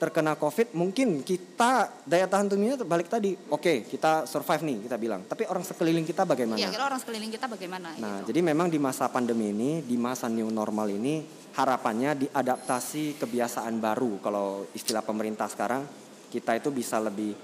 terkena 0.00 0.32
COVID, 0.32 0.72
mungkin 0.72 1.20
kita 1.20 1.92
daya 2.08 2.24
tahan 2.24 2.48
tubuhnya 2.48 2.80
balik 2.80 3.12
tadi. 3.12 3.36
Oke, 3.52 3.84
kita 3.84 4.24
survive 4.24 4.64
nih 4.64 4.76
kita 4.88 4.96
bilang. 4.96 5.20
Tapi 5.28 5.44
orang 5.44 5.60
sekeliling 5.60 6.08
kita 6.08 6.24
bagaimana? 6.24 6.56
Iya, 6.56 6.72
kira 6.72 6.88
orang 6.88 6.96
sekeliling 7.04 7.28
kita 7.28 7.44
bagaimana 7.44 7.92
Nah, 8.00 8.24
gitu. 8.24 8.32
jadi 8.32 8.40
memang 8.40 8.72
di 8.72 8.80
masa 8.80 9.12
pandemi 9.12 9.52
ini, 9.52 9.84
di 9.84 10.00
masa 10.00 10.32
new 10.32 10.48
normal 10.48 10.88
ini, 10.88 11.20
harapannya 11.52 12.16
diadaptasi 12.16 13.20
kebiasaan 13.20 13.76
baru. 13.76 14.16
Kalau 14.24 14.64
istilah 14.72 15.04
pemerintah 15.04 15.52
sekarang, 15.52 15.84
kita 16.32 16.56
itu 16.56 16.72
bisa 16.72 16.96
lebih 16.96 17.36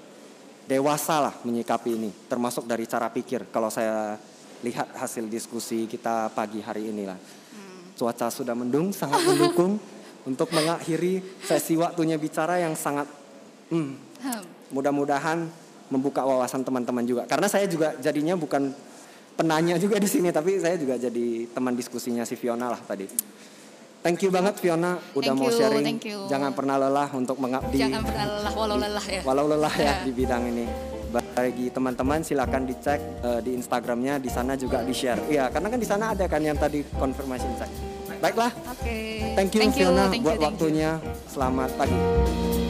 dewasa 0.65 1.29
lah 1.29 1.35
menyikapi 1.45 1.93
ini, 1.93 2.11
termasuk 2.25 2.65
dari 2.65 2.89
cara 2.89 3.13
pikir. 3.13 3.53
Kalau 3.53 3.69
saya 3.69 4.17
lihat 4.65 4.97
hasil 4.97 5.29
diskusi 5.29 5.85
kita 5.85 6.33
pagi 6.33 6.65
hari 6.65 6.89
ini 6.89 7.05
lah, 7.05 7.21
cuaca 8.01 8.33
sudah 8.33 8.57
mendung, 8.57 8.97
sangat 8.97 9.21
mendukung 9.29 9.77
untuk 10.27 10.51
mengakhiri 10.51 11.23
sesi 11.41 11.75
waktunya 11.75 12.15
bicara 12.17 12.59
yang 12.59 12.75
sangat 12.75 13.07
hmm, 13.71 14.05
Hmm. 14.17 14.43
mudah-mudahan 14.73 15.45
membuka 15.87 16.25
wawasan 16.25 16.61
teman-teman 16.61 17.05
juga 17.05 17.23
karena 17.25 17.47
saya 17.47 17.65
juga 17.65 17.95
jadinya 17.97 18.33
bukan 18.33 18.73
penanya 19.33 19.77
juga 19.77 20.01
di 20.01 20.09
sini 20.09 20.33
tapi 20.33 20.57
saya 20.57 20.75
juga 20.75 20.97
jadi 20.97 21.45
teman 21.47 21.77
diskusinya 21.77 22.25
si 22.25 22.33
Fiona 22.35 22.73
lah 22.73 22.81
tadi 22.81 23.05
thank 24.01 24.19
you 24.19 24.33
banget 24.33 24.57
Fiona 24.57 24.97
udah 25.13 25.21
Thank 25.27 25.37
mau 25.37 25.47
you, 25.47 25.55
sharing 25.55 25.85
thank 25.85 26.09
you. 26.09 26.25
jangan 26.27 26.51
pernah 26.51 26.81
lelah 26.81 27.13
untuk 27.13 27.37
mengabdi 27.37 27.77
Jangan 27.77 28.03
pernah 28.03 28.25
lelah 28.27 28.53
walau 28.57 28.77
lelah 28.77 29.07
ya. 29.07 29.21
walau 29.23 29.47
lelah 29.47 29.75
ya 29.77 29.85
Ya. 29.85 29.95
di 30.03 30.13
bidang 30.13 30.43
ini 30.49 30.65
bagi 31.13 31.69
teman-teman 31.69 32.21
silakan 32.21 32.65
dicek 32.65 32.99
eh, 33.21 33.41
di 33.41 33.53
Instagramnya 33.53 34.17
di 34.17 34.33
sana 34.33 34.57
juga 34.57 34.81
di 34.81 34.91
share 34.91 35.29
iya 35.29 35.53
karena 35.53 35.69
kan 35.69 35.79
di 35.79 35.87
sana 35.87 36.17
ada 36.17 36.25
kan 36.25 36.41
yang 36.41 36.57
tadi 36.57 36.81
confirmation 36.97 37.53
check 37.55 37.69
baiklah 38.27 38.51
Oke. 38.75 38.99
thank 39.39 39.51
you, 39.55 39.61
thank 39.63 39.75
you, 39.79 39.87
Fiona 39.87 40.11
thank 40.11 40.19
you, 40.19 40.27
buat 40.27 40.35
thank 40.35 40.43
you. 40.43 40.49
waktunya 40.51 40.91
selamat 41.31 41.71
pagi 41.79 42.66